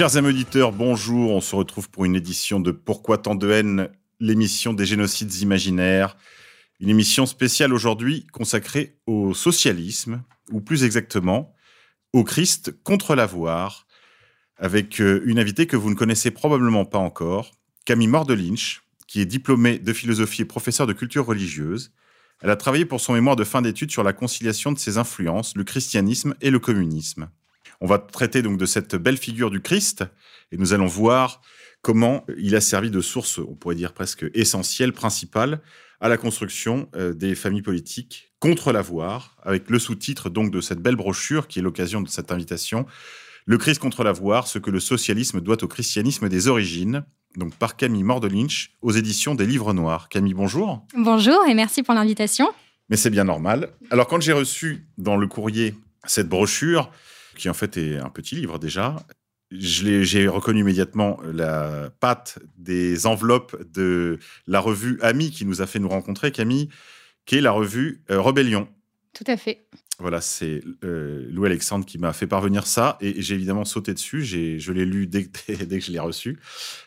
Chers 0.00 0.16
amis 0.16 0.28
auditeurs, 0.28 0.72
bonjour. 0.72 1.30
On 1.30 1.42
se 1.42 1.54
retrouve 1.54 1.90
pour 1.90 2.06
une 2.06 2.16
édition 2.16 2.58
de 2.58 2.70
Pourquoi 2.70 3.18
tant 3.18 3.34
de 3.34 3.50
haine, 3.50 3.90
l'émission 4.18 4.72
des 4.72 4.86
génocides 4.86 5.34
imaginaires. 5.42 6.16
Une 6.80 6.88
émission 6.88 7.26
spéciale 7.26 7.74
aujourd'hui 7.74 8.26
consacrée 8.32 8.96
au 9.06 9.34
socialisme, 9.34 10.22
ou 10.52 10.62
plus 10.62 10.84
exactement 10.84 11.54
au 12.14 12.24
Christ 12.24 12.82
contre 12.82 13.14
l'avoir, 13.14 13.86
avec 14.56 15.02
euh, 15.02 15.20
une 15.26 15.38
invitée 15.38 15.66
que 15.66 15.76
vous 15.76 15.90
ne 15.90 15.94
connaissez 15.94 16.30
probablement 16.30 16.86
pas 16.86 16.96
encore, 16.96 17.50
Camille 17.84 18.08
Mordelinch, 18.08 18.80
qui 19.06 19.20
est 19.20 19.26
diplômée 19.26 19.78
de 19.78 19.92
philosophie 19.92 20.40
et 20.40 20.46
professeure 20.46 20.86
de 20.86 20.94
culture 20.94 21.26
religieuse. 21.26 21.92
Elle 22.40 22.48
a 22.48 22.56
travaillé 22.56 22.86
pour 22.86 23.02
son 23.02 23.12
mémoire 23.12 23.36
de 23.36 23.44
fin 23.44 23.60
d'études 23.60 23.90
sur 23.90 24.02
la 24.02 24.14
conciliation 24.14 24.72
de 24.72 24.78
ses 24.78 24.96
influences, 24.96 25.54
le 25.54 25.64
christianisme 25.64 26.34
et 26.40 26.48
le 26.48 26.58
communisme. 26.58 27.28
On 27.80 27.86
va 27.86 27.98
traiter 27.98 28.42
donc 28.42 28.58
de 28.58 28.66
cette 28.66 28.94
belle 28.94 29.16
figure 29.16 29.50
du 29.50 29.62
Christ 29.62 30.04
et 30.52 30.58
nous 30.58 30.74
allons 30.74 30.86
voir 30.86 31.40
comment 31.80 32.26
il 32.36 32.54
a 32.54 32.60
servi 32.60 32.90
de 32.90 33.00
source, 33.00 33.38
on 33.38 33.54
pourrait 33.54 33.74
dire 33.74 33.94
presque 33.94 34.26
essentielle, 34.34 34.92
principale, 34.92 35.62
à 36.00 36.08
la 36.08 36.18
construction 36.18 36.88
euh, 36.94 37.14
des 37.14 37.34
familles 37.34 37.62
politiques 37.62 38.32
contre 38.38 38.72
l'avoir, 38.72 39.36
avec 39.42 39.70
le 39.70 39.78
sous-titre 39.78 40.28
donc 40.28 40.50
de 40.50 40.60
cette 40.60 40.80
belle 40.80 40.96
brochure 40.96 41.46
qui 41.46 41.58
est 41.58 41.62
l'occasion 41.62 42.00
de 42.00 42.08
cette 42.08 42.32
invitation, 42.32 42.86
Le 43.46 43.56
Christ 43.56 43.80
contre 43.80 44.04
l'avoir, 44.04 44.46
ce 44.46 44.58
que 44.58 44.70
le 44.70 44.80
socialisme 44.80 45.40
doit 45.40 45.64
au 45.64 45.66
christianisme 45.66 46.28
des 46.28 46.48
origines, 46.48 47.04
donc 47.36 47.54
par 47.54 47.76
Camille 47.76 48.02
Mordelinch, 48.02 48.72
aux 48.82 48.92
éditions 48.92 49.34
des 49.34 49.46
Livres 49.46 49.72
Noirs. 49.72 50.08
Camille, 50.08 50.34
bonjour. 50.34 50.86
Bonjour 50.94 51.46
et 51.48 51.54
merci 51.54 51.82
pour 51.82 51.94
l'invitation. 51.94 52.48
Mais 52.90 52.96
c'est 52.96 53.10
bien 53.10 53.24
normal. 53.24 53.70
Alors 53.90 54.06
quand 54.06 54.20
j'ai 54.20 54.34
reçu 54.34 54.86
dans 54.98 55.16
le 55.16 55.26
courrier 55.26 55.74
cette 56.06 56.28
brochure, 56.28 56.90
qui 57.40 57.48
en 57.48 57.54
fait 57.54 57.76
est 57.76 57.96
un 57.96 58.10
petit 58.10 58.36
livre 58.36 58.58
déjà, 58.58 58.96
j'ai 59.50 60.28
reconnu 60.28 60.60
immédiatement 60.60 61.18
la 61.24 61.90
patte 61.98 62.38
des 62.56 63.06
enveloppes 63.06 63.56
de 63.72 64.18
la 64.46 64.60
revue 64.60 64.98
Ami 65.02 65.30
qui 65.30 65.44
nous 65.44 65.60
a 65.60 65.66
fait 65.66 65.78
nous 65.78 65.88
rencontrer, 65.88 66.30
Camille, 66.30 66.68
qui 67.26 67.36
est 67.36 67.40
la 67.40 67.50
revue 67.50 68.04
euh, 68.10 68.20
Rebellion. 68.20 68.68
Tout 69.12 69.24
à 69.26 69.36
fait. 69.36 69.66
Voilà, 69.98 70.20
c'est 70.20 70.62
euh, 70.84 71.26
Louis 71.30 71.46
Alexandre 71.46 71.84
qui 71.84 71.98
m'a 71.98 72.12
fait 72.12 72.28
parvenir 72.28 72.66
ça 72.66 72.96
et, 73.00 73.20
j'ai 73.20 73.34
évidemment 73.34 73.64
sauté 73.64 73.92
dessus. 73.92 74.24
Je 74.24 74.72
l'ai 74.72 74.84
lu 74.84 75.06
dès, 75.06 75.28
dès, 75.48 75.78
que 75.78 75.84
je 75.84 75.90
l'ai 75.90 75.98
reçu 75.98 76.38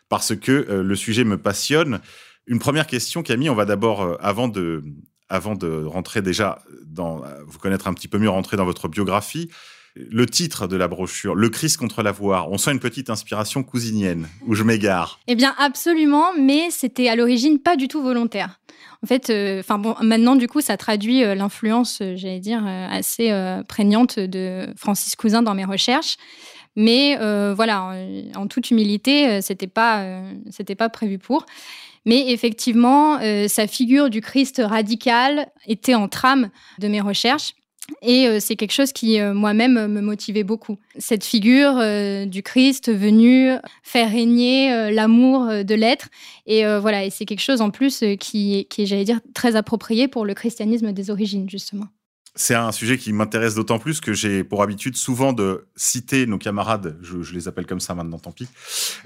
parce 0.07 0.35
que 0.35 0.51
euh, 0.51 0.83
le 0.83 0.95
sujet 0.95 1.25
me 1.25 1.37
passionne. 1.37 1.99
Une 2.47 2.59
première 2.59 2.87
question, 2.87 3.23
Camille, 3.23 3.49
on 3.49 3.55
va 3.55 3.65
d'abord, 3.65 4.17
avant 4.21 4.47
de, 4.47 4.83
avant 5.29 5.55
de 5.55 5.83
rentrer 5.83 6.21
déjà 6.21 6.61
dans, 6.85 7.23
vous 7.45 7.59
connaître 7.59 7.87
un 7.87 7.93
petit 7.93 8.07
peu 8.07 8.17
mieux, 8.17 8.29
rentrer 8.29 8.57
dans 8.57 8.65
votre 8.65 8.87
biographie, 8.89 9.49
le 9.95 10.25
titre 10.25 10.67
de 10.67 10.75
la 10.75 10.88
brochure, 10.88 11.36
Le 11.36 11.49
Christ 11.49 11.77
contre 11.77 12.02
l'avoir, 12.02 12.52
on 12.52 12.58
sent 12.58 12.71
une 12.71 12.80
petite 12.80 13.09
inspiration 13.09 13.64
cousinienne, 13.64 14.27
où 14.48 14.55
je 14.55 14.64
m'égare. 14.64 15.20
Eh 15.27 15.36
bien, 15.36 15.54
absolument, 15.58 16.33
mais 16.37 16.70
c'était 16.71 17.09
à 17.09 17.15
l'origine 17.15 17.59
pas 17.59 17.76
du 17.76 17.87
tout 17.87 18.02
volontaire. 18.02 18.59
En 19.04 19.08
fait, 19.08 19.30
euh, 19.30 19.61
bon, 19.67 19.95
maintenant 20.02 20.36
du 20.36 20.48
coup, 20.48 20.61
ça 20.61 20.77
traduit 20.77 21.23
euh, 21.23 21.36
l'influence, 21.36 21.99
euh, 22.02 22.14
j'allais 22.15 22.39
dire, 22.39 22.65
assez 22.65 23.31
prégnante 23.67 24.20
de 24.20 24.67
Francis 24.77 25.15
Cousin 25.15 25.42
dans 25.42 25.54
mes 25.54 25.65
recherches. 25.65 26.17
Mais 26.75 27.15
voilà, 27.54 27.83
en, 27.83 28.42
en, 28.42 28.48
toute 28.48 28.71
humilité, 28.71 29.42
c'était 29.42 29.67
pas, 29.67 30.23
c'était 30.49 30.73
pas 30.73 30.89
prévu 30.89 31.20
pour. 31.20 31.45
Mais 32.05 32.31
effectivement, 32.31 33.20
sa 33.48 33.67
figure 33.67 34.10
du 34.10 34.21
Christ 34.21 34.60
radical 34.64 35.48
était 35.67 35.93
en 35.93 36.08
trame 36.08 36.49
de 36.80 36.87
mes 36.87 36.99
recherches. 36.99 37.54
Et 38.02 38.27
euh, 38.27 38.39
c'est 38.39 38.55
quelque 38.55 38.71
chose 38.71 38.94
qui, 38.94 39.20
euh, 39.20 39.33
moi-même, 39.33 39.88
me 39.88 40.02
motivait 40.02 40.44
beaucoup. 40.44 40.80
Cette 40.98 41.23
figure 41.23 41.77
euh, 41.77 42.26
du 42.26 42.42
Christ 42.42 42.92
venu 42.92 43.52
faire 43.83 44.10
régner 44.10 44.92
l'amour 44.92 45.48
de 45.48 45.76
l'être. 45.76 46.10
Et 46.45 46.64
voilà, 46.80 47.05
et 47.05 47.10
c'est 47.10 47.26
quelque 47.26 47.42
chose 47.42 47.61
en 47.61 47.70
plus 47.70 48.04
qui, 48.20 48.67
est, 48.77 48.86
j'allais 48.86 49.04
dire, 49.04 49.20
très 49.33 49.55
approprié 49.55 50.08
pour 50.08 50.26
le 50.26 50.33
christianisme 50.33 50.92
des 50.92 51.10
origines, 51.10 51.49
justement. 51.49 51.88
C'est 52.36 52.55
un 52.55 52.72
sujet 52.72 52.98
qui 52.98 53.14
m'intéresse 53.14 53.54
d'autant 53.54 53.77
plus 53.77 54.02
que 54.02 54.11
j'ai 54.11 54.43
pour 54.43 54.64
habitude 54.64 54.98
souvent 54.98 55.33
de 55.33 55.67
citer 55.76 56.26
nos 56.26 56.39
camarades, 56.39 56.98
je, 57.02 57.33
les 57.33 57.48
appelle 57.48 57.67
comme 57.67 57.80
ça 57.80 57.93
maintenant, 57.93 58.17
tant 58.17 58.32
pis, 58.32 58.48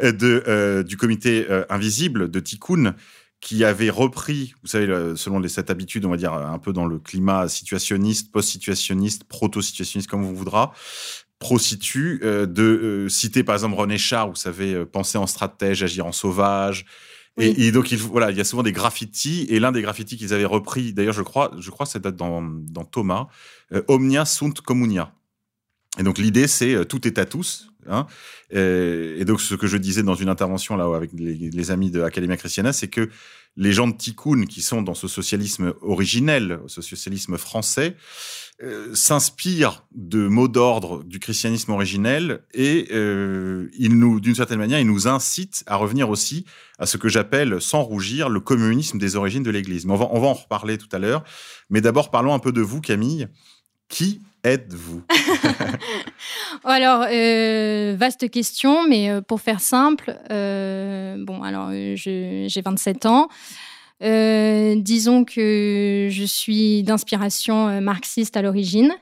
de, 0.02 0.84
du 0.88 0.98
comité 0.98 1.46
invisible 1.70 2.32
de 2.32 2.40
Tikkun, 2.40 2.96
qui 3.40 3.64
avait 3.64 3.90
repris, 3.90 4.54
vous 4.64 4.68
savez, 4.68 4.88
selon 5.16 5.40
les 5.40 5.50
sept 5.50 5.70
habitudes, 5.70 6.06
on 6.06 6.10
va 6.10 6.18
dire 6.18 6.34
un 6.34 6.58
peu 6.58 6.74
dans 6.74 6.86
le 6.86 6.98
climat 6.98 7.48
situationniste, 7.48 8.32
post-situationniste, 8.32 9.26
proto-situationniste, 9.26 10.10
comme 10.10 10.26
on 10.26 10.34
voudra, 10.34 10.74
pro-situ, 11.40 12.20
euh, 12.24 12.46
de 12.46 12.64
euh, 12.64 13.10
citer 13.10 13.44
par 13.44 13.56
exemple 13.56 13.76
René 13.76 13.98
Char, 13.98 14.30
vous 14.30 14.36
savez, 14.36 14.74
euh, 14.74 14.86
penser 14.86 15.18
en 15.18 15.28
stratège, 15.28 15.84
agir 15.84 16.06
en 16.06 16.12
sauvage. 16.12 16.86
Et, 17.40 17.72
donc, 17.72 17.92
il, 17.92 18.00
voilà, 18.00 18.32
il 18.32 18.38
y 18.38 18.42
a 18.42 18.44
souvent 18.44 18.64
des 18.64 18.72
graffitis, 18.72 19.46
et 19.52 19.60
l'un 19.60 19.72
des 19.72 19.84
graffitis 19.84 20.18
qu'ils 20.18 20.34
avaient 20.34 20.44
repris, 20.44 20.92
d'ailleurs, 20.92 21.14
je 21.14 21.22
crois, 21.22 21.52
je 21.60 21.70
crois, 21.70 21.86
ça 21.86 22.00
date 22.00 22.16
dans, 22.16 22.42
dans 22.42 22.84
Thomas, 22.84 23.28
Omnia 23.88 24.26
sunt 24.26 24.54
communia. 24.66 25.14
Et 26.00 26.04
donc, 26.04 26.18
l'idée, 26.18 26.48
c'est 26.48 26.84
tout 26.88 27.08
est 27.08 27.20
à 27.20 27.26
tous, 27.26 27.70
Hein. 27.90 28.06
et, 28.52 29.26
donc, 29.26 29.42
ce 29.42 29.56
que 29.56 29.68
je 29.68 29.78
disais 29.78 30.04
dans 30.04 30.16
une 30.16 30.30
intervention 30.30 30.76
là 30.76 30.94
avec 30.96 31.12
les, 31.14 31.72
amis 31.72 31.92
de 31.92 32.02
Academia 32.02 32.38
Christiana, 32.38 32.74
c'est 32.74 32.88
que 32.88 33.10
les 33.58 33.74
gens 33.74 33.88
de 33.88 33.98
Tikkun 33.98 34.46
qui 34.46 34.62
sont 34.62 34.82
dans 34.82 34.94
ce 34.94 35.08
socialisme 35.08 35.74
originel, 35.82 36.60
ce 36.68 36.82
socialisme 36.82 37.38
français, 37.38 37.96
euh, 38.64 38.94
s'inspirent 38.96 39.86
de 39.94 40.28
mots 40.28 40.48
d'ordre 40.48 41.04
du 41.04 41.20
christianisme 41.20 41.72
originel 41.74 42.42
et 42.56 42.88
euh, 42.92 43.70
d'une 43.78 44.34
certaine 44.34 44.58
manière, 44.58 44.80
ils 44.80 44.88
nous 44.88 45.08
incitent 45.08 45.64
à 45.68 45.76
revenir 45.76 46.10
aussi 46.10 46.46
à 46.80 46.88
ce 46.88 46.98
que 46.98 47.08
j'appelle, 47.08 47.62
sans 47.62 47.84
rougir, 47.84 48.30
le 48.30 48.40
communisme 48.40 48.98
des 48.98 49.16
origines 49.16 49.44
de 49.44 49.52
l'Église. 49.52 49.86
Mais 49.86 49.94
on 49.94 50.20
va 50.20 50.28
en 50.28 50.34
reparler 50.34 50.80
tout 50.80 50.90
à 50.92 50.98
l'heure. 50.98 51.24
Mais 51.70 51.82
d'abord, 51.82 52.10
parlons 52.10 52.34
un 52.34 52.40
peu 52.40 52.52
de 52.52 52.62
vous, 52.62 52.82
Camille. 52.82 53.28
Qui 53.90 54.22
êtes-vous? 54.48 55.04
Alors, 56.64 57.06
euh, 57.10 57.96
vaste 57.98 58.30
question, 58.30 58.88
mais 58.88 59.10
euh, 59.10 59.22
pour 59.22 59.42
faire 59.42 59.60
simple, 59.60 60.18
euh, 60.32 61.16
bon, 61.20 61.44
alors 61.44 61.72
j'ai 61.96 62.62
27 62.64 63.06
ans. 63.06 63.28
disons 64.02 65.26
que 65.26 66.08
je 66.10 66.24
suis 66.24 66.84
d'inspiration 66.84 67.82
marxiste 67.82 68.38
à 68.38 68.42
l'origine, 68.42 68.94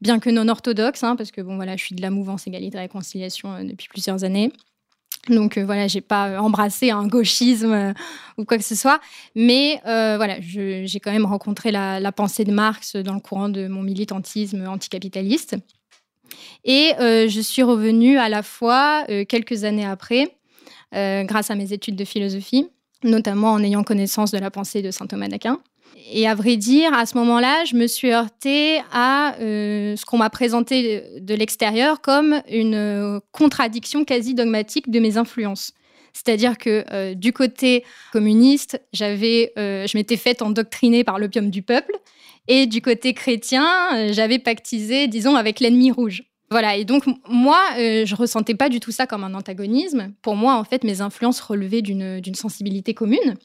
bien 0.00 0.18
que 0.18 0.30
non 0.30 0.48
orthodoxe, 0.48 1.02
hein, 1.02 1.16
parce 1.16 1.30
que 1.30 1.40
bon 1.40 1.56
voilà, 1.56 1.76
je 1.76 1.84
suis 1.84 1.94
de 1.94 2.02
la 2.02 2.10
mouvance 2.10 2.46
égalité 2.46 2.76
et 2.78 2.80
réconciliation 2.80 3.64
depuis 3.64 3.88
plusieurs 3.88 4.24
années. 4.24 4.52
Donc 5.28 5.56
euh, 5.56 5.64
voilà, 5.64 5.88
j'ai 5.88 6.00
pas 6.00 6.40
embrassé 6.40 6.90
un 6.90 7.06
gauchisme 7.06 7.72
euh, 7.72 7.92
ou 8.36 8.44
quoi 8.44 8.58
que 8.58 8.64
ce 8.64 8.74
soit, 8.74 9.00
mais 9.34 9.80
euh, 9.86 10.16
voilà, 10.16 10.36
j'ai 10.40 11.00
quand 11.02 11.12
même 11.12 11.26
rencontré 11.26 11.70
la, 11.70 12.12
pensée 12.12 12.44
de 12.44 12.52
Marx 12.52 12.96
dans 12.96 13.14
le 13.14 13.20
courant 13.20 13.48
de 13.48 13.66
mon 13.66 13.82
militantisme 13.82 14.66
anticapitaliste. 14.66 15.56
Et 16.64 16.92
je 16.98 17.40
suis 17.40 17.62
revenue 17.62 18.18
à 18.18 18.28
la 18.28 18.42
fois 18.42 19.04
quelques 19.28 19.64
années 19.64 19.84
après, 19.84 20.36
grâce 20.92 21.50
à 21.50 21.54
mes 21.54 21.72
études 21.72 21.96
de 21.96 22.04
philosophie, 22.04 22.68
notamment 23.02 23.52
en 23.52 23.62
ayant 23.62 23.82
connaissance 23.82 24.30
de 24.30 24.38
la 24.38 24.50
pensée 24.50 24.82
de 24.82 24.90
saint 24.90 25.06
Thomas 25.06 25.28
d'Aquin. 25.28 25.60
Et 26.10 26.28
à 26.28 26.34
vrai 26.34 26.56
dire, 26.56 26.92
à 26.92 27.06
ce 27.06 27.16
moment-là, 27.18 27.64
je 27.64 27.76
me 27.76 27.86
suis 27.86 28.12
heurtée 28.12 28.80
à 28.92 29.36
euh, 29.40 29.96
ce 29.96 30.04
qu'on 30.04 30.18
m'a 30.18 30.30
présenté 30.30 31.02
de, 31.18 31.34
l'extérieur 31.34 32.00
comme 32.00 32.42
une 32.50 32.74
euh, 32.74 33.20
contradiction 33.32 34.04
quasi 34.04 34.34
dogmatique 34.34 34.90
de 34.90 35.00
mes 35.00 35.16
influences. 35.16 35.72
C'est-à-dire 36.12 36.58
que 36.58 36.84
euh, 36.92 37.14
du 37.14 37.32
côté 37.32 37.84
communiste, 38.12 38.80
j'avais, 38.92 39.52
je 39.56 39.96
m'étais 39.96 40.16
faite 40.16 40.42
endoctriner 40.42 41.04
par 41.04 41.18
l'opium 41.18 41.50
du 41.50 41.62
peuple, 41.62 41.92
et 42.46 42.66
du 42.66 42.82
côté 42.82 43.14
chrétien, 43.14 43.64
j'avais 44.12 44.38
pactisé, 44.38 45.08
disons, 45.08 45.34
avec 45.34 45.60
l'ennemi 45.60 45.90
rouge. 45.90 46.24
Voilà, 46.50 46.76
et 46.76 46.84
donc 46.84 47.04
moi, 47.26 47.58
je 47.78 48.14
ressentais 48.14 48.54
pas 48.54 48.68
du 48.68 48.78
tout 48.78 48.92
ça 48.92 49.06
comme 49.06 49.24
un 49.24 49.34
antagonisme. 49.34 50.12
Pour 50.20 50.36
moi, 50.36 50.56
en 50.56 50.64
fait, 50.64 50.84
mes 50.84 51.00
influences 51.00 51.40
relevaient 51.40 51.82
d'une 51.82 52.34
sensibilité 52.34 52.92
commune. 52.92 53.36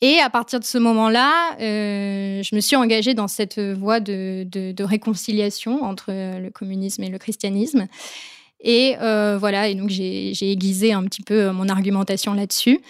Et 0.00 0.18
à 0.18 0.30
partir 0.30 0.60
de 0.60 0.64
ce 0.64 0.78
moment-là, 0.78 1.56
euh, 1.60 2.42
je 2.42 2.54
me 2.54 2.60
suis 2.60 2.76
engagée 2.76 3.14
dans 3.14 3.28
cette 3.28 3.58
voie 3.58 4.00
de, 4.00 4.82
réconciliation 4.82 5.82
entre 5.84 6.10
le 6.10 6.50
communisme 6.50 7.02
et 7.02 7.08
le 7.08 7.18
christianisme. 7.18 7.86
Et 8.62 8.96
euh, 9.00 9.38
voilà, 9.38 9.68
et 9.68 9.74
donc 9.74 9.90
j'ai 9.90 10.50
aiguisé 10.50 10.92
un 10.92 11.04
petit 11.04 11.22
peu 11.22 11.50
mon 11.50 11.68
argumentation 11.68 12.34
là-dessus. 12.34 12.80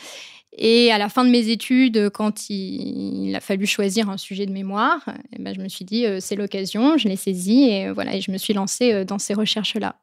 Et 0.59 0.91
à 0.91 0.99
la 0.99 1.09
fin 1.09 1.25
de 1.25 1.31
mes 1.31 1.49
études, 1.49 2.11
quand 2.11 2.51
il, 2.51 3.33
a 3.37 3.41
fallu 3.41 3.67
choisir 3.67 4.11
un 4.11 4.17
sujet 4.17 4.47
de 4.47 4.53
mémoire, 4.53 5.01
eh 5.33 5.41
ben, 5.41 5.55
je 5.55 5.61
me 5.61 5.69
suis 5.69 5.85
dit, 5.85 6.07
euh, 6.07 6.19
c'est 6.21 6.35
l'occasion, 6.35 6.99
je 6.99 7.09
l'ai 7.09 7.17
saisi 7.17 7.71
et, 7.71 7.91
voilà, 7.91 8.17
et 8.17 8.21
je 8.21 8.33
me 8.33 8.37
suis 8.37 8.53
lancée 8.53 9.05
dans 9.05 9.19
ces 9.19 9.33
recherches-là. 9.33 9.97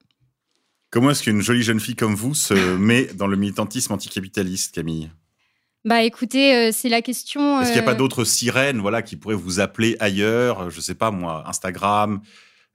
Comment 0.90 1.12
est-ce 1.12 1.24
qu'une 1.24 1.42
jolie 1.42 1.64
jeune 1.64 1.82
fille 1.82 1.96
comme 1.96 2.16
vous 2.16 2.34
se 2.34 2.54
met 2.78 3.06
dans 3.14 3.28
le 3.28 3.36
militantisme 3.36 3.94
anticapitaliste, 3.94 4.74
Camille? 4.74 5.10
Bah 5.88 6.04
écoutez, 6.04 6.54
euh, 6.54 6.72
c'est 6.74 6.90
la 6.90 7.02
question. 7.02 7.62
Est-ce 7.62 7.70
qu'il 7.70 7.78
n'y 7.78 7.84
a 7.84 7.84
pas 7.84 7.94
euh, 7.94 7.96
d'autres 7.96 8.26
sirènes 8.26 8.80
voilà, 8.80 9.02
qui 9.02 9.16
pourraient 9.16 9.36
vous 9.36 9.62
appeler 9.62 9.96
ailleurs 10.02 10.70
Je 10.70 10.76
ne 10.76 10.82
sais 10.82 10.96
pas 10.96 11.12
moi, 11.12 11.46
Instagram, 11.48 12.20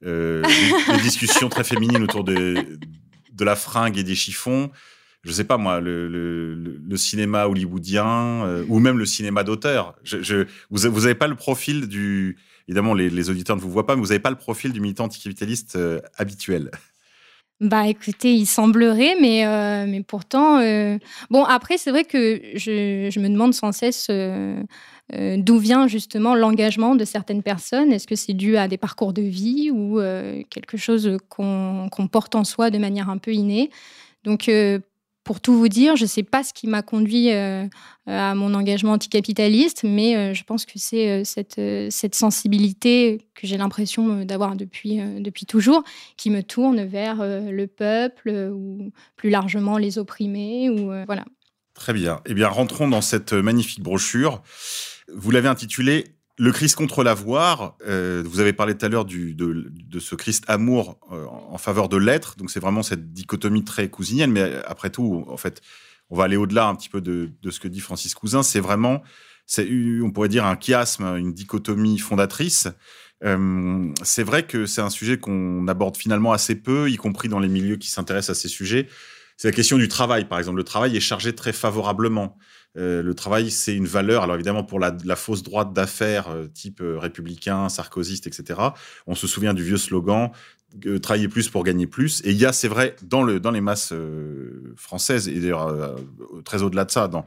euh, 0.02 0.42
des, 0.88 1.02
discussions 1.02 1.50
très 1.50 1.62
féminines 1.62 2.02
autour 2.02 2.24
de, 2.24 2.54
de 3.34 3.44
la 3.44 3.54
fringue 3.54 3.98
et 3.98 4.02
des 4.02 4.14
chiffons? 4.14 4.70
Je 5.24 5.28
ne 5.28 5.34
sais 5.34 5.44
pas 5.44 5.58
moi, 5.58 5.78
le, 5.78 6.08
le, 6.08 6.96
cinéma 6.96 7.46
hollywoodien 7.48 8.64
ou 8.68 8.78
même 8.78 8.98
le 8.98 9.04
cinéma 9.04 9.44
d'auteur. 9.44 9.94
Je, 10.04 10.46
vous 10.70 10.88
n'avez 10.88 11.14
pas 11.14 11.28
le 11.28 11.36
profil 11.36 11.88
du. 11.88 12.38
Évidemment, 12.66 12.94
les, 12.94 13.10
les, 13.10 13.28
auditeurs 13.28 13.56
ne 13.56 13.60
vous 13.60 13.70
voient 13.70 13.86
pas, 13.86 13.94
mais 13.94 14.00
vous 14.00 14.08
n'avez 14.08 14.20
pas 14.20 14.30
le 14.30 14.36
profil 14.36 14.72
du 14.72 14.80
militant 14.80 15.04
anticapitaliste 15.04 15.78
habituel. 16.16 16.70
Bah 17.62 17.86
écoutez, 17.86 18.34
il 18.34 18.46
semblerait, 18.46 19.14
mais, 19.20 19.46
euh, 19.46 19.86
mais 19.86 20.02
pourtant... 20.02 20.58
Euh, 20.58 20.98
bon, 21.30 21.44
après, 21.44 21.78
c'est 21.78 21.92
vrai 21.92 22.02
que 22.04 22.40
je, 22.56 23.20
me 23.20 23.28
demande 23.28 23.54
sans 23.54 23.70
cesse 23.70 24.08
euh, 24.10 24.60
d'où 25.12 25.58
vient 25.58 25.86
justement 25.86 26.34
l'engagement 26.34 26.96
de 26.96 27.04
certaines 27.04 27.44
personnes. 27.44 27.92
Est-ce 27.92 28.08
que 28.08 28.16
c'est 28.16 28.32
dû 28.32 28.56
à 28.56 28.66
des 28.66 28.78
parcours 28.78 29.12
de 29.12 29.22
vie 29.22 29.70
ou 29.70 30.00
quelque 30.50 30.76
chose 30.76 31.18
qu'on 31.28 31.88
porte 32.10 32.34
en 32.34 32.42
soi 32.42 32.70
de 32.70 32.78
manière 32.78 33.08
un 33.08 33.18
peu 33.18 33.32
innée? 33.32 33.70
Donc 34.24 34.50
pour 35.24 35.40
tout 35.40 35.56
vous 35.56 35.69
dire, 35.69 35.96
je 35.96 36.02
ne 36.02 36.08
sais 36.08 36.22
pas 36.22 36.42
ce 36.42 36.52
qui 36.52 36.66
m'a 36.66 36.82
conduit 36.82 37.32
euh, 37.32 37.66
à 38.06 38.34
mon 38.34 38.54
engagement 38.54 38.92
anticapitaliste, 38.92 39.84
mais 39.84 40.16
euh, 40.16 40.34
je 40.34 40.42
pense 40.42 40.66
que 40.66 40.72
c'est 40.76 41.08
euh, 41.08 41.24
cette, 41.24 41.60
cette, 41.92 42.14
sensibilité 42.14 43.26
que 43.34 43.46
j'ai 43.46 43.56
l'impression 43.56 44.24
d'avoir 44.24 44.56
depuis, 44.56 45.00
depuis 45.20 45.46
toujours 45.46 45.84
qui 46.16 46.30
me 46.30 46.42
tourne 46.42 46.84
vers 46.84 47.16
le 47.20 47.66
peuple 47.66 48.30
ou 48.52 48.90
plus 49.16 49.30
largement 49.30 49.78
les 49.78 49.98
opprimés. 49.98 50.70
Ou, 50.70 50.92
voilà. 51.06 51.24
Très 51.74 51.92
bien. 51.92 52.20
Eh 52.26 52.34
bien, 52.34 52.48
rentrons 52.48 52.88
dans 52.88 53.00
cette 53.00 53.32
magnifique 53.32 53.82
brochure. 53.82 54.42
Vous 55.12 55.30
l'avez 55.30 55.48
intitulée 55.48 56.04
le 56.38 56.50
Christ 56.50 56.76
contre 56.76 57.02
l'avoir, 57.02 57.76
euh, 57.87 58.23
vous 58.26 58.40
avez 58.40 58.52
parlé 58.52 58.76
tout 58.76 58.87
à 58.87 58.88
l'heure 58.88 59.05
de, 59.05 59.99
ce 59.99 60.14
Christ 60.14 60.44
amour 60.49 60.99
euh, 61.12 61.26
en 61.26 61.58
faveur 61.58 61.88
de 61.88 61.96
l'être, 61.96 62.37
donc 62.37 62.50
c'est 62.50 62.61
vraiment 62.61 62.82
cette 62.82 63.12
dichotomie 63.12 63.64
très 63.64 63.88
cousinienne, 63.90 64.32
mais 64.32 64.62
après 64.67 64.90
tout, 64.90 65.25
en 65.29 65.37
fait, 65.37 65.61
on 66.11 66.17
va 66.17 66.25
aller 66.25 66.37
au-delà 66.37 66.67
un 66.67 66.75
petit 66.75 66.88
peu 66.88 67.00
de, 67.00 67.31
ce 67.49 67.61
que 67.61 67.69
dit 67.69 67.81
Francis 67.81 68.14
Cousin, 68.14 68.43
c'est 68.43 68.61
vraiment, 68.61 69.02
on 69.58 70.11
pourrait 70.11 70.29
dire 70.29 70.46
un 70.46 70.58
chiasme, 70.58 71.05
une 71.17 71.32
dichotomie 71.32 71.99
fondatrice. 71.99 72.69
Euh, 73.25 73.93
c'est 74.02 74.23
vrai 74.23 74.46
que 74.46 74.67
c'est 74.67 74.81
un 74.81 74.90
sujet 74.90 75.19
qu'on 75.19 75.67
aborde 75.69 75.96
finalement 75.96 76.32
assez 76.32 76.55
peu, 76.55 76.90
y 76.90 76.96
compris 76.96 77.29
dans 77.29 77.38
les 77.38 77.49
milieux 77.49 77.76
qui 77.76 77.90
s'intéressent 77.90 78.37
à 78.37 78.40
ces 78.40 78.49
sujets. 78.49 78.88
C'est 79.37 79.49
la 79.49 79.52
question 79.52 79.79
du 79.79 79.88
travail, 79.88 80.26
par 80.26 80.38
exemple. 80.38 80.58
Le 80.58 80.64
travail 80.64 80.96
est 80.96 81.00
chargé 81.00 81.34
très 81.34 81.52
favorablement. 81.52 82.37
Euh, 82.78 83.02
le 83.02 83.14
travail, 83.14 83.50
c'est 83.50 83.76
une 83.76 83.86
valeur. 83.86 84.22
Alors 84.22 84.36
évidemment, 84.36 84.64
pour 84.64 84.80
la, 84.80 85.16
fausse 85.16 85.42
droite 85.42 85.72
d'affaires, 85.72 86.28
euh, 86.30 86.46
type 86.46 86.80
euh, 86.80 86.98
républicain, 86.98 87.69
sarkozyste, 87.69 88.26
etc., 88.26 88.60
on 89.06 89.14
se 89.14 89.26
souvient 89.26 89.54
du 89.54 89.62
vieux 89.62 89.76
slogan 89.76 90.30
travailler 91.02 91.28
plus 91.28 91.50
pour 91.50 91.64
gagner 91.64 91.86
plus. 91.86 92.22
Et 92.24 92.30
il 92.30 92.38
y 92.38 92.46
a, 92.46 92.52
c'est 92.54 92.69
vrai, 92.69 92.96
dans, 93.02 93.22
le, 93.22 93.40
dans 93.40 93.50
les 93.50 93.60
masses 93.60 93.92
françaises, 94.74 95.28
et 95.28 95.38
d'ailleurs 95.38 95.98
très 96.46 96.62
au-delà 96.62 96.86
de 96.86 96.90
ça, 96.90 97.08
dans, 97.08 97.26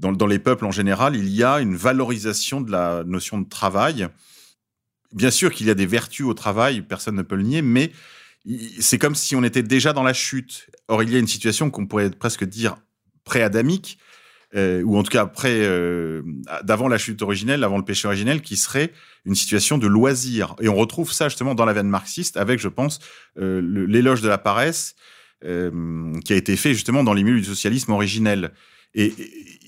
dans, 0.00 0.26
les 0.26 0.40
peuples 0.40 0.64
en 0.64 0.72
général, 0.72 1.14
il 1.14 1.28
y 1.28 1.44
a 1.44 1.60
une 1.60 1.76
valorisation 1.76 2.60
de 2.60 2.72
la 2.72 3.04
notion 3.04 3.38
de 3.38 3.48
travail. 3.48 4.08
Bien 5.12 5.30
sûr 5.30 5.52
qu'il 5.52 5.68
y 5.68 5.70
a 5.70 5.74
des 5.74 5.86
vertus 5.86 6.26
au 6.26 6.34
travail, 6.34 6.82
personne 6.82 7.14
ne 7.14 7.22
peut 7.22 7.36
le 7.36 7.44
nier, 7.44 7.62
mais 7.62 7.92
c'est 8.80 8.98
comme 8.98 9.14
si 9.14 9.36
on 9.36 9.44
était 9.44 9.62
déjà 9.62 9.92
dans 9.92 10.02
la 10.02 10.12
chute. 10.12 10.66
Or, 10.88 11.04
il 11.04 11.12
y 11.12 11.14
a 11.14 11.20
une 11.20 11.28
situation 11.28 11.70
qu'on 11.70 11.86
pourrait 11.86 12.10
presque 12.10 12.42
dire 12.42 12.76
pré-adamique, 13.22 13.98
euh, 14.56 14.82
ou 14.82 14.96
en 14.96 15.02
tout 15.02 15.10
cas 15.10 15.22
après, 15.22 15.60
euh, 15.60 16.22
d'avant 16.64 16.88
la 16.88 16.98
chute 16.98 17.22
originelle, 17.22 17.62
avant 17.62 17.78
le 17.78 17.84
péché 17.84 18.08
originel, 18.08 18.42
qui 18.42 18.56
serait 18.56 18.92
une 19.24 19.34
situation 19.34 19.78
de 19.78 19.86
loisir. 19.86 20.56
Et 20.60 20.68
on 20.68 20.74
retrouve 20.74 21.12
ça 21.12 21.28
justement 21.28 21.54
dans 21.54 21.64
la 21.64 21.72
veine 21.72 21.88
marxiste 21.88 22.36
avec, 22.36 22.58
je 22.58 22.68
pense, 22.68 22.98
euh, 23.38 23.60
l'éloge 23.86 24.22
de 24.22 24.28
la 24.28 24.38
paresse 24.38 24.94
qui 25.42 26.34
a 26.34 26.36
été 26.36 26.54
fait 26.54 26.74
justement 26.74 27.02
dans 27.02 27.14
les 27.14 27.22
milieux 27.22 27.38
du 27.38 27.46
socialisme 27.46 27.92
originel. 27.92 28.52
Et, 28.94 29.14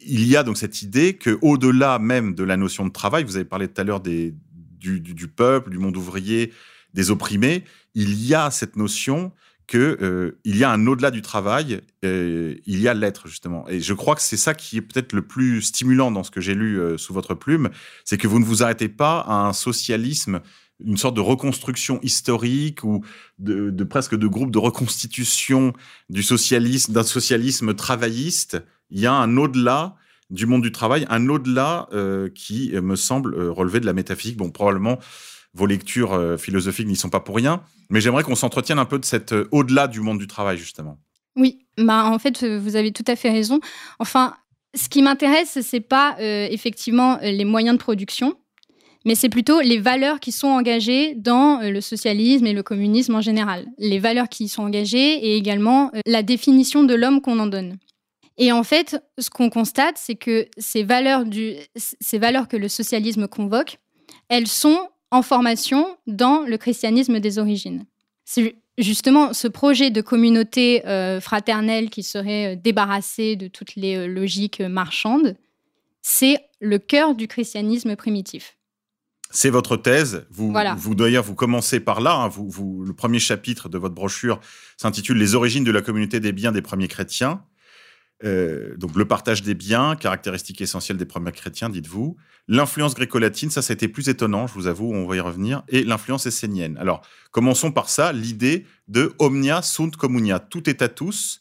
il 0.05 0.26
y 0.26 0.37
a 0.37 0.43
donc 0.43 0.58
cette 0.58 0.82
idée 0.82 1.14
que, 1.14 1.38
au-delà 1.40 1.99
même 1.99 2.34
de 2.34 2.44
la 2.44 2.58
notion 2.58 2.84
de 2.84 2.90
travail, 2.90 3.25
vous 3.25 3.37
avez 3.37 3.46
parlé 3.46 3.69
tout 3.69 3.81
à 3.81 3.84
l'heure 3.84 4.00
des, 4.00 4.34
du, 4.79 5.00
du, 5.00 5.29
peuple, 5.29 5.70
du 5.70 5.79
monde 5.79 5.96
ouvrier, 5.96 6.52
des 6.93 7.11
opprimés, 7.11 7.64
il 7.94 8.23
y 8.23 8.34
a 8.34 8.50
cette 8.50 8.76
notion 8.76 9.32
qu'il 9.66 9.80
euh, 9.80 10.38
y 10.44 10.64
a 10.64 10.70
un 10.70 10.86
au-delà 10.86 11.10
du 11.10 11.22
travail, 11.22 11.80
il 12.02 12.60
y 12.66 12.88
a 12.88 12.94
l'être 12.94 13.28
justement. 13.28 13.68
Et 13.68 13.80
je 13.80 13.94
crois 13.94 14.14
que 14.14 14.22
c'est 14.22 14.36
ça 14.36 14.54
qui 14.54 14.76
est 14.76 14.82
peut-être 14.82 15.12
le 15.12 15.22
plus 15.22 15.62
stimulant 15.62 16.10
dans 16.10 16.24
ce 16.24 16.30
que 16.30 16.40
j'ai 16.40 16.54
lu 16.54 16.78
euh, 16.78 16.98
sous 16.98 17.14
votre 17.14 17.34
plume, 17.34 17.70
c'est 18.04 18.18
que 18.18 18.26
vous 18.26 18.38
ne 18.38 18.44
vous 18.44 18.62
arrêtez 18.62 18.88
pas 18.88 19.20
à 19.20 19.34
un 19.46 19.52
socialisme, 19.52 20.40
une 20.84 20.96
sorte 20.96 21.14
de 21.14 21.20
reconstruction 21.20 22.00
historique 22.02 22.82
ou 22.84 23.04
de, 23.38 23.84
presque 23.84 24.16
de 24.16 24.26
groupe 24.26 24.50
de 24.50 24.58
reconstitution 24.58 25.72
du 26.10 26.22
socialisme, 26.22 26.92
d'un 26.92 27.04
socialisme 27.04 27.74
travailliste. 27.74 28.62
Il 28.90 29.00
y 29.00 29.06
a 29.06 29.12
un 29.12 29.36
au-delà 29.36 29.96
du 30.32 30.46
monde 30.46 30.62
du 30.62 30.73
travail, 30.73 31.06
un 31.08 31.29
au-delà 31.29 31.88
qui 32.34 32.73
me 32.73 32.96
semble 32.96 33.34
relever 33.50 33.79
de 33.81 33.87
la 33.87 33.93
métaphysique. 33.93 34.37
Bon, 34.37 34.50
probablement 34.50 34.99
vos 35.55 35.67
lectures 35.67 36.14
euh, 36.14 36.37
philosophiques 36.37 36.87
n'y 36.87 36.96
sont 36.96 37.11
pas 37.11 37.20
pour 37.20 37.37
rien. 37.37 37.62
Mais 37.90 38.00
j'aimerais 38.00 38.23
qu'on 38.23 38.34
s'entretienne 38.34 38.79
un 38.79 38.84
peu 38.84 38.99
de 38.99 39.34
euh, 39.34 39.49
au-delà 39.52 39.87
du 39.87 40.00
monde 40.00 40.19
du 40.19 40.26
travail, 40.26 40.56
justement. 40.58 40.99
Oui, 41.37 41.67
bah, 41.79 42.06
en 42.06 42.19
fait, 42.19 42.43
euh, 42.43 42.58
vous 42.58 42.76
avez 42.76 42.93
tout 42.93 43.05
à 43.06 43.17
fait 43.17 43.31
raison. 43.31 43.61
Enfin, 43.99 44.34
ce 44.75 44.88
qui 44.88 45.02
m'intéresse, 45.02 45.58
c'est 45.61 45.81
pas 45.81 46.17
effectivement 46.19 47.19
les 47.20 47.44
moyens 47.44 47.76
de 47.76 47.82
production, 47.82 48.37
mais 49.05 49.14
c'est 49.14 49.29
plutôt 49.29 49.61
les 49.61 49.79
valeurs 49.79 50.19
qui 50.19 50.32
sont 50.32 50.49
engagées 50.49 51.15
dans 51.15 51.60
le 51.60 51.82
socialisme 51.82 52.46
et 52.46 52.55
le 52.55 52.62
communisme 52.62 53.15
en 53.15 53.20
général. 53.20 53.67
Les 53.77 53.98
valeurs 53.98 54.31
qui 54.31 54.44
y 54.44 54.48
sont 54.48 54.62
engagées 54.62 55.27
et 55.27 55.36
également 55.36 55.93
la 56.06 56.22
définition 56.22 56.84
de 56.84 56.94
l'homme 56.94 57.20
qu'on 57.20 57.39
en 57.39 57.48
donne. 57.48 57.77
Et 58.39 58.53
en 58.53 58.62
fait, 58.62 59.03
ce 59.19 59.31
qu'on 59.31 59.51
constate, 59.51 59.96
c'est 59.98 60.15
que 60.15 60.46
ces 60.56 60.84
valeurs, 60.84 61.24
du, 61.24 61.55
ces 61.77 62.19
valeurs 62.19 62.48
que 62.48 62.56
le 62.56 62.69
socialisme 62.69 63.29
convoque, 63.29 63.79
elles 64.29 64.46
sont 64.46 64.89
en 65.10 65.22
formation 65.22 65.96
dans 66.06 66.41
le 66.41 66.56
christianisme 66.56 67.20
des 67.20 67.39
origines. 67.39 67.84
C'est 68.24 68.56
justement 68.79 69.34
ce 69.34 69.46
projet 69.46 69.91
de 69.91 70.01
communauté 70.01 70.86
euh, 70.86 71.20
fraternelle 71.20 71.91
qui 71.91 72.03
serait 72.03 72.55
euh, 72.55 72.60
débarrassée 72.60 73.36
de 73.36 73.48
toutes 73.48 73.77
les 73.77 73.96
euh, 73.96 74.06
logiques 74.06 74.60
marchandes, 74.60 75.36
c'est 76.01 76.39
le 76.60 76.79
cœur 76.79 77.15
du 77.15 77.29
christianisme 77.29 77.94
primitif. 77.96 78.56
C'est 79.31 79.51
votre 79.51 79.77
thèse. 79.77 80.27
Vous, 80.31 80.53
vous 80.77 80.94
d'ailleurs, 80.94 81.24
vous 81.24 81.34
commencez 81.34 81.81
par 81.81 82.01
là. 82.01 82.15
Hein. 82.15 82.29
vous, 82.29 82.48
vous, 82.51 82.84
le 82.84 82.93
premier 82.93 83.19
chapitre 83.19 83.70
de 83.70 83.79
votre 83.79 83.94
brochure 83.94 84.41
s'intitule 84.77 85.17
Les 85.17 85.34
origines 85.34 85.65
de 85.65 85.70
la 85.70 85.81
communauté 85.81 86.20
des 86.20 86.32
biens 86.32 86.53
des 86.53 86.60
premiers 86.60 86.89
chrétiens. 86.89 87.43
Euh, 88.24 88.76
donc 88.76 88.94
le 88.96 89.05
partage 89.06 89.43
des 89.43 89.55
biens, 89.55 89.96
caractéristique 89.96 90.60
essentielle 90.60 90.96
des 90.96 91.05
premiers 91.05 91.32
chrétiens, 91.32 91.69
dites-vous. 91.69 92.17
L'influence 92.48 92.94
gréco-latine, 92.94 93.50
ça, 93.50 93.60
été 93.72 93.88
plus 93.88 94.08
étonnant, 94.08 94.46
je 94.46 94.55
vous 94.55 94.67
avoue, 94.67 94.93
on 94.93 95.06
va 95.06 95.17
y 95.17 95.20
revenir. 95.20 95.62
Et 95.69 95.84
l'influence 95.84 96.26
essénienne. 96.26 96.76
Alors, 96.79 97.02
commençons 97.31 97.72
par 97.72 97.88
ça, 97.88 98.12
l'idée 98.12 98.67
de 98.88 99.12
omnia 99.19 99.62
sunt 99.62 99.91
communia, 99.91 100.38
tout 100.38 100.69
est 100.69 100.82
à 100.82 100.88
tous. 100.88 101.41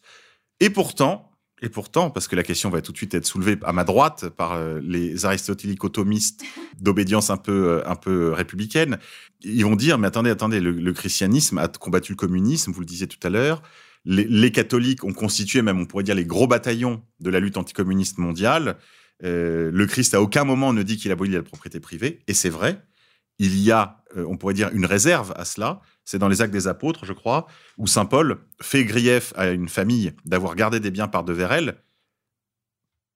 Et 0.59 0.69
pourtant, 0.69 1.31
et 1.63 1.69
pourtant, 1.69 2.09
parce 2.09 2.27
que 2.27 2.35
la 2.35 2.43
question 2.43 2.69
va 2.69 2.81
tout 2.81 2.91
de 2.91 2.97
suite 2.97 3.13
être 3.13 3.25
soulevée 3.25 3.57
à 3.63 3.71
ma 3.71 3.83
droite 3.83 4.29
par 4.29 4.53
euh, 4.53 4.79
les 4.83 5.25
aristotéliques 5.25 5.83
automistes 5.83 6.43
d'obédience 6.79 7.29
un 7.29 7.37
peu, 7.37 7.69
euh, 7.69 7.89
un 7.89 7.95
peu 7.95 8.31
républicaine, 8.31 8.97
ils 9.43 9.63
vont 9.63 9.75
dire, 9.75 9.97
mais 9.99 10.07
attendez, 10.07 10.31
attendez, 10.31 10.59
le 10.59 10.93
christianisme 10.93 11.57
a 11.57 11.67
combattu 11.67 12.13
le 12.13 12.15
communisme, 12.15 12.71
vous 12.71 12.79
le 12.79 12.85
disiez 12.85 13.07
tout 13.07 13.19
à 13.23 13.29
l'heure, 13.29 13.63
les, 14.05 14.51
catholiques 14.51 15.03
ont 15.03 15.13
constitué 15.13 15.61
même, 15.61 15.79
on 15.79 15.85
pourrait 15.85 16.03
dire, 16.03 16.15
les 16.15 16.25
gros 16.25 16.47
bataillons 16.47 17.03
de 17.19 17.29
la 17.29 17.39
lutte 17.39 17.57
anticommuniste 17.57 18.17
mondiale. 18.17 18.77
Euh, 19.23 19.69
le 19.71 19.85
Christ 19.85 20.15
à 20.15 20.21
aucun 20.21 20.43
moment 20.43 20.73
ne 20.73 20.83
dit 20.83 20.97
qu'il 20.97 21.11
abolit 21.11 21.31
la 21.31 21.43
propriété 21.43 21.79
privée, 21.79 22.23
et 22.27 22.33
c'est 22.33 22.49
vrai. 22.49 22.81
Il 23.37 23.59
y 23.59 23.71
a, 23.71 24.03
euh, 24.17 24.25
on 24.27 24.37
pourrait 24.37 24.53
dire, 24.53 24.69
une 24.73 24.85
réserve 24.85 25.33
à 25.35 25.45
cela. 25.45 25.81
C'est 26.03 26.17
dans 26.17 26.27
les 26.27 26.41
Actes 26.41 26.53
des 26.53 26.67
Apôtres, 26.67 27.05
je 27.05 27.13
crois, 27.13 27.47
où 27.77 27.87
saint 27.87 28.05
Paul 28.05 28.39
fait 28.61 28.85
grief 28.85 29.33
à 29.35 29.49
une 29.49 29.69
famille 29.69 30.13
d'avoir 30.25 30.55
gardé 30.55 30.79
des 30.79 30.91
biens 30.91 31.07
par 31.07 31.23
devers 31.23 31.51
elle, 31.51 31.77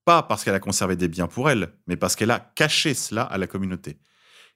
pas 0.05 0.21
parce 0.21 0.43
qu'elle 0.43 0.53
a 0.53 0.59
conservé 0.59 0.95
des 0.95 1.07
biens 1.07 1.27
pour 1.27 1.49
elle, 1.49 1.73
mais 1.87 1.97
parce 1.97 2.15
qu'elle 2.15 2.31
a 2.31 2.39
caché 2.39 2.93
cela 2.93 3.23
à 3.23 3.37
la 3.39 3.47
communauté. 3.47 3.97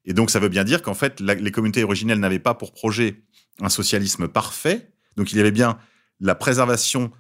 Et 0.05 0.13
donc, 0.13 0.29
ça 0.29 0.39
veut 0.39 0.49
bien 0.49 0.63
dire 0.63 0.81
qu'en 0.81 0.93
fait, 0.93 1.19
les 1.19 1.51
communautés 1.51 1.83
originelles 1.83 2.19
n'avaient 2.19 2.39
pas 2.39 2.53
pour 2.53 2.71
projet 2.71 3.23
un 3.59 3.69
socialisme 3.69 4.27
parfait. 4.27 4.91
Donc, 5.17 5.31
il 5.33 5.37
y 5.37 5.41
avait 5.41 5.51
bien 5.51 5.77
la 6.19 6.35
préservation 6.35 7.11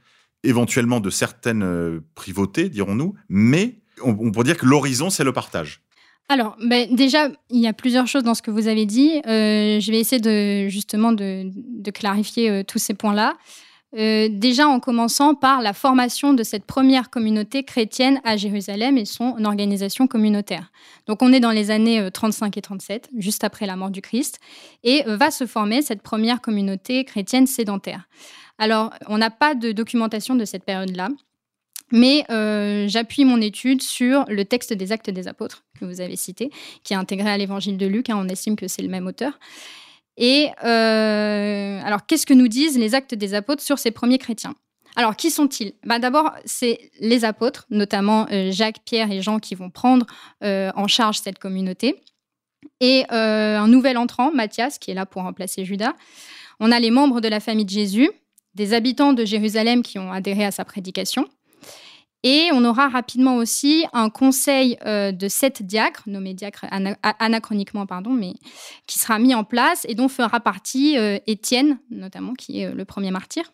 éventuellement 0.43 0.99
de 0.99 1.09
certaines 1.09 1.63
euh, 1.63 1.99
privautés, 2.15 2.69
dirons-nous, 2.69 3.13
mais 3.27 3.79
on, 4.03 4.31
pourrait 4.31 4.45
dire 4.45 4.57
que 4.57 4.65
l'horizon, 4.65 5.09
c'est 5.09 5.23
le 5.23 5.33
partage. 5.33 5.81
Alors, 6.29 6.55
ben, 6.63 6.93
déjà, 6.93 7.27
il 7.49 7.59
y 7.59 7.67
a 7.67 7.73
plusieurs 7.73 8.07
choses 8.07 8.23
dans 8.23 8.35
ce 8.35 8.41
que 8.41 8.51
vous 8.51 8.67
avez 8.67 8.85
dit. 8.85 9.19
Euh, 9.25 9.79
je 9.79 9.91
vais 9.91 9.99
essayer 9.99 10.69
justement 10.69 11.11
de, 11.11 11.51
clarifier 11.91 12.49
euh, 12.49 12.63
tous 12.63 12.77
ces 12.77 12.93
points-là. 12.93 13.35
Déjà 13.91 14.67
en 14.67 14.79
commençant 14.79 15.33
par 15.33 15.63
la 15.63 15.73
formation 15.73 16.35
de 16.35 16.43
cette 16.43 16.65
première 16.65 17.09
communauté 17.09 17.63
chrétienne 17.63 18.21
à 18.23 18.37
Jérusalem 18.37 18.99
et 18.99 19.05
son 19.05 19.43
organisation 19.43 20.05
communautaire. 20.05 20.71
Donc 21.07 21.23
on 21.23 21.33
est 21.33 21.39
dans 21.39 21.49
les 21.49 21.71
années 21.71 22.07
35 22.13 22.55
et 22.55 22.61
37, 22.61 23.09
juste 23.17 23.43
après 23.43 23.65
la 23.65 23.75
mort 23.75 23.89
du 23.89 24.01
Christ, 24.01 24.39
et 24.83 25.01
va 25.07 25.31
se 25.31 25.47
former 25.47 25.81
cette 25.81 26.03
première 26.03 26.39
communauté 26.39 27.03
chrétienne 27.03 27.47
sédentaire. 27.47 28.07
Alors 28.59 28.93
on 29.07 29.17
n'a 29.17 29.31
pas 29.31 29.55
de 29.55 29.71
documentation 29.71 30.35
de 30.35 30.45
cette 30.45 30.63
période-là. 30.63 31.09
Mais 31.91 32.23
euh, 32.29 32.87
j'appuie 32.87 33.25
mon 33.25 33.41
étude 33.41 33.81
sur 33.81 34.25
le 34.27 34.45
texte 34.45 34.73
des 34.73 34.91
Actes 34.91 35.09
des 35.09 35.27
Apôtres 35.27 35.63
que 35.79 35.85
vous 35.85 36.01
avez 36.01 36.15
cité, 36.15 36.51
qui 36.83 36.93
est 36.93 36.97
intégré 36.97 37.29
à 37.29 37.37
l'Évangile 37.37 37.77
de 37.77 37.87
Luc. 37.87 38.09
Hein, 38.09 38.17
on 38.19 38.27
estime 38.27 38.55
que 38.55 38.67
c'est 38.67 38.81
le 38.81 38.89
même 38.89 39.07
auteur. 39.07 39.39
Et 40.17 40.49
euh, 40.63 41.81
alors, 41.83 42.05
qu'est-ce 42.05 42.25
que 42.25 42.33
nous 42.33 42.47
disent 42.47 42.77
les 42.77 42.93
Actes 42.93 43.15
des 43.15 43.33
Apôtres 43.33 43.63
sur 43.63 43.79
ces 43.79 43.91
premiers 43.91 44.17
chrétiens? 44.17 44.53
Alors, 44.95 45.15
qui 45.15 45.31
sont-ils? 45.31 45.73
Bah, 45.85 45.99
D'abord, 45.99 46.33
c'est 46.45 46.91
les 46.99 47.23
apôtres, 47.23 47.65
notamment 47.69 48.27
euh, 48.31 48.51
Jacques, 48.51 48.79
Pierre 48.85 49.11
et 49.11 49.21
Jean, 49.21 49.39
qui 49.39 49.55
vont 49.55 49.69
prendre 49.69 50.05
en 50.41 50.87
charge 50.87 51.19
cette 51.19 51.39
communauté. 51.39 52.01
Et 52.81 53.05
un 53.09 53.67
nouvel 53.67 53.97
entrant, 53.97 54.31
Matthias, 54.31 54.77
qui 54.77 54.91
est 54.91 54.93
là 54.93 55.05
pour 55.05 55.23
remplacer 55.23 55.65
Judas. 55.65 55.93
On 56.59 56.71
a 56.71 56.79
les 56.79 56.91
membres 56.91 57.21
de 57.21 57.27
la 57.29 57.39
famille 57.39 57.65
de 57.65 57.69
Jésus, 57.69 58.09
des 58.55 58.73
habitants 58.73 59.13
de 59.13 59.25
Jérusalem 59.25 59.83
qui 59.83 59.99
ont 59.99 60.11
adhéré 60.11 60.45
à 60.45 60.51
sa 60.51 60.65
prédication. 60.65 61.27
Et 62.23 62.49
on 62.51 62.65
aura 62.65 62.89
rapidement 62.89 63.37
aussi 63.37 63.85
un 63.93 64.09
conseil 64.09 64.77
euh, 64.85 65.13
de 65.13 65.29
sept 65.29 65.63
diacres, 65.63 66.03
nommés 66.05 66.33
diacres 66.33 66.65
anachroniquement, 67.19 67.85
pardon, 67.85 68.11
mais 68.11 68.33
qui 68.87 68.99
sera 68.99 69.19
mis 69.19 69.33
en 69.33 69.45
place 69.45 69.85
et 69.87 69.95
dont 69.95 70.09
fera 70.09 70.41
partie 70.41 70.97
euh, 70.97 71.17
Étienne, 71.27 71.79
notamment, 71.89 72.33
qui 72.33 72.61
est 72.61 72.65
euh, 72.65 72.73
le 72.73 72.83
premier 72.83 73.11
martyr. 73.11 73.53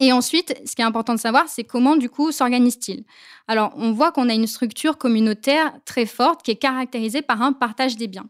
Et 0.00 0.12
ensuite, 0.12 0.60
ce 0.66 0.74
qui 0.74 0.82
est 0.82 0.84
important 0.84 1.14
de 1.14 1.20
savoir, 1.20 1.48
c'est 1.48 1.64
comment 1.64 1.96
du 1.96 2.10
coup 2.10 2.32
s'organise-t-il 2.32 3.04
Alors, 3.46 3.72
on 3.76 3.92
voit 3.92 4.10
qu'on 4.10 4.28
a 4.28 4.34
une 4.34 4.46
structure 4.46 4.98
communautaire 4.98 5.72
très 5.84 6.06
forte 6.06 6.42
qui 6.42 6.50
est 6.50 6.56
caractérisée 6.56 7.22
par 7.22 7.42
un 7.42 7.52
partage 7.52 7.96
des 7.96 8.08
biens. 8.08 8.28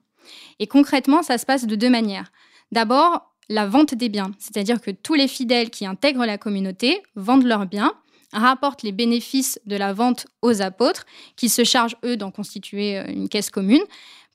Et 0.58 0.66
concrètement, 0.66 1.22
ça 1.22 1.38
se 1.38 1.46
passe 1.46 1.66
de 1.66 1.74
deux 1.74 1.90
manières. 1.90 2.32
D'abord, 2.70 3.29
la 3.50 3.66
vente 3.66 3.94
des 3.94 4.08
biens, 4.08 4.30
c'est-à-dire 4.38 4.80
que 4.80 4.92
tous 4.92 5.14
les 5.14 5.26
fidèles 5.26 5.70
qui 5.70 5.84
intègrent 5.84 6.24
la 6.24 6.38
communauté 6.38 7.02
vendent 7.16 7.44
leurs 7.44 7.66
biens 7.66 7.92
rapportent 8.32 8.84
les 8.84 8.92
bénéfices 8.92 9.60
de 9.66 9.74
la 9.74 9.92
vente 9.92 10.28
aux 10.40 10.62
apôtres, 10.62 11.04
qui 11.34 11.48
se 11.48 11.64
chargent, 11.64 11.96
eux, 12.04 12.16
d'en 12.16 12.30
constituer 12.30 12.96
euh, 12.96 13.04
une 13.08 13.28
caisse 13.28 13.50
commune, 13.50 13.82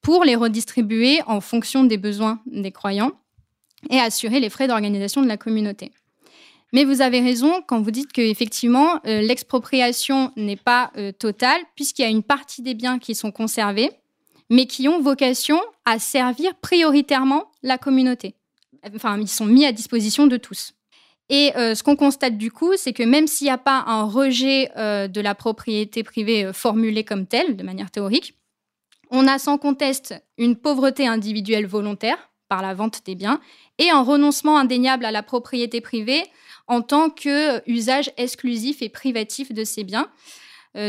pour 0.01 0.25
les 0.25 0.35
redistribuer 0.35 1.21
en 1.27 1.39
fonction 1.39 1.85
des 1.85 1.97
besoins 1.97 2.41
des 2.45 2.71
croyants 2.71 3.13
et 3.89 3.99
assurer 3.99 4.41
les 4.41 4.49
frais 4.49 4.67
d'organisation 4.67 5.21
de 5.21 5.27
la 5.27 5.37
communauté. 5.37 5.93
Mais 6.73 6.83
vous 6.83 7.01
avez 7.01 7.21
raison 7.21 7.61
quand 7.65 7.81
vous 7.81 7.91
dites 7.91 8.11
qu'effectivement, 8.11 8.99
euh, 9.05 9.21
l'expropriation 9.21 10.33
n'est 10.35 10.57
pas 10.57 10.91
euh, 10.97 11.13
totale, 11.13 11.61
puisqu'il 11.75 12.01
y 12.01 12.05
a 12.05 12.09
une 12.09 12.21
partie 12.21 12.61
des 12.61 12.73
biens 12.73 12.99
qui 12.99 13.15
sont 13.15 13.31
conservés, 13.31 13.91
mais 14.49 14.65
qui 14.65 14.89
ont 14.89 15.01
vocation 15.01 15.61
à 15.85 15.99
servir 15.99 16.53
prioritairement 16.55 17.45
la 17.63 17.77
communauté. 17.77 18.35
Enfin, 18.93 19.19
ils 19.19 19.27
sont 19.27 19.45
mis 19.45 19.65
à 19.65 19.71
disposition 19.71 20.27
de 20.27 20.37
tous. 20.37 20.73
Et 21.29 21.55
euh, 21.55 21.73
ce 21.73 21.81
qu'on 21.81 21.95
constate 21.95 22.37
du 22.37 22.51
coup, 22.51 22.73
c'est 22.77 22.93
que 22.93 23.03
même 23.03 23.27
s'il 23.27 23.45
n'y 23.45 23.51
a 23.51 23.57
pas 23.57 23.83
un 23.87 24.03
rejet 24.03 24.69
euh, 24.77 25.07
de 25.07 25.21
la 25.21 25.33
propriété 25.33 26.03
privée 26.03 26.45
euh, 26.45 26.53
formulé 26.53 27.03
comme 27.03 27.25
tel, 27.25 27.55
de 27.55 27.63
manière 27.63 27.89
théorique, 27.89 28.35
on 29.09 29.27
a 29.27 29.39
sans 29.39 29.57
conteste 29.57 30.13
une 30.37 30.55
pauvreté 30.55 31.07
individuelle 31.07 31.65
volontaire 31.65 32.29
par 32.47 32.61
la 32.61 32.75
vente 32.75 33.01
des 33.05 33.15
biens 33.15 33.39
et 33.79 33.89
un 33.89 34.03
renoncement 34.03 34.57
indéniable 34.57 35.05
à 35.05 35.11
la 35.11 35.23
propriété 35.23 35.81
privée 35.81 36.23
en 36.67 36.81
tant 36.81 37.09
qu'usage 37.09 38.11
exclusif 38.17 38.81
et 38.81 38.89
privatif 38.89 39.51
de 39.51 39.63
ces 39.63 39.83
biens, 39.83 40.09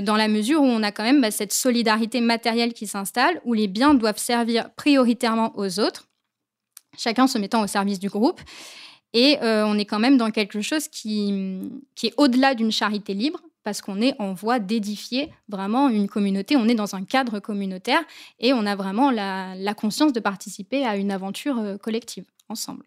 dans 0.03 0.17
la 0.17 0.27
mesure 0.27 0.63
où 0.63 0.67
on 0.67 0.83
a 0.83 0.91
quand 0.91 1.03
même 1.03 1.21
bah, 1.21 1.31
cette 1.31 1.53
solidarité 1.53 2.21
matérielle 2.21 2.73
qui 2.73 2.87
s'installe, 2.87 3.41
où 3.45 3.53
les 3.53 3.69
biens 3.69 3.95
doivent 3.95 4.19
servir 4.19 4.71
prioritairement 4.75 5.53
aux 5.57 5.79
autres, 5.79 6.09
chacun 6.97 7.27
se 7.27 7.39
mettant 7.39 7.63
au 7.63 7.67
service 7.67 7.99
du 7.99 8.09
groupe. 8.09 8.41
Et 9.13 9.39
euh, 9.43 9.65
on 9.67 9.79
est 9.79 9.85
quand 9.85 9.99
même 9.99 10.19
dans 10.19 10.31
quelque 10.31 10.61
chose 10.61 10.89
qui, 10.89 11.63
est 12.03 12.15
au-delà 12.17 12.55
d'une 12.55 12.73
charité 12.73 13.15
libre, 13.15 13.41
parce 13.63 13.81
qu'on 13.81 14.01
est 14.01 14.15
en 14.21 14.35
voie 14.35 14.59
d'édifier 14.59 15.33
vraiment 15.49 15.89
une 15.89 16.09
communauté, 16.09 16.55
on 16.57 16.69
est 16.69 16.75
dans 16.75 16.95
un 16.95 17.05
cadre 17.05 17.41
communautaire 17.41 18.01
et 18.39 18.53
on 18.53 18.65
a 18.67 18.77
vraiment 18.77 19.11
la, 19.11 19.75
conscience 19.75 20.13
de 20.13 20.21
participer 20.21 20.85
à 20.85 20.97
une 20.97 21.11
aventure 21.11 21.59
euh, 21.59 21.77
collective 21.77 22.25
ensemble. 22.49 22.85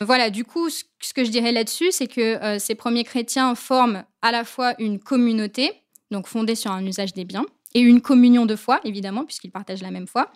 Voilà, 0.00 0.30
du 0.30 0.44
coup, 0.44 0.70
ce, 0.70 0.84
que 1.14 1.24
je 1.24 1.30
dirais 1.30 1.52
là-dessus, 1.52 1.92
c'est 1.92 2.06
que 2.06 2.20
euh, 2.20 2.58
ces 2.58 2.74
premiers 2.74 3.04
chrétiens 3.04 3.54
forment 3.54 4.04
à 4.22 4.32
la 4.32 4.44
fois 4.44 4.74
une 4.78 4.98
communauté, 4.98 5.72
donc 6.10 6.26
fondée 6.26 6.54
sur 6.54 6.72
un 6.72 6.84
usage 6.84 7.12
des 7.12 7.24
biens, 7.24 7.46
et 7.74 7.80
une 7.80 8.00
communion 8.00 8.46
de 8.46 8.56
foi, 8.56 8.80
évidemment, 8.84 9.24
puisqu'ils 9.24 9.52
partagent 9.52 9.82
la 9.82 9.90
même 9.90 10.06
foi, 10.06 10.32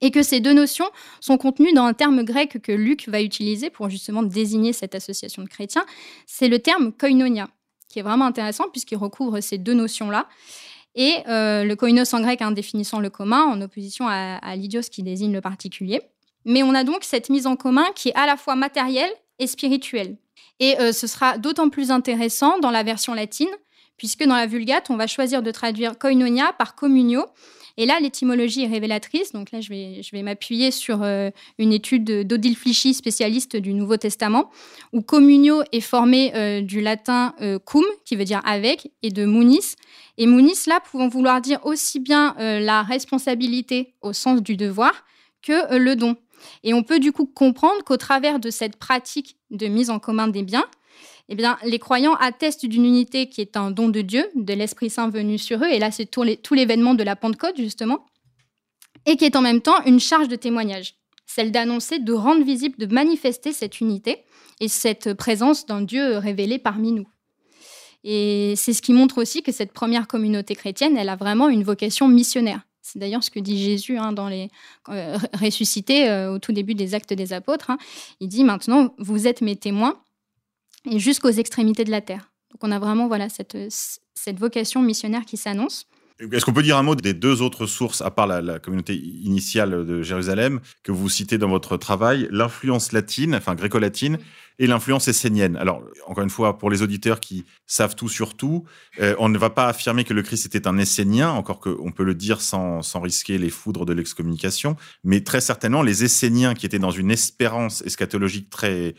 et 0.00 0.10
que 0.10 0.22
ces 0.22 0.40
deux 0.40 0.52
notions 0.52 0.90
sont 1.20 1.38
contenues 1.38 1.72
dans 1.72 1.84
un 1.84 1.94
terme 1.94 2.22
grec 2.22 2.60
que 2.62 2.72
Luc 2.72 3.08
va 3.08 3.22
utiliser 3.22 3.70
pour 3.70 3.88
justement 3.88 4.22
désigner 4.22 4.72
cette 4.72 4.94
association 4.94 5.42
de 5.42 5.48
chrétiens. 5.48 5.86
C'est 6.26 6.48
le 6.48 6.58
terme 6.58 6.92
koinonia, 6.92 7.48
qui 7.88 7.98
est 7.98 8.02
vraiment 8.02 8.26
intéressant 8.26 8.68
puisqu'il 8.70 8.96
recouvre 8.96 9.40
ces 9.40 9.58
deux 9.58 9.74
notions-là. 9.74 10.28
Et 10.94 11.16
euh, 11.28 11.64
le 11.64 11.76
koinos 11.76 12.12
en 12.14 12.20
grec, 12.20 12.40
hein, 12.40 12.52
définissant 12.52 13.00
le 13.00 13.10
commun, 13.10 13.44
en 13.44 13.60
opposition 13.60 14.06
à, 14.08 14.56
l'idios 14.56 14.80
qui 14.90 15.02
désigne 15.02 15.32
le 15.32 15.42
particulier. 15.42 16.00
Mais 16.46 16.62
on 16.62 16.74
a 16.74 16.84
donc 16.84 17.04
cette 17.04 17.28
mise 17.28 17.46
en 17.46 17.56
commun 17.56 17.84
qui 17.94 18.08
est 18.08 18.14
à 18.14 18.24
la 18.24 18.36
fois 18.36 18.56
matérielle 18.56 19.10
et 19.38 19.46
spirituelle. 19.46 20.16
Et 20.58 20.78
euh, 20.80 20.92
ce 20.92 21.06
sera 21.06 21.36
d'autant 21.36 21.68
plus 21.68 21.90
intéressant 21.90 22.58
dans 22.60 22.70
la 22.70 22.82
version 22.82 23.12
latine, 23.12 23.50
puisque 23.98 24.24
dans 24.24 24.36
la 24.36 24.46
Vulgate, 24.46 24.88
on 24.88 24.96
va 24.96 25.06
choisir 25.06 25.42
de 25.42 25.50
traduire 25.50 25.98
koinonia 25.98 26.54
par 26.54 26.74
communio, 26.74 27.26
et 27.76 27.84
là, 27.84 28.00
l'étymologie 28.00 28.64
est 28.64 28.68
révélatrice. 28.68 29.32
Donc 29.32 29.50
là, 29.50 29.60
je 29.60 29.68
vais, 29.70 30.22
m'appuyer 30.22 30.70
sur 30.70 31.02
euh, 31.02 31.30
une 31.58 31.72
étude 31.72 32.26
d'Odile 32.26 32.56
Flichy, 32.56 32.94
spécialiste 32.94 33.56
du 33.56 33.74
Nouveau 33.74 33.96
Testament, 33.96 34.50
où 34.92 35.02
communio 35.02 35.62
est 35.72 35.80
formé 35.80 36.32
euh, 36.34 36.62
du 36.62 36.80
latin 36.80 37.34
euh, 37.40 37.58
cum, 37.58 37.84
qui 38.04 38.16
veut 38.16 38.24
dire 38.24 38.40
avec, 38.44 38.90
et 39.02 39.10
de 39.10 39.26
munis. 39.26 39.76
Et 40.16 40.26
munis, 40.26 40.66
là, 40.66 40.80
pouvant 40.80 41.08
vouloir 41.08 41.40
dire 41.40 41.60
aussi 41.64 42.00
bien 42.00 42.34
la 42.38 42.82
responsabilité 42.82 43.94
au 44.00 44.14
sens 44.14 44.42
du 44.42 44.56
devoir 44.56 45.04
que 45.42 45.76
le 45.76 45.94
don. 45.94 46.16
Et 46.64 46.72
on 46.72 46.82
peut 46.82 46.98
du 46.98 47.12
coup 47.12 47.26
comprendre 47.26 47.82
qu'au 47.84 47.98
travers 47.98 48.38
de 48.38 48.48
cette 48.50 48.76
pratique 48.76 49.36
de 49.50 49.66
mise 49.66 49.90
en 49.90 49.98
commun 49.98 50.28
des 50.28 50.42
biens, 50.42 50.64
eh 51.28 51.34
bien, 51.34 51.58
les 51.64 51.78
croyants 51.78 52.14
attestent 52.14 52.66
d'une 52.66 52.84
unité 52.84 53.28
qui 53.28 53.40
est 53.40 53.56
un 53.56 53.70
don 53.70 53.88
de 53.88 54.00
Dieu, 54.00 54.28
de 54.34 54.52
l'Esprit 54.54 54.90
Saint 54.90 55.08
venu 55.08 55.38
sur 55.38 55.62
eux, 55.62 55.68
et 55.70 55.78
là 55.78 55.90
c'est 55.90 56.06
tout 56.06 56.54
l'événement 56.54 56.94
de 56.94 57.02
la 57.02 57.16
Pentecôte 57.16 57.56
justement, 57.56 58.06
et 59.06 59.16
qui 59.16 59.24
est 59.24 59.36
en 59.36 59.42
même 59.42 59.60
temps 59.60 59.82
une 59.86 60.00
charge 60.00 60.28
de 60.28 60.36
témoignage, 60.36 60.94
celle 61.26 61.50
d'annoncer, 61.50 61.98
de 61.98 62.12
rendre 62.12 62.44
visible, 62.44 62.76
de 62.78 62.92
manifester 62.92 63.52
cette 63.52 63.80
unité 63.80 64.18
et 64.60 64.68
cette 64.68 65.14
présence 65.14 65.66
d'un 65.66 65.82
Dieu 65.82 66.18
révélé 66.18 66.58
parmi 66.58 66.92
nous. 66.92 67.06
Et 68.04 68.54
c'est 68.56 68.72
ce 68.72 68.82
qui 68.82 68.92
montre 68.92 69.18
aussi 69.18 69.42
que 69.42 69.50
cette 69.50 69.72
première 69.72 70.06
communauté 70.06 70.54
chrétienne, 70.54 70.96
elle 70.96 71.08
a 71.08 71.16
vraiment 71.16 71.48
une 71.48 71.64
vocation 71.64 72.06
missionnaire. 72.06 72.60
C'est 72.80 73.00
d'ailleurs 73.00 73.24
ce 73.24 73.32
que 73.32 73.40
dit 73.40 73.58
Jésus 73.58 73.98
hein, 73.98 74.12
dans 74.12 74.28
les 74.28 74.48
euh, 74.90 75.18
ressuscités 75.40 76.08
euh, 76.08 76.34
au 76.34 76.38
tout 76.38 76.52
début 76.52 76.76
des 76.76 76.94
Actes 76.94 77.12
des 77.12 77.32
Apôtres. 77.32 77.70
Hein. 77.70 77.78
Il 78.20 78.28
dit 78.28 78.44
maintenant, 78.44 78.94
vous 78.98 79.26
êtes 79.26 79.40
mes 79.40 79.56
témoins 79.56 80.00
et 80.90 80.98
jusqu'aux 80.98 81.30
extrémités 81.30 81.84
de 81.84 81.90
la 81.90 82.00
terre. 82.00 82.30
Donc 82.52 82.62
on 82.62 82.72
a 82.72 82.78
vraiment 82.78 83.08
voilà 83.08 83.28
cette, 83.28 83.56
cette 84.14 84.38
vocation 84.38 84.82
missionnaire 84.82 85.24
qui 85.24 85.36
s'annonce. 85.36 85.86
Est-ce 86.18 86.46
qu'on 86.46 86.54
peut 86.54 86.62
dire 86.62 86.78
un 86.78 86.82
mot 86.82 86.94
des 86.94 87.12
deux 87.12 87.42
autres 87.42 87.66
sources, 87.66 88.00
à 88.00 88.10
part 88.10 88.26
la, 88.26 88.58
communauté 88.58 88.94
initiale 88.96 89.84
de 89.84 90.00
Jérusalem, 90.00 90.60
que 90.82 90.90
vous 90.90 91.10
citez 91.10 91.36
dans 91.36 91.48
votre 91.48 91.76
travail, 91.76 92.26
l'influence 92.30 92.92
latine, 92.92 93.34
enfin 93.34 93.54
gréco-latine, 93.54 94.18
et 94.58 94.66
l'influence 94.66 95.08
essénienne? 95.08 95.56
Alors, 95.56 95.82
encore 96.06 96.24
une 96.24 96.30
fois, 96.30 96.56
pour 96.56 96.70
les 96.70 96.80
auditeurs 96.80 97.20
qui 97.20 97.44
savent 97.66 97.96
tout 97.96 98.08
sur 98.08 98.34
tout, 98.34 98.64
euh, 98.98 99.14
on 99.18 99.28
ne 99.28 99.36
va 99.36 99.50
pas 99.50 99.66
affirmer 99.66 100.04
que 100.04 100.14
le 100.14 100.22
Christ 100.22 100.46
était 100.46 100.66
un 100.66 100.78
essénien, 100.78 101.30
encore 101.32 101.60
qu'on 101.60 101.92
peut 101.92 102.04
le 102.04 102.14
dire 102.14 102.40
sans, 102.40 102.80
sans 102.80 103.00
risquer 103.00 103.36
les 103.36 103.50
foudres 103.50 103.84
de 103.84 103.92
l'excommunication, 103.92 104.76
mais 105.04 105.20
très 105.20 105.42
certainement, 105.42 105.82
les 105.82 106.02
esséniens 106.02 106.54
qui 106.54 106.64
étaient 106.64 106.78
dans 106.78 106.90
une 106.90 107.10
espérance 107.10 107.82
eschatologique 107.82 108.48
très 108.48 108.70
euh, 108.78 108.92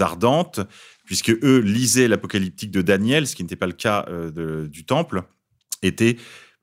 ardentes, 0.00 0.60
puisque 1.04 1.30
eux 1.30 1.58
lisaient 1.58 2.08
l'apocalyptique 2.08 2.70
de 2.70 2.82
Daniel, 2.82 3.26
ce 3.26 3.36
qui 3.36 3.42
n'était 3.42 3.56
pas 3.56 3.66
le 3.66 3.72
cas 3.72 4.06
euh, 4.08 4.66
du 4.66 4.84
temple. 4.84 5.22
étaient, 5.82 6.16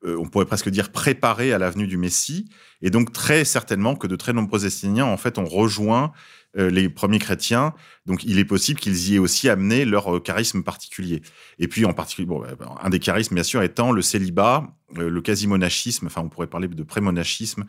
euh, 0.04 0.16
on 0.18 0.28
pourrait 0.28 0.46
presque 0.46 0.68
dire, 0.68 0.90
préparés 0.90 1.52
à 1.52 1.58
l'avenue 1.58 1.86
du 1.86 1.96
Messie. 1.96 2.48
Et 2.82 2.90
donc, 2.90 3.12
très 3.12 3.44
certainement 3.44 3.96
que 3.96 4.06
de 4.06 4.16
très 4.16 4.32
nombreux 4.32 4.66
Esséniens, 4.66 5.06
en 5.06 5.16
fait, 5.16 5.38
ont 5.38 5.46
rejoint 5.46 6.12
euh, 6.58 6.70
les 6.70 6.88
premiers 6.88 7.18
chrétiens. 7.18 7.74
Donc, 8.06 8.24
il 8.24 8.38
est 8.38 8.44
possible 8.44 8.80
qu'ils 8.80 9.10
y 9.10 9.16
aient 9.16 9.18
aussi 9.18 9.48
amené 9.48 9.84
leur 9.84 10.16
euh, 10.16 10.20
charisme 10.20 10.62
particulier. 10.62 11.20
Et 11.58 11.68
puis, 11.68 11.84
en 11.84 11.92
particulier, 11.92 12.26
bah, 12.26 12.74
un 12.82 12.88
des 12.88 12.98
charismes, 12.98 13.34
bien 13.34 13.44
sûr, 13.44 13.62
étant 13.62 13.92
le 13.92 14.00
célibat, 14.00 14.66
euh, 14.96 15.10
le 15.10 15.20
quasi-monachisme, 15.20 16.06
enfin, 16.06 16.22
on 16.22 16.28
pourrait 16.28 16.46
parler 16.46 16.68
de 16.68 16.82
pré-monachisme 16.82 17.64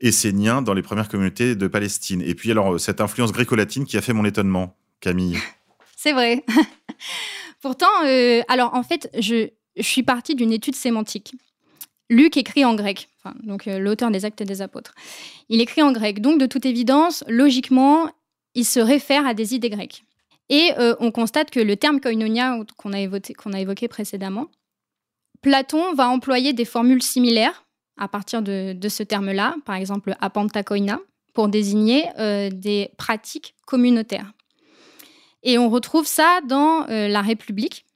essénien 0.00 0.62
dans 0.62 0.74
les 0.74 0.82
premières 0.82 1.08
communautés 1.08 1.54
de 1.54 1.66
Palestine. 1.66 2.22
Et 2.22 2.34
puis, 2.34 2.50
alors, 2.50 2.80
cette 2.80 3.00
influence 3.00 3.32
gréco-latine 3.32 3.84
qui 3.84 3.96
a 3.96 4.00
fait 4.00 4.12
mon 4.12 4.24
étonnement, 4.24 4.76
Camille. 5.00 5.38
C'est 5.96 6.12
vrai. 6.12 6.44
Pourtant, 7.60 7.86
alors, 8.48 8.74
en 8.74 8.82
fait, 8.82 9.10
je, 9.18 9.50
suis 9.80 10.02
partie 10.02 10.34
d'une 10.34 10.52
étude 10.52 10.74
sémantique. 10.74 11.34
Luc 12.10 12.36
écrit 12.36 12.64
en 12.64 12.74
grec, 12.74 13.08
donc 13.44 13.68
euh, 13.68 13.78
l'auteur 13.78 14.10
des 14.10 14.24
Actes 14.24 14.42
des 14.42 14.62
Apôtres. 14.62 14.94
Il 15.48 15.60
écrit 15.60 15.80
en 15.80 15.92
grec, 15.92 16.20
donc 16.20 16.40
de 16.40 16.46
toute 16.46 16.66
évidence, 16.66 17.22
logiquement, 17.28 18.10
il 18.54 18.64
se 18.64 18.80
réfère 18.80 19.26
à 19.26 19.34
des 19.34 19.54
idées 19.54 19.70
grecques. 19.70 20.02
Et 20.48 20.72
euh, 20.78 20.96
on 20.98 21.12
constate 21.12 21.50
que 21.50 21.60
le 21.60 21.76
terme 21.76 22.00
koinonia 22.00 22.58
qu'on 22.76 22.92
a, 22.92 23.60
évoqué 23.60 23.86
précédemment, 23.86 24.48
Platon 25.40 25.94
va 25.94 26.08
employer 26.08 26.52
des 26.52 26.64
formules 26.64 27.02
similaires 27.02 27.64
à 28.00 28.08
partir 28.08 28.42
de, 28.42 28.76
ce 28.88 29.02
terme-là, 29.02 29.54
par 29.64 29.76
exemple 29.76 30.16
apantakoina, 30.20 30.98
pour 31.34 31.48
désigner 31.48 32.06
euh, 32.18 32.50
des 32.50 32.90
pratiques 32.96 33.54
communautaires. 33.66 34.32
Et 35.44 35.58
on 35.58 35.70
retrouve 35.70 36.06
ça 36.06 36.40
dans 36.46 36.84
La 36.88 37.22
République, 37.22 37.86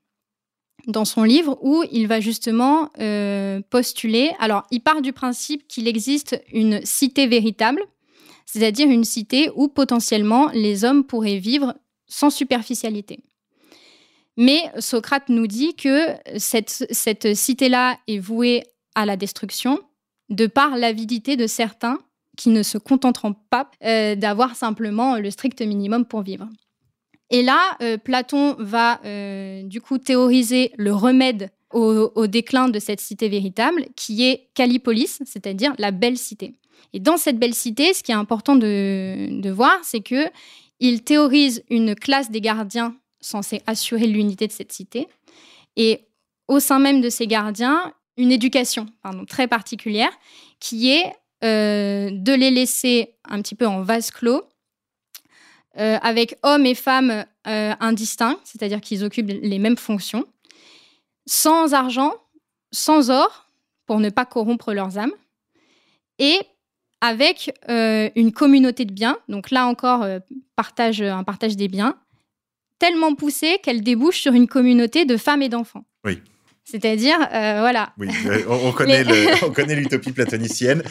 dans 0.87 1.05
son 1.05 1.23
livre 1.23 1.59
où 1.63 1.85
il 1.91 2.07
va 2.07 2.21
justement 2.21 2.91
euh, 3.01 3.61
postuler. 3.71 4.33
Alors, 4.39 4.65
il 4.71 4.81
part 4.81 5.03
du 5.03 5.13
principe 5.13 5.67
qu'il 5.69 5.89
existe 5.89 6.41
une 6.53 6.85
cité 6.85 7.27
véritable, 7.27 7.83
c'est-à-dire 8.47 8.89
une 8.89 9.05
cité 9.05 9.51
où 9.55 9.69
potentiellement 9.69 10.51
les 10.53 10.85
hommes 10.85 11.05
pourraient 11.05 11.39
vivre 11.39 11.75
sans 12.07 12.31
superficialité. 12.31 13.21
Mais 14.37 14.71
Socrate 14.79 15.29
nous 15.29 15.47
dit 15.47 15.75
que 15.75 16.09
cette 16.37 17.35
cité-là 17.35 17.99
est 18.09 18.19
vouée 18.19 18.65
à 18.95 19.07
la 19.07 19.17
destruction 19.17 19.81
de 20.35 20.47
par 20.47 20.77
l'avidité 20.77 21.37
de 21.37 21.47
certains 21.47 21.99
qui 22.37 22.51
ne 22.51 22.63
se 22.63 22.79
contenteront 22.79 23.35
pas 23.51 23.71
euh, 23.85 24.15
d'avoir 24.17 24.57
simplement 24.57 25.17
le 25.17 25.31
strict 25.31 25.63
minimum 25.63 26.05
pour 26.05 26.23
vivre. 26.23 26.49
Et 27.31 27.43
là, 27.43 27.77
euh, 27.83 27.97
Platon 27.97 28.55
va 28.59 29.01
euh, 29.05 29.63
du 29.63 29.81
coup 29.81 29.99
théoriser 29.99 30.73
le 30.77 30.93
remède 30.93 31.51
au, 31.73 32.29
déclin 32.29 32.69
de 32.69 32.79
cette 32.79 33.01
cité 33.01 33.29
véritable, 33.29 33.87
qui 33.97 34.25
est 34.25 34.49
Callipolis, 34.55 35.21
c'est-à-dire 35.25 35.73
la 35.79 35.91
belle 35.91 36.17
cité. 36.17 36.55
Et 36.93 37.01
dans 37.01 37.17
cette 37.17 37.37
belle 37.37 37.53
cité, 37.53 37.93
ce 37.93 38.05
qui 38.05 38.13
est 38.13 38.15
important 38.15 38.55
de, 38.55 39.51
voir, 39.51 39.77
c'est 39.83 40.01
que 40.01 40.31
il 40.79 41.03
théorise 41.03 41.65
une 41.71 41.97
classe 41.97 42.31
des 42.31 42.41
gardiens 42.41 42.95
censés 43.21 43.61
assurer 43.67 44.07
l'unité 44.07 44.47
de 44.47 44.53
cette 44.53 44.71
cité, 44.71 45.09
et 45.75 46.03
au 46.47 46.61
sein 46.61 46.79
même 46.79 47.01
de 47.01 47.09
ces 47.09 47.27
gardiens, 47.27 47.93
une 48.17 48.33
éducation 48.33 48.87
très 49.29 49.49
particulière, 49.49 50.11
qui 50.61 50.91
est 50.91 51.13
euh, 51.43 52.11
de 52.11 52.33
les 52.33 52.51
laisser 52.51 53.17
un 53.29 53.43
petit 53.43 53.55
peu 53.55 53.67
en 53.67 53.83
vase 53.83 54.11
clos 54.11 54.43
euh, 55.77 55.99
avec 56.01 56.39
hommes 56.43 56.65
et 56.65 56.75
femmes 56.75 57.25
euh, 57.47 57.75
indistincts, 57.81 58.39
c'est-à-dire 58.45 58.81
qu'ils 58.81 59.05
occupent 59.05 59.29
les 59.29 59.59
mêmes 59.59 59.77
fonctions, 59.77 60.25
sans 61.27 61.75
argent, 61.75 62.15
sans 62.71 63.11
or, 63.11 63.51
pour 63.87 64.01
ne 64.01 64.09
pas 64.09 64.25
corrompre 64.25 64.73
leurs 64.73 64.97
âmes, 64.97 65.13
et 66.19 66.39
avec 67.01 67.53
une 67.69 68.33
communauté 68.33 68.87
de 68.87 68.93
biens, 68.93 69.19
donc 69.29 69.51
là 69.51 69.67
encore, 69.67 70.05
un 70.05 70.21
partage 70.57 71.57
des 71.57 71.69
biens, 71.69 71.99
tellement 72.79 73.15
poussé 73.15 73.59
qu'elle 73.63 73.83
débouche 73.83 74.21
sur 74.21 74.33
une 74.33 74.49
communauté 74.49 75.05
de 75.05 75.19
femmes 75.19 75.43
et 75.43 75.51
d'enfants. 75.51 75.85
C'est-à-dire, 76.65 77.19
voilà. 77.19 77.93
Oui, 77.99 78.09
on, 78.49 78.73
connaît 78.73 79.77
l'utopie 79.77 80.13
platonicienne. 80.13 80.83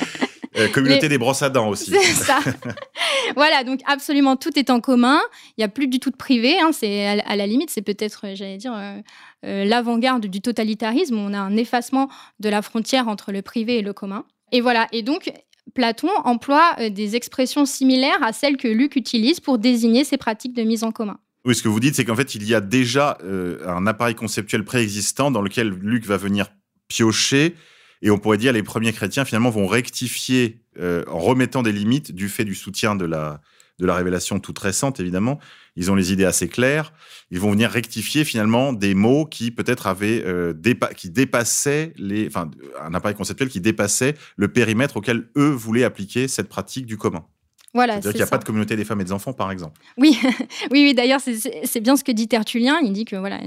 Euh, 0.58 0.68
communauté 0.68 1.10
des 1.10 1.18
brosses 1.18 1.42
à 1.42 1.50
dents 1.50 1.70
aussi. 1.70 1.92
C'est 1.92 2.24
ça. 2.24 2.40
voilà, 3.36 3.64
donc 3.64 3.80
absolument 3.86 4.36
tout 4.36 4.58
est 4.58 4.70
en 4.70 4.82
commun. 4.82 5.20
Il 5.58 5.62
n'y 5.62 5.64
a 5.64 5.68
plus 5.68 5.88
du 5.88 6.00
tout 6.00 6.12
de 6.12 6.16
privé. 6.16 6.60
Hein. 6.60 6.72
c'est 6.72 7.08
à, 7.08 7.36
la 7.36 7.48
limite, 7.48 7.72
c'est 7.72 7.82
peut-être, 7.82 8.28
euh, 8.28 8.36
j'allais 8.36 8.58
dire, 8.58 8.74
euh, 8.76 9.66
l'avant-garde 9.66 10.28
du 10.28 10.42
totalitarisme. 10.42 11.18
On 11.18 11.34
a 11.34 11.40
un 11.40 11.58
effacement 11.58 12.08
de 12.40 12.50
la 12.50 12.62
frontière 12.62 13.08
entre 13.08 13.32
le 13.32 13.42
privé 13.42 13.80
et 13.80 13.82
le 13.82 13.94
commun. 13.94 14.26
Et 14.52 14.62
voilà. 14.62 14.88
Et 14.92 15.02
donc, 15.02 15.32
Platon 15.74 16.10
emploie 16.24 16.76
des 16.90 17.16
expressions 17.16 17.66
similaires 17.66 18.22
à 18.22 18.32
celles 18.32 18.58
que 18.58 18.68
Luc 18.68 18.96
utilise 18.96 19.40
pour 19.40 19.58
désigner 19.58 20.04
ces 20.04 20.18
pratiques 20.18 20.54
de 20.54 20.64
mise 20.64 20.84
en 20.84 20.92
commun. 20.92 21.18
Oui, 21.46 21.56
ce 21.56 21.62
que 21.62 21.68
vous 21.68 21.80
dites, 21.80 21.96
c'est 21.96 22.06
qu'en 22.06 22.16
fait, 22.16 22.36
il 22.36 22.48
y 22.48 22.56
a 22.56 22.62
déjà 22.62 23.18
un 23.66 23.86
appareil 23.86 24.16
conceptuel 24.16 24.64
préexistant 24.64 25.30
dans 25.30 25.42
lequel 25.42 25.70
Luc 25.70 26.06
va 26.06 26.18
venir 26.18 26.48
piocher 26.88 27.56
et 28.04 28.12
on 28.12 28.20
pourrait 28.20 28.38
dire 28.38 28.54
les 28.54 28.64
premiers 28.64 28.94
chrétiens 28.94 29.26
finalement 29.26 29.50
vont 29.50 29.66
rectifier 29.66 30.62
euh, 30.78 31.04
en 31.08 31.18
remettant 31.18 31.64
des 31.64 31.72
limites 31.72 32.14
du 32.14 32.30
fait 32.30 32.44
du 32.46 32.54
soutien 32.54 32.96
de 32.96 33.06
la 33.06 33.42
de 33.80 33.88
la 33.88 33.96
révélation 33.96 34.40
toute 34.40 34.60
récente 34.60 35.00
évidemment. 35.00 35.40
Ils 35.76 35.90
ont 35.90 35.96
les 35.96 36.14
idées 36.14 36.26
assez 36.26 36.48
claires. 36.48 36.94
Ils 37.32 37.40
vont 37.40 37.50
venir 37.50 37.72
rectifier 37.72 38.24
finalement 38.24 38.72
des 38.72 38.94
mots 38.94 39.26
qui 39.26 39.50
peut-être 39.50 39.88
avaient 39.88 40.22
euh, 40.26 40.54
qui 40.96 41.10
dépassaient 41.10 41.94
les, 41.98 42.28
enfin 42.28 42.52
un 42.80 42.94
appareil 42.94 43.16
conceptuel 43.16 43.50
qui 43.50 43.62
dépassait 43.62 44.14
le 44.36 44.48
périmètre 44.50 44.98
auquel 44.98 45.28
eux 45.38 45.50
voulaient 45.50 45.86
appliquer 45.86 46.28
cette 46.28 46.50
pratique 46.50 46.86
du 46.86 46.98
commun. 46.98 47.26
Voilà, 47.74 47.94
C'est-à-dire 47.94 48.12
qu'il 48.12 48.20
n'y 48.20 48.24
a 48.24 48.28
pas 48.28 48.38
de 48.38 48.44
communauté 48.44 48.76
des 48.76 48.86
femmes 48.86 49.02
et 49.02 49.04
des 49.04 49.12
enfants, 49.12 49.34
par 49.34 49.52
exemple. 49.52 49.80
Oui, 49.98 50.18
oui, 50.72 50.84
oui 50.84 50.94
d'ailleurs, 50.94 51.20
c'est 51.22 51.80
bien 51.80 51.96
ce 51.96 52.04
que 52.04 52.12
dit 52.12 52.28
Tertullien. 52.28 52.80
Il 52.84 52.94
dit 52.94 53.06
que 53.06 53.16
voilà, 53.16 53.40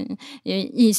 ils, 0.43 0.91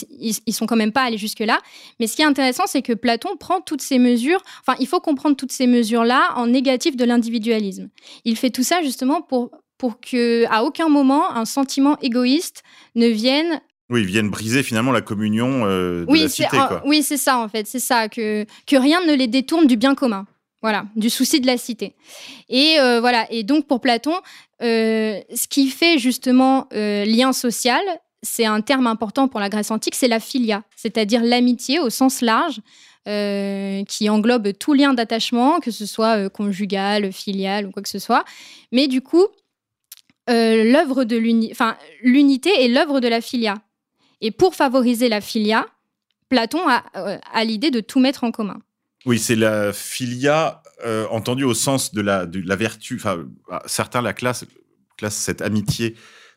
ils, 0.47 0.53
sont 0.55 0.67
quand 0.67 0.77
même 0.77 0.93
pas 0.93 1.03
allés 1.03 1.19
jusque-là. 1.19 1.61
Mais 2.01 2.07
ce 2.07 2.17
qui 2.17 2.23
est 2.23 2.27
intéressant, 2.27 2.65
c'est 2.67 2.81
que 2.81 2.95
Platon 2.95 3.37
prend 3.37 3.61
toutes 3.61 3.83
ces 3.83 3.99
mesures. 3.99 4.43
Enfin, 4.61 4.77
il 4.81 4.87
faut 4.87 5.01
comprendre 5.01 5.37
toutes 5.37 5.53
ces 5.53 5.67
mesures-là 5.67 6.33
en 6.37 6.47
négatif 6.47 6.97
de 6.97 7.05
l'individualisme. 7.05 7.91
Il 8.25 8.37
fait 8.37 8.51
tout 8.51 8.63
ça 8.63 8.83
justement 8.83 9.21
pour 9.21 9.51
pour 9.77 10.01
que 10.01 10.45
à 10.51 10.65
aucun 10.65 10.89
moment 10.89 11.31
un 11.37 11.45
sentiment 11.45 11.97
égoïste 12.01 12.65
ne 12.97 13.07
vienne 13.07 13.61
oui, 13.91 14.03
ils 14.03 14.07
viennent 14.07 14.29
briser 14.29 14.63
finalement 14.63 14.93
la 14.93 15.01
communion 15.01 15.65
euh, 15.65 16.05
de 16.05 16.11
oui, 16.11 16.23
la 16.23 16.29
cité. 16.29 16.49
Quoi. 16.51 16.83
Oui, 16.85 17.03
c'est 17.03 17.17
ça 17.17 17.39
en 17.39 17.49
fait, 17.49 17.67
c'est 17.67 17.79
ça 17.79 18.09
que 18.09 18.45
que 18.67 18.77
rien 18.77 19.01
ne 19.07 19.15
les 19.15 19.29
détourne 19.29 19.67
du 19.67 19.77
bien 19.77 19.95
commun. 19.95 20.27
Voilà, 20.61 20.87
du 20.97 21.09
souci 21.09 21.41
de 21.41 21.47
la 21.47 21.57
cité. 21.57 21.95
Et 22.49 22.81
euh, 22.81 23.01
voilà, 23.01 23.31
et 23.31 23.45
donc 23.45 23.67
pour 23.69 23.81
Platon, 23.81 24.15
euh, 24.61 25.21
ce 25.33 25.47
qui 25.47 25.69
fait 25.69 25.99
justement 25.99 26.67
euh, 26.73 27.05
lien 27.05 27.33
social, 27.33 27.81
c'est 28.23 28.45
un 28.45 28.61
terme 28.61 28.89
important 28.89 29.29
pour 29.29 29.39
la 29.39 29.49
Grèce 29.49 29.71
antique, 29.71 29.95
c'est 29.95 30.09
la 30.09 30.19
philia, 30.19 30.65
c'est-à-dire 30.75 31.23
l'amitié 31.23 31.79
au 31.79 31.91
sens 31.91 32.21
large, 32.21 32.61
qui 33.07 34.11
englobe 34.11 34.53
tout 34.59 34.75
lien 34.75 34.93
d'attachement, 34.93 35.61
que 35.61 35.71
ce 35.71 35.87
soit 35.87 36.29
conjugal, 36.29 37.11
filial 37.11 37.67
ou 37.67 37.71
quoi 37.71 37.83
que 37.83 37.89
ce 37.89 37.99
soit. 37.99 38.23
Mais 38.71 38.87
du 38.87 39.01
coup, 39.01 39.25
l'œuvre 40.27 41.05
de 41.05 41.17
l'unité 41.17 42.51
est 42.63 42.69
l'œuvre 42.69 43.01
de 43.01 43.09
la 43.09 43.23
philia. 43.23 43.55
Et 44.21 44.31
pour 44.31 44.55
favoriser 44.55 45.09
la 45.09 45.23
philia, 45.23 45.65
Platon 46.29 46.61
a 46.69 47.45
l'idée 47.45 47.71
de 47.71 47.81
tout 47.81 47.99
mettre 47.99 48.25
en 48.25 48.31
commun. 48.31 48.61
Oui, 49.07 49.19
c'est 49.19 49.37
la 49.37 49.73
filia 49.73 50.63
euh, 50.85 51.07
entendue 51.11 51.45
au 51.45 51.55
sens 51.55 51.95
de 51.95 52.01
la, 52.01 52.27
de 52.27 52.41
la 52.47 52.57
vertu. 52.57 52.97
Enfin, 52.97 53.27
ah, 53.51 53.63
certains 53.67 54.03
la 54.03 54.13
classent, 54.13 54.45
classe 54.97 55.17
cette 55.17 55.43
amitié 55.43 55.95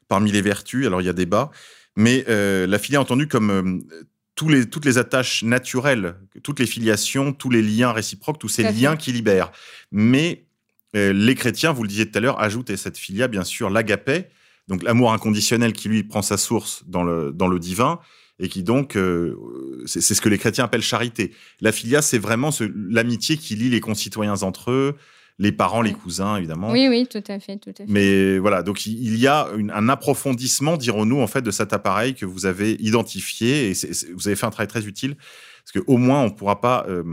parmi 0.07 0.31
les 0.31 0.41
vertus. 0.41 0.85
Alors, 0.85 1.01
il 1.01 1.05
y 1.05 1.09
a 1.09 1.13
débat. 1.13 1.51
Mais 1.95 2.23
euh, 2.29 2.67
la 2.67 2.79
filia 2.79 3.01
entendue 3.01 3.27
comme 3.27 3.51
euh, 3.51 3.97
tous 4.35 4.47
les, 4.47 4.69
toutes 4.69 4.85
les 4.85 4.97
attaches 4.97 5.43
naturelles, 5.43 6.15
toutes 6.43 6.59
les 6.59 6.65
filiations, 6.65 7.33
tous 7.33 7.49
les 7.49 7.61
liens 7.61 7.91
réciproques, 7.91 8.39
tous 8.39 8.49
ces 8.49 8.71
liens 8.71 8.95
qui 8.95 9.11
libèrent. 9.11 9.51
Mais 9.91 10.45
les 10.93 11.35
chrétiens, 11.35 11.71
vous 11.71 11.83
le 11.83 11.87
disiez 11.87 12.09
tout 12.11 12.17
à 12.17 12.21
l'heure, 12.21 12.41
ajoutent 12.41 12.69
à 12.69 12.75
cette 12.75 12.97
filia, 12.97 13.29
bien 13.29 13.45
sûr, 13.45 13.69
l'agapé, 13.69 14.25
donc 14.67 14.83
l'amour 14.83 15.13
inconditionnel 15.13 15.71
qui, 15.71 15.87
lui, 15.87 16.03
prend 16.03 16.21
sa 16.21 16.35
source 16.35 16.83
dans 16.85 17.03
le, 17.03 17.31
dans 17.31 17.47
le 17.47 17.59
divin, 17.59 17.99
et 18.41 18.49
qui 18.49 18.63
donc, 18.63 18.97
euh, 18.97 19.37
c'est 19.85 20.01
ce 20.01 20.19
que 20.19 20.27
les 20.27 20.39
chrétiens 20.39 20.65
appellent 20.65 20.81
charité. 20.81 21.31
La 21.61 21.71
filia, 21.71 22.01
c'est 22.01 22.17
vraiment 22.17 22.49
l'amitié 22.89 23.37
qui 23.37 23.55
lie 23.55 23.69
les 23.69 23.79
concitoyens 23.79 24.41
entre 24.41 24.71
eux, 24.71 24.95
les 25.37 25.51
parents, 25.51 25.81
les 25.81 25.93
cousins, 25.93 26.37
évidemment. 26.37 26.71
Oui, 26.71 26.87
oui, 26.89 27.07
tout 27.07 27.23
à 27.27 27.39
fait, 27.39 27.57
tout 27.57 27.69
à 27.69 27.73
fait. 27.73 27.85
Mais 27.87 28.39
voilà, 28.39 28.63
donc 28.63 28.85
il 28.87 29.17
y 29.17 29.27
a 29.27 29.47
un 29.73 29.89
approfondissement, 29.89 30.75
dirons-nous, 30.75 31.21
en 31.21 31.27
fait, 31.27 31.43
de 31.43 31.51
cet 31.51 31.71
appareil 31.71 32.15
que 32.15 32.25
vous 32.25 32.47
avez 32.47 32.73
identifié 32.79 33.69
et 33.69 33.73
vous 34.13 34.27
avez 34.27 34.35
fait 34.35 34.45
un 34.45 34.51
travail 34.51 34.67
très 34.67 34.85
utile. 34.87 35.15
Parce 35.63 35.85
qu'au 35.85 35.97
moins, 35.97 36.23
on 36.23 36.25
ne 36.25 36.31
pourra 36.31 36.59
pas, 36.59 36.85
euh, 36.89 37.03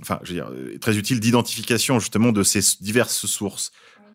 enfin, 0.00 0.18
je 0.24 0.32
veux 0.32 0.34
dire, 0.34 0.50
très 0.80 0.98
utile 0.98 1.20
d'identification 1.20 2.00
justement 2.00 2.32
de 2.32 2.42
ces 2.42 2.60
diverses 2.80 3.26
sources. 3.26 3.70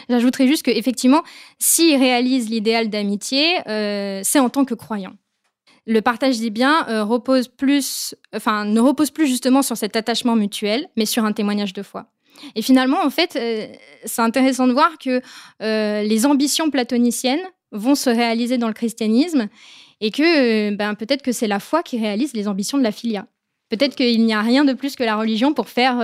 J'ajouterais 0.10 0.48
juste 0.48 0.64
qu'effectivement, 0.64 1.24
s'il 1.60 1.98
réalise 1.98 2.50
l'idéal 2.50 2.90
d'amitié, 2.90 3.58
euh, 3.68 4.22
c'est 4.24 4.40
en 4.40 4.50
tant 4.50 4.66
que 4.66 4.74
croyant. 4.74 5.16
Le 5.88 6.02
partage 6.02 6.40
des 6.40 6.50
biens 6.50 6.86
euh, 6.90 7.04
repose 7.04 7.48
plus, 7.48 8.14
enfin, 8.36 8.66
ne 8.66 8.80
repose 8.80 9.10
plus 9.10 9.26
justement 9.26 9.62
sur 9.62 9.78
cet 9.78 9.96
attachement 9.96 10.36
mutuel, 10.36 10.88
mais 10.98 11.06
sur 11.06 11.24
un 11.24 11.32
témoignage 11.32 11.74
de 11.74 11.82
foi. 11.82 12.08
Et 12.56 12.62
finalement, 12.62 13.04
en 13.04 13.10
fait, 13.10 13.36
euh, 13.36 13.68
c'est 14.06 14.22
intéressant 14.22 14.68
de 14.68 14.74
voir 14.74 14.98
que 15.00 15.22
euh, 15.64 16.04
les 16.04 16.26
ambitions 16.26 16.70
platoniciennes 16.70 17.42
vont 17.72 17.96
se 17.96 18.10
réaliser 18.10 18.58
dans 18.58 18.68
le 18.68 18.74
christianisme 18.74 19.48
et 20.02 20.12
que 20.12 20.76
ben, 20.76 20.94
peut-être 20.94 21.24
que 21.24 21.32
c'est 21.32 21.48
la 21.48 21.60
foi 21.60 21.82
qui 21.84 21.98
réalise 22.00 22.34
les 22.34 22.48
ambitions 22.48 22.78
de 22.78 22.84
la 22.84 22.92
filia. 22.92 23.26
Peut-être 23.70 23.96
qu'il 23.96 24.24
n'y 24.24 24.34
a 24.34 24.42
rien 24.42 24.64
de 24.64 24.74
plus 24.74 24.96
que 24.96 25.04
la 25.04 25.18
religion 25.18 25.54
pour 25.54 25.68
faire 25.68 25.98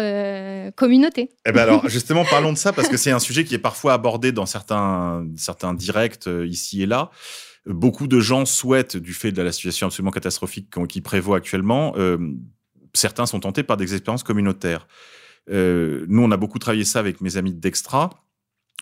communauté. 0.76 1.30
Eh 1.46 1.54
ben 1.54 1.62
alors, 1.62 1.88
justement, 1.88 2.26
parlons 2.26 2.52
de 2.52 2.58
ça 2.58 2.74
parce 2.74 2.90
que 2.90 2.98
c'est 2.98 3.12
un 3.12 3.20
sujet 3.20 3.46
qui 3.46 3.56
est 3.56 3.60
parfois 3.60 3.94
abordé 3.94 4.34
dans 4.34 4.46
certains, 4.46 5.26
certains 5.38 5.74
directs 5.74 6.28
ici 6.46 6.84
et 6.84 6.86
là 6.86 7.10
beaucoup 7.66 8.08
de 8.08 8.20
gens 8.20 8.46
souhaitent, 8.46 8.98
du 8.98 9.14
fait 9.14 9.32
de 9.32 9.42
la 9.42 9.52
situation 9.52 9.88
absolument 9.88 10.12
catastrophique 10.12 10.70
qui 10.88 11.02
prévaut 11.02 11.34
actuellement, 11.34 11.94
euh, 11.98 12.18
certains 12.94 13.26
sont 13.26 13.40
tentés 13.40 13.64
par 13.64 13.78
des 13.78 13.94
expériences 13.94 14.24
communautaires. 14.24 14.88
Euh, 15.50 16.06
nous, 16.10 16.22
on 16.22 16.32
a 16.32 16.38
beaucoup 16.38 16.60
travaillé 16.60 16.86
ça 16.86 17.00
avec 17.00 17.22
mes 17.22 17.38
amis 17.38 17.54
d'Extra. 17.54 18.10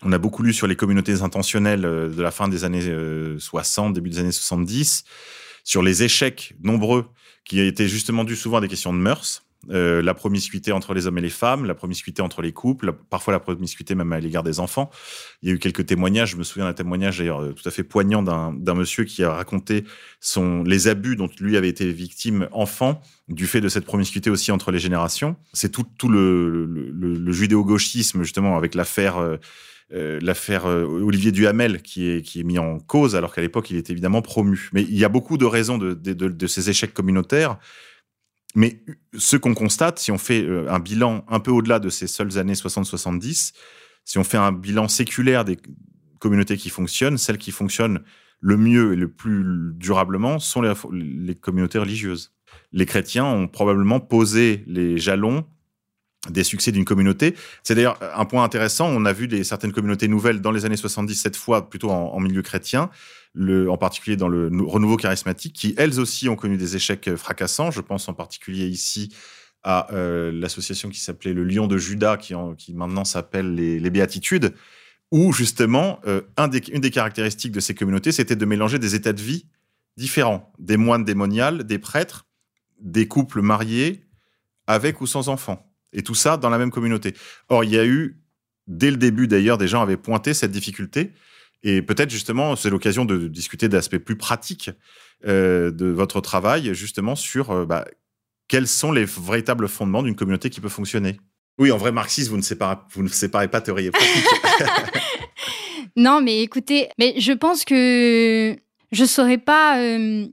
On 0.02 0.12
a 0.12 0.18
beaucoup 0.18 0.42
lu 0.42 0.52
sur 0.52 0.66
les 0.66 0.76
communautés 0.76 1.22
intentionnelles 1.22 1.84
euh, 1.84 2.08
de 2.08 2.22
la 2.22 2.30
fin 2.30 2.48
des 2.48 2.64
années 2.64 2.94
60, 3.38 3.94
début 3.94 4.10
des 4.10 4.18
années 4.18 4.32
70, 4.32 5.04
sur 5.64 5.82
les 5.82 6.02
échecs 6.02 6.54
nombreux 6.60 7.06
qui 7.44 7.60
étaient 7.60 7.88
justement 7.88 8.24
dus 8.24 8.36
souvent 8.36 8.58
à 8.58 8.60
des 8.60 8.68
questions 8.68 8.92
de 8.92 8.98
mœurs. 8.98 9.44
Euh, 9.70 10.02
la 10.02 10.12
promiscuité 10.14 10.72
entre 10.72 10.92
les 10.92 11.06
hommes 11.06 11.18
et 11.18 11.20
les 11.22 11.30
femmes, 11.30 11.66
la 11.66 11.74
promiscuité 11.74 12.20
entre 12.20 12.42
les 12.42 12.52
couples, 12.52 12.92
parfois 13.10 13.32
la 13.32 13.38
promiscuité 13.38 13.94
même 13.94 14.12
à 14.12 14.18
l'égard 14.18 14.42
des 14.42 14.58
enfants. 14.58 14.90
Il 15.40 15.48
y 15.48 15.52
a 15.52 15.54
eu 15.54 15.58
quelques 15.60 15.86
témoignages, 15.86 16.32
je 16.32 16.36
me 16.36 16.42
souviens 16.42 16.64
d'un 16.64 16.72
témoignage 16.72 17.18
d'ailleurs 17.18 17.42
euh, 17.42 17.52
tout 17.52 17.66
à 17.68 17.70
fait 17.70 17.84
poignant 17.84 18.22
d'un 18.22 18.74
monsieur 18.74 19.04
qui 19.04 19.22
a 19.22 19.32
raconté 19.32 19.84
son, 20.20 20.64
les 20.64 20.88
abus 20.88 21.14
dont 21.14 21.30
lui 21.38 21.56
avait 21.56 21.68
été 21.68 21.92
victime 21.92 22.48
enfant 22.50 23.00
du 23.28 23.46
fait 23.46 23.60
de 23.60 23.68
cette 23.68 23.84
promiscuité 23.84 24.30
aussi 24.30 24.50
entre 24.50 24.72
les 24.72 24.80
générations. 24.80 25.36
C'est 25.52 25.70
tout, 25.70 25.84
tout 25.96 26.08
le, 26.08 26.66
le, 26.66 27.32
judéo-gauchisme 27.32 28.22
justement 28.22 28.56
avec 28.56 28.74
l'affaire... 28.74 29.18
Euh, 29.18 29.36
l'affaire 30.22 30.64
Olivier 30.64 31.32
Duhamel 31.32 31.82
qui 31.82 32.08
est, 32.08 32.22
qui 32.22 32.40
est 32.40 32.44
mis 32.44 32.58
en 32.58 32.78
cause, 32.78 33.14
alors 33.14 33.34
qu'à 33.34 33.42
l'époque, 33.42 33.70
il 33.70 33.76
était 33.76 33.92
évidemment 33.92 34.22
promu. 34.22 34.70
Mais 34.72 34.80
il 34.80 34.96
y 34.96 35.04
a 35.04 35.10
beaucoup 35.10 35.36
de 35.36 35.44
raisons 35.44 35.76
de, 35.76 35.92
de, 35.92 36.14
de 36.14 36.46
ces 36.46 36.70
échecs 36.70 36.94
communautaires. 36.94 37.58
Mais 38.54 38.82
ce 39.16 39.36
qu'on 39.36 39.54
constate, 39.54 39.98
si 39.98 40.12
on 40.12 40.18
fait 40.18 40.42
euh, 40.42 40.70
un 40.70 40.78
bilan 40.78 41.24
un 41.28 41.40
peu 41.40 41.50
au-delà 41.50 41.78
de 41.78 41.88
ces 41.88 42.06
seules 42.06 42.38
années 42.38 42.52
60-70, 42.54 43.52
si 44.04 44.18
on 44.18 44.24
fait 44.24 44.36
un 44.36 44.52
bilan 44.52 44.88
séculaire 44.88 45.44
des 45.44 45.58
communautés 46.18 46.56
qui 46.56 46.70
fonctionnent, 46.70 47.18
celles 47.18 47.38
qui 47.38 47.50
fonctionnent 47.50 48.02
le 48.40 48.56
mieux 48.56 48.92
et 48.92 48.96
le 48.96 49.08
plus 49.08 49.72
durablement 49.74 50.38
sont 50.38 50.62
les, 50.62 51.34
communautés 51.34 51.78
religieuses. 51.78 52.32
Les 52.72 52.86
chrétiens 52.86 53.24
ont 53.24 53.48
probablement 53.48 54.00
posé 54.00 54.64
les 54.66 54.98
jalons 54.98 55.46
des 56.30 56.44
succès 56.44 56.72
d'une 56.72 56.84
communauté. 56.84 57.34
C'est 57.62 57.74
d'ailleurs 57.74 57.98
un 58.14 58.24
point 58.24 58.44
intéressant. 58.44 58.86
On 58.88 59.04
a 59.04 59.12
vu 59.12 59.44
certaines 59.44 59.72
communautés 59.72 60.08
nouvelles 60.08 60.40
dans 60.40 60.52
les 60.52 60.64
années 60.64 60.76
70, 60.76 61.14
cette 61.14 61.36
fois 61.36 61.68
plutôt 61.68 61.90
en 61.90 62.20
milieu 62.20 62.42
chrétien, 62.42 62.90
en 63.38 63.76
particulier 63.76 64.16
dans 64.16 64.28
le 64.28 64.50
renouveau 64.64 64.96
charismatique, 64.96 65.52
qui 65.54 65.74
elles 65.76 65.98
aussi 65.98 66.28
ont 66.28 66.36
connu 66.36 66.56
des 66.56 66.76
échecs 66.76 67.16
fracassants. 67.16 67.70
Je 67.70 67.80
pense 67.80 68.08
en 68.08 68.14
particulier 68.14 68.66
ici 68.66 69.12
à 69.62 69.92
euh, 69.92 70.32
l'association 70.32 70.88
qui 70.88 71.00
s'appelait 71.00 71.32
le 71.32 71.44
Lion 71.44 71.66
de 71.66 71.78
Judas, 71.78 72.16
qui, 72.16 72.34
maintenant 72.74 73.04
s'appelle 73.04 73.54
les, 73.54 73.90
Béatitudes, 73.90 74.54
où 75.10 75.32
justement, 75.32 76.00
euh, 76.06 76.22
une 76.38 76.80
des 76.80 76.90
caractéristiques 76.90 77.52
de 77.52 77.60
ces 77.60 77.74
communautés, 77.74 78.12
c'était 78.12 78.36
de 78.36 78.44
mélanger 78.44 78.78
des 78.78 78.94
états 78.94 79.12
de 79.12 79.20
vie 79.20 79.46
différents, 79.96 80.52
des 80.58 80.76
moines 80.76 81.04
démoniales, 81.04 81.64
des 81.64 81.78
prêtres, 81.78 82.26
des 82.80 83.06
couples 83.06 83.42
mariés, 83.42 84.04
avec 84.66 85.00
ou 85.00 85.06
sans 85.06 85.28
enfants. 85.28 85.71
Et 85.92 86.02
tout 86.02 86.14
ça 86.14 86.36
dans 86.36 86.50
la 86.50 86.58
même 86.58 86.70
communauté. 86.70 87.14
Or, 87.48 87.64
il 87.64 87.70
y 87.70 87.78
a 87.78 87.84
eu, 87.84 88.18
dès 88.66 88.90
le 88.90 88.96
début 88.96 89.28
d'ailleurs, 89.28 89.58
des 89.58 89.68
gens 89.68 89.82
avaient 89.82 89.96
pointé 89.96 90.34
cette 90.34 90.50
difficulté. 90.50 91.12
Et 91.62 91.82
peut-être 91.82 92.10
justement, 92.10 92.56
c'est 92.56 92.70
l'occasion 92.70 93.04
de 93.04 93.28
discuter 93.28 93.68
d'aspects 93.68 93.98
plus 93.98 94.16
pratiques 94.16 94.70
euh, 95.26 95.70
de 95.70 95.86
votre 95.86 96.20
travail, 96.20 96.74
justement 96.74 97.14
sur 97.14 97.50
euh, 97.50 97.64
bah, 97.64 97.84
quels 98.48 98.66
sont 98.66 98.90
les 98.90 99.04
véritables 99.04 99.68
fondements 99.68 100.02
d'une 100.02 100.16
communauté 100.16 100.50
qui 100.50 100.60
peut 100.60 100.68
fonctionner. 100.68 101.18
Oui, 101.58 101.70
en 101.70 101.76
vrai, 101.76 101.92
marxiste, 101.92 102.28
vous 102.30 102.36
ne 102.36 102.42
séparez, 102.42 102.76
vous 102.90 103.02
ne 103.02 103.08
séparez 103.08 103.48
pas 103.48 103.60
théorie 103.60 103.86
et 103.86 103.90
pratique. 103.90 104.24
non, 105.96 106.20
mais 106.20 106.42
écoutez, 106.42 106.88
mais 106.98 107.14
je 107.18 107.32
pense 107.32 107.64
que 107.64 108.56
je 108.90 109.02
ne 109.02 109.06
saurais 109.06 109.38
pas. 109.38 109.78
Euh, 109.80 110.26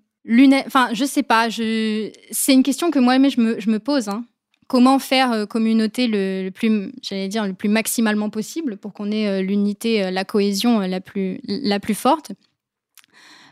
enfin, 0.66 0.90
je 0.94 1.06
sais 1.06 1.24
pas. 1.24 1.50
Je... 1.50 2.12
C'est 2.32 2.54
une 2.54 2.64
question 2.64 2.90
que 2.90 3.00
moi-même 3.00 3.30
je 3.30 3.40
me, 3.40 3.60
je 3.60 3.70
me 3.70 3.80
pose. 3.80 4.10
Hein 4.10 4.26
comment 4.70 5.00
faire 5.00 5.32
euh, 5.34 5.46
communauté 5.46 6.08
le, 6.08 6.50
plus, 6.52 6.94
j'allais 7.02 7.28
dire, 7.28 7.46
le 7.46 7.54
plus 7.54 7.68
maximalement 7.68 8.30
possible 8.30 8.78
pour 8.78 8.94
qu'on 8.94 9.12
ait 9.12 9.28
euh, 9.28 9.42
l'unité, 9.42 10.06
euh, 10.06 10.12
la 10.12 10.24
cohésion 10.24 10.80
la 10.80 11.02
plus, 11.02 11.42
la 11.44 11.82
plus 11.82 11.96
forte. 11.96 12.32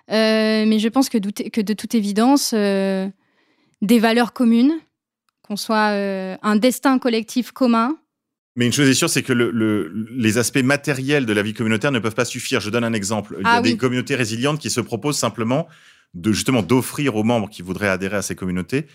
mais 0.08 0.80
je 0.80 0.88
pense 0.88 1.10
que, 1.10 1.18
que 1.18 1.60
de 1.60 1.74
toute 1.74 1.96
évidence, 1.96 2.54
des 2.54 4.00
valeurs 4.00 4.32
communes, 4.32 4.76
qu'on 5.42 5.58
soit 5.58 5.92
un 6.42 6.56
destin 6.56 7.00
collectif 7.00 7.52
commun. 7.52 7.98
Mais 8.56 8.66
une 8.66 8.74
chose 8.74 8.88
est 8.88 8.94
sûre, 8.94 9.10
c'est 9.10 9.24
que 9.24 9.34
le, 9.34 9.92
les 10.12 10.38
aspects 10.38 10.64
matériels 10.64 11.26
de 11.26 11.34
la 11.34 11.42
vie 11.42 11.54
communautaire 11.54 11.92
ne 11.92 12.00
peuvent 12.00 12.16
pas 12.16 12.26
suffire. 12.26 12.60
Je 12.60 12.70
donne 12.70 12.84
un 12.84 12.94
exemple. 12.94 13.36
Il 13.40 13.44
y 13.44 13.48
a 13.48 13.54
ah 13.56 13.62
des 13.62 13.78
communautés 13.78 14.16
résilientes 14.16 14.60
qui 14.60 14.70
se 14.70 14.82
proposent 14.82 15.18
simplement 15.18 15.68
de 16.14 16.32
justement 16.32 16.64
d'offrir 16.64 17.16
aux 17.16 17.24
membres 17.24 17.50
qui 17.50 17.62
voudraient 17.62 17.90
adhérer 17.90 18.18
à 18.18 18.22
ces 18.22 18.36
communautés 18.36 18.88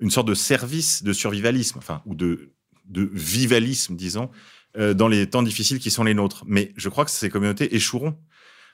une 0.00 0.10
sorte 0.10 0.28
de 0.28 0.34
service 0.34 1.02
de 1.02 1.12
survivalisme, 1.12 1.78
enfin, 1.78 2.02
ou 2.06 2.14
de, 2.14 2.50
de 2.86 3.08
vivalisme, 3.12 3.96
disons, 3.96 4.30
euh, 4.76 4.94
dans 4.94 5.08
les 5.08 5.28
temps 5.28 5.42
difficiles 5.42 5.78
qui 5.78 5.90
sont 5.90 6.04
les 6.04 6.14
nôtres. 6.14 6.44
Mais 6.46 6.72
je 6.76 6.88
crois 6.88 7.04
que 7.04 7.10
ces 7.10 7.28
communautés 7.28 7.74
échoueront. 7.74 8.16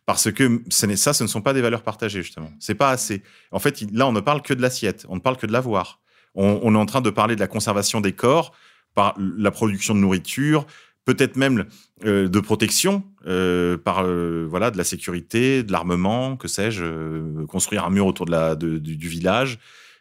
Parce 0.05 0.31
que 0.31 0.63
ça, 0.71 1.13
ce 1.13 1.25
ne 1.25 1.29
sont 1.29 1.43
pas 1.43 1.53
des 1.53 1.61
valeurs 1.61 1.83
partagées, 1.83 2.23
justement. 2.23 2.53
C'est 2.61 2.77
pas 2.77 2.91
assez. 2.91 3.23
En 3.51 3.59
fait, 3.59 3.83
là, 3.93 4.07
on 4.07 4.13
ne 4.13 4.21
parle 4.21 4.41
que 4.41 4.55
de 4.55 4.63
l'assiette, 4.63 5.05
on 5.09 5.17
ne 5.17 5.21
parle 5.21 5.37
que 5.37 5.47
de 5.47 5.53
l'avoir. 5.53 6.01
On, 6.37 6.75
est 6.75 6.79
en 6.79 6.87
train 6.87 7.01
de 7.01 7.11
parler 7.11 7.35
de 7.35 7.41
la 7.41 7.49
conservation 7.49 8.01
des 8.01 8.13
corps 8.13 8.53
par 8.95 9.17
la 9.19 9.51
production 9.51 9.95
de 9.95 10.01
nourriture, 10.01 10.67
peut-être 11.07 11.37
même 11.37 11.65
euh, 12.05 12.29
de 12.29 12.41
protection 12.41 13.05
euh, 13.27 13.79
par 13.79 14.07
voilà 14.07 14.71
de 14.71 14.77
la 14.77 14.85
sécurité, 14.85 15.63
de 15.65 15.73
l'armement, 15.73 16.37
que 16.37 16.47
sais-je, 16.47 17.45
construire 17.47 17.85
un 17.85 17.91
mur 17.91 18.07
autour 18.07 18.27
de 18.27 18.31
la, 18.31 18.55
du, 18.55 19.09
village. 19.09 19.59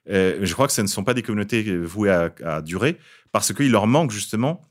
Euh, 0.10 0.40
je 0.42 0.54
crois 0.54 0.68
que 0.68 0.74
ce 0.74 0.82
ne 0.82 0.88
sont 0.88 1.04
pas 1.04 1.14
des 1.14 1.22
communautés 1.22 1.78
vouées 1.78 2.12
à, 2.12 2.62
durer 2.62 2.98
parce 3.32 3.54
qu'il 3.54 3.72
leur 3.72 3.88
manque 3.88 4.12
justement 4.12 4.62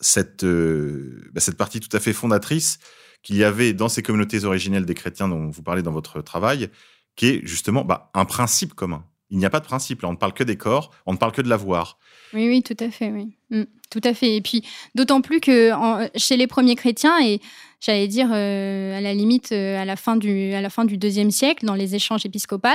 cette, 0.00 0.44
euh, 0.44 1.30
bah, 1.32 1.40
cette 1.40 1.56
partie 1.56 1.80
tout 1.80 1.94
à 1.96 2.00
fait 2.00 2.12
fondatrice 2.12 2.78
qu'il 3.22 3.36
y 3.36 3.44
avait 3.44 3.72
dans 3.72 3.88
ces 3.88 4.02
communautés 4.02 4.44
originelles 4.44 4.86
des 4.86 4.94
chrétiens 4.94 5.28
dont 5.28 5.50
vous 5.50 5.62
parlez 5.62 5.82
dans 5.82 5.92
votre 5.92 6.22
travail, 6.22 6.70
qui 7.16 7.26
est 7.26 7.46
justement 7.46 7.84
bah, 7.84 8.10
un 8.14 8.24
principe 8.24 8.74
commun. 8.74 9.04
Il 9.28 9.38
n'y 9.38 9.44
a 9.44 9.50
pas 9.50 9.60
de 9.60 9.66
principe. 9.66 10.02
On 10.02 10.12
ne 10.12 10.16
parle 10.16 10.32
que 10.32 10.42
des 10.42 10.56
corps, 10.56 10.90
on 11.06 11.12
ne 11.12 11.18
parle 11.18 11.32
que 11.32 11.42
de 11.42 11.48
l'avoir. 11.48 11.98
Oui, 12.32 12.48
oui, 12.48 12.62
tout 12.62 12.76
à 12.80 12.90
fait, 12.90 13.10
oui. 13.10 13.36
Mm, 13.50 13.64
tout 13.90 14.00
à 14.02 14.14
fait. 14.14 14.36
Et 14.36 14.40
puis, 14.40 14.64
d'autant 14.94 15.20
plus 15.20 15.40
que 15.40 15.70
chez 16.16 16.36
les 16.36 16.46
premiers 16.46 16.76
chrétiens, 16.76 17.20
et 17.22 17.40
j'allais 17.80 18.08
dire 18.08 18.28
euh, 18.32 18.96
à 18.96 19.00
la 19.00 19.14
limite 19.14 19.52
euh, 19.52 19.80
à 19.80 19.84
la 19.84 19.96
fin 19.96 20.16
du 20.16 20.52
à 20.52 20.60
la 20.60 20.70
fin 20.70 20.84
du 20.84 20.98
deuxième 20.98 21.30
siècle 21.30 21.64
dans 21.64 21.74
les 21.74 21.94
échanges 21.94 22.24
épiscopaux, 22.26 22.68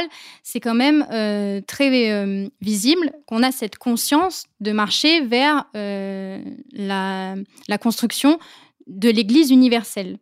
c'est 0.44 0.60
quand 0.60 0.74
même 0.74 1.06
euh, 1.12 1.62
très 1.66 2.50
visible 2.62 3.12
qu'on 3.28 3.44
a 3.44 3.52
cette 3.52 3.78
conscience 3.78 4.46
de 4.60 4.72
marcher 4.72 5.22
vers 5.22 5.66
la, 5.74 7.36
la, 7.68 7.78
construction 7.78 8.40
de 8.88 9.10
l'Église 9.10 9.52
universelle. 9.52 10.18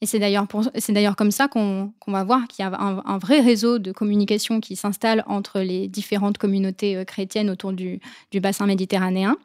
Et 0.00 0.06
c'est 0.06 0.18
d'ailleurs, 0.18 0.46
c'est 0.76 0.92
d'ailleurs 0.92 1.16
comme 1.16 1.30
ça 1.30 1.48
qu'on, 1.48 1.92
va 2.06 2.24
voir 2.24 2.46
qu'il 2.48 2.64
y 2.64 2.68
a 2.68 2.72
un, 2.74 3.02
un, 3.04 3.18
vrai 3.18 3.40
réseau 3.40 3.78
de 3.78 3.92
communication 3.92 4.60
qui 4.60 4.76
s'installe 4.76 5.24
entre 5.26 5.60
les 5.60 5.88
différentes 5.88 6.38
communautés 6.38 7.04
chrétiennes 7.06 7.50
autour 7.50 7.72
du, 7.72 8.00
du 8.30 8.40
bassin 8.40 8.66
méditerranéen. 8.66 9.36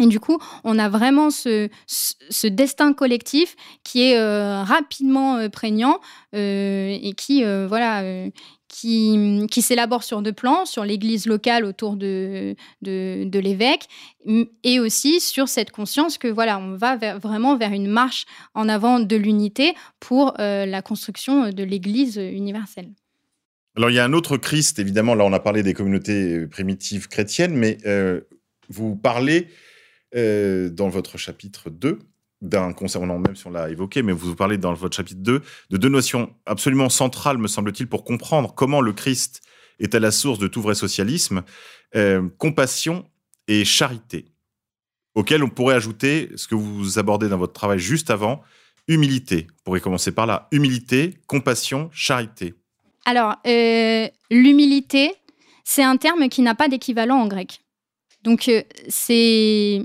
Et 0.00 0.06
du 0.06 0.20
coup, 0.20 0.38
on 0.62 0.78
a 0.78 0.88
vraiment 0.88 1.30
ce, 1.30 1.68
destin 2.46 2.92
collectif 2.92 3.56
qui 3.82 4.02
est 4.02 4.16
euh, 4.16 4.62
rapidement 4.62 5.36
euh, 5.36 5.48
prégnant 5.48 5.98
euh, 6.36 6.96
et 7.02 7.14
qui, 7.14 7.42
voilà, 7.42 8.28
qui, 8.68 9.46
qui 9.50 9.62
s'élabore 9.62 10.04
sur 10.04 10.22
deux 10.22 10.32
plans, 10.32 10.66
sur 10.66 10.84
l'église 10.84 11.26
locale 11.26 11.64
autour 11.64 11.96
de 11.96 12.54
l'évêque 12.82 13.88
et 14.62 14.78
aussi 14.78 15.20
sur 15.20 15.48
cette 15.48 15.72
conscience 15.72 16.16
que 16.16 16.28
voilà, 16.28 16.58
on 16.58 16.76
va 16.76 16.96
vraiment 17.18 17.56
vers 17.56 17.72
une 17.72 17.88
marche 17.88 18.24
en 18.54 18.68
avant 18.68 19.00
de 19.00 19.16
l'unité 19.16 19.74
pour 19.98 20.34
la 20.38 20.82
construction 20.82 21.50
de 21.50 21.62
l'église 21.64 22.18
universelle. 22.18 22.90
Alors, 23.76 23.90
il 23.90 23.94
y 23.94 24.00
a 24.00 24.04
un 24.04 24.12
autre 24.12 24.36
Christ, 24.36 24.78
évidemment, 24.78 25.14
là, 25.14 25.24
on 25.24 25.32
a 25.32 25.40
parlé 25.40 25.62
des 25.62 25.74
communautés 25.74 26.46
primitives 26.46 27.08
chrétiennes, 27.08 27.54
mais 27.54 27.78
vous 28.68 28.96
parlez 28.96 29.48
euh, 30.14 30.70
dans 30.70 30.88
votre 30.88 31.18
chapitre 31.18 31.70
2 31.70 31.98
d'un 32.40 32.72
concernant, 32.72 33.18
même 33.18 33.34
si 33.34 33.46
on 33.46 33.50
l'a 33.50 33.68
évoqué, 33.68 34.02
mais 34.02 34.12
vous 34.12 34.34
parlez 34.36 34.58
dans 34.58 34.72
votre 34.72 34.96
chapitre 34.96 35.20
2 35.20 35.42
de 35.70 35.76
deux 35.76 35.88
notions 35.88 36.32
absolument 36.46 36.88
centrales, 36.88 37.38
me 37.38 37.48
semble-t-il, 37.48 37.88
pour 37.88 38.04
comprendre 38.04 38.54
comment 38.54 38.80
le 38.80 38.92
Christ 38.92 39.42
est 39.80 39.94
à 39.94 40.00
la 40.00 40.10
source 40.10 40.38
de 40.38 40.46
tout 40.46 40.62
vrai 40.62 40.74
socialisme, 40.74 41.42
euh, 41.96 42.28
compassion 42.38 43.04
et 43.48 43.64
charité, 43.64 44.26
auquel 45.14 45.42
on 45.42 45.48
pourrait 45.48 45.74
ajouter 45.74 46.30
ce 46.36 46.46
que 46.46 46.54
vous 46.54 46.98
abordez 46.98 47.28
dans 47.28 47.38
votre 47.38 47.54
travail 47.54 47.78
juste 47.78 48.10
avant, 48.10 48.42
humilité. 48.86 49.46
On 49.50 49.64
pourrait 49.64 49.80
commencer 49.80 50.12
par 50.12 50.26
là. 50.26 50.48
Humilité, 50.52 51.18
compassion, 51.26 51.90
charité. 51.92 52.54
Alors, 53.04 53.36
euh, 53.46 54.08
l'humilité, 54.30 55.12
c'est 55.64 55.82
un 55.82 55.96
terme 55.96 56.28
qui 56.28 56.42
n'a 56.42 56.54
pas 56.54 56.68
d'équivalent 56.68 57.18
en 57.18 57.26
grec. 57.26 57.60
Donc, 58.22 58.50
c'est, 58.88 59.82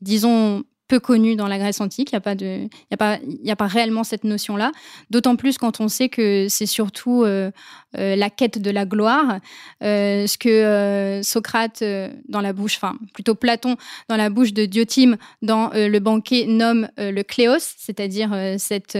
disons, 0.00 0.64
peu 0.88 1.00
connu 1.00 1.36
dans 1.36 1.48
la 1.48 1.58
Grèce 1.58 1.80
antique. 1.80 2.12
Il 2.12 2.68
n'y 2.92 3.50
a, 3.50 3.56
pas 3.56 3.66
réellement 3.66 4.04
cette 4.04 4.24
notion-là. 4.24 4.72
D'autant 5.10 5.36
plus 5.36 5.58
quand 5.58 5.80
on 5.80 5.88
sait 5.88 6.08
que 6.08 6.46
c'est 6.48 6.66
surtout 6.66 7.24
euh, 7.24 7.50
euh, 7.98 8.16
la 8.16 8.30
quête 8.30 8.60
de 8.60 8.70
la 8.70 8.86
gloire. 8.86 9.40
Euh, 9.82 10.26
ce 10.26 10.38
que 10.38 11.20
Socrate, 11.22 11.82
dans 12.28 12.40
la 12.40 12.52
bouche, 12.52 12.76
enfin 12.76 12.96
plutôt 13.14 13.34
Platon, 13.34 13.76
dans 14.08 14.16
la 14.16 14.30
bouche 14.30 14.52
de 14.52 14.64
Diotime, 14.64 15.16
dans 15.42 15.70
le 15.72 15.98
banquet, 15.98 16.46
nomme 16.46 16.88
le 16.98 17.22
cléos, 17.22 17.58
c'est-à-dire 17.58 18.30
cette, 18.58 18.96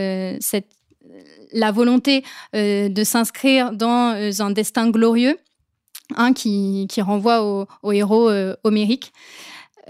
la 1.53 1.71
volonté 1.73 2.25
de 2.53 3.05
s'inscrire 3.05 3.73
dans 3.73 4.15
un 4.41 4.51
destin 4.51 4.91
glorieux. 4.91 5.39
Hein, 6.15 6.35
qui, 6.35 6.87
qui, 6.89 7.01
renvoie 7.01 7.43
au, 7.43 7.67
au 7.83 7.91
héros 7.91 8.31
homérique. 8.63 9.13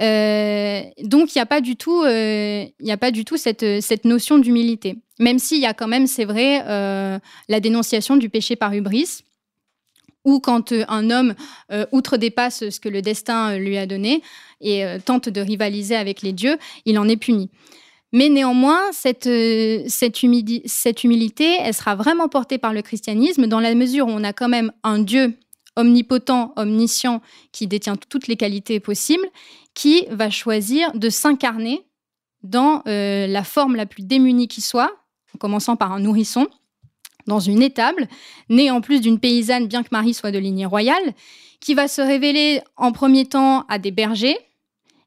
Euh, 0.01 0.83
donc, 1.03 1.35
il 1.35 1.39
n'y 1.39 1.43
a 1.43 1.47
pas 1.47 1.61
du 1.61 1.77
tout, 1.77 2.03
euh, 2.03 2.67
cette, 2.81 4.05
notion 4.05 4.39
d'humilité. 4.39 4.97
Même 5.19 5.39
s'il 5.39 5.59
y 5.59 5.67
a 5.67 5.75
quand 5.75 5.89
même, 5.89 6.07
c'est 6.07 6.25
vrai, 6.25 6.63
euh, 6.67 7.19
la 7.49 7.61
dénonciation 7.61 8.17
du 8.17 8.29
péché 8.29 8.57
par 8.57 8.75
hubris, 8.75 9.23
ou 10.25 10.41
quand 10.41 10.73
un 10.89 11.11
homme 11.11 11.35
outredépasse 11.93 12.69
ce 12.69 12.81
que 12.81 12.89
le 12.89 13.01
destin 13.01 13.57
lui 13.59 13.77
a 13.77 13.87
donné 13.87 14.23
et 14.61 14.83
tente 15.05 15.29
de 15.29 15.41
rivaliser 15.41 15.95
avec 15.95 16.21
les 16.23 16.33
dieux, 16.33 16.59
il 16.85 16.99
en 16.99 17.09
est 17.09 17.17
puni. 17.17 17.49
Mais 18.13 18.29
néanmoins, 18.29 18.81
cette, 18.91 19.29
cette, 19.89 20.17
cette 20.65 21.05
humilité, 21.05 21.59
elle 21.61 21.75
sera 21.75 21.95
vraiment 21.95 22.29
portée 22.29 22.59
par 22.59 22.73
le 22.73 22.83
christianisme 22.83 23.47
dans 23.47 23.61
la 23.61 23.73
mesure 23.77 24.09
où 24.09 24.11
on 24.11 24.25
a 24.25 24.33
quand 24.33 24.49
même 24.49 24.73
un 24.83 24.99
Dieu 24.99 25.39
omnipotent, 25.77 26.53
omniscient, 26.57 27.23
qui 27.53 27.69
détient 27.69 27.95
toutes 27.95 28.27
les 28.27 28.37
qualités 28.37 28.81
possibles 28.81 29.29
qui 29.77 30.07
va 30.11 30.31
choisir 30.31 30.91
de 30.95 31.11
s'incarner 31.11 31.87
dans 32.43 32.83
euh, 32.89 33.27
la 33.27 33.45
forme 33.45 33.77
la 33.77 33.87
plus 33.87 34.03
démunie 34.03 34.49
qui 34.49 34.62
soit, 34.62 34.97
en 35.35 35.39
commençant 35.39 35.77
par 35.77 35.93
un 35.93 36.01
nourrisson, 36.01 36.49
dans 37.27 37.41
une 37.41 37.62
étable, 37.62 38.09
née 38.49 38.71
en 38.71 38.81
plus 38.81 39.01
d'une 39.01 39.21
paysanne, 39.21 39.69
bien 39.69 39.83
que 39.83 39.89
Marie 39.93 40.15
soit 40.15 40.31
de 40.31 40.39
lignée 40.39 40.65
royale, 40.65 41.15
qui 41.61 41.75
va 41.75 41.89
se 41.89 42.01
révéler 42.01 42.62
en 42.77 42.91
premier 42.91 43.27
temps 43.27 43.67
à 43.69 43.79
des 43.79 43.91
bergers 43.91 44.39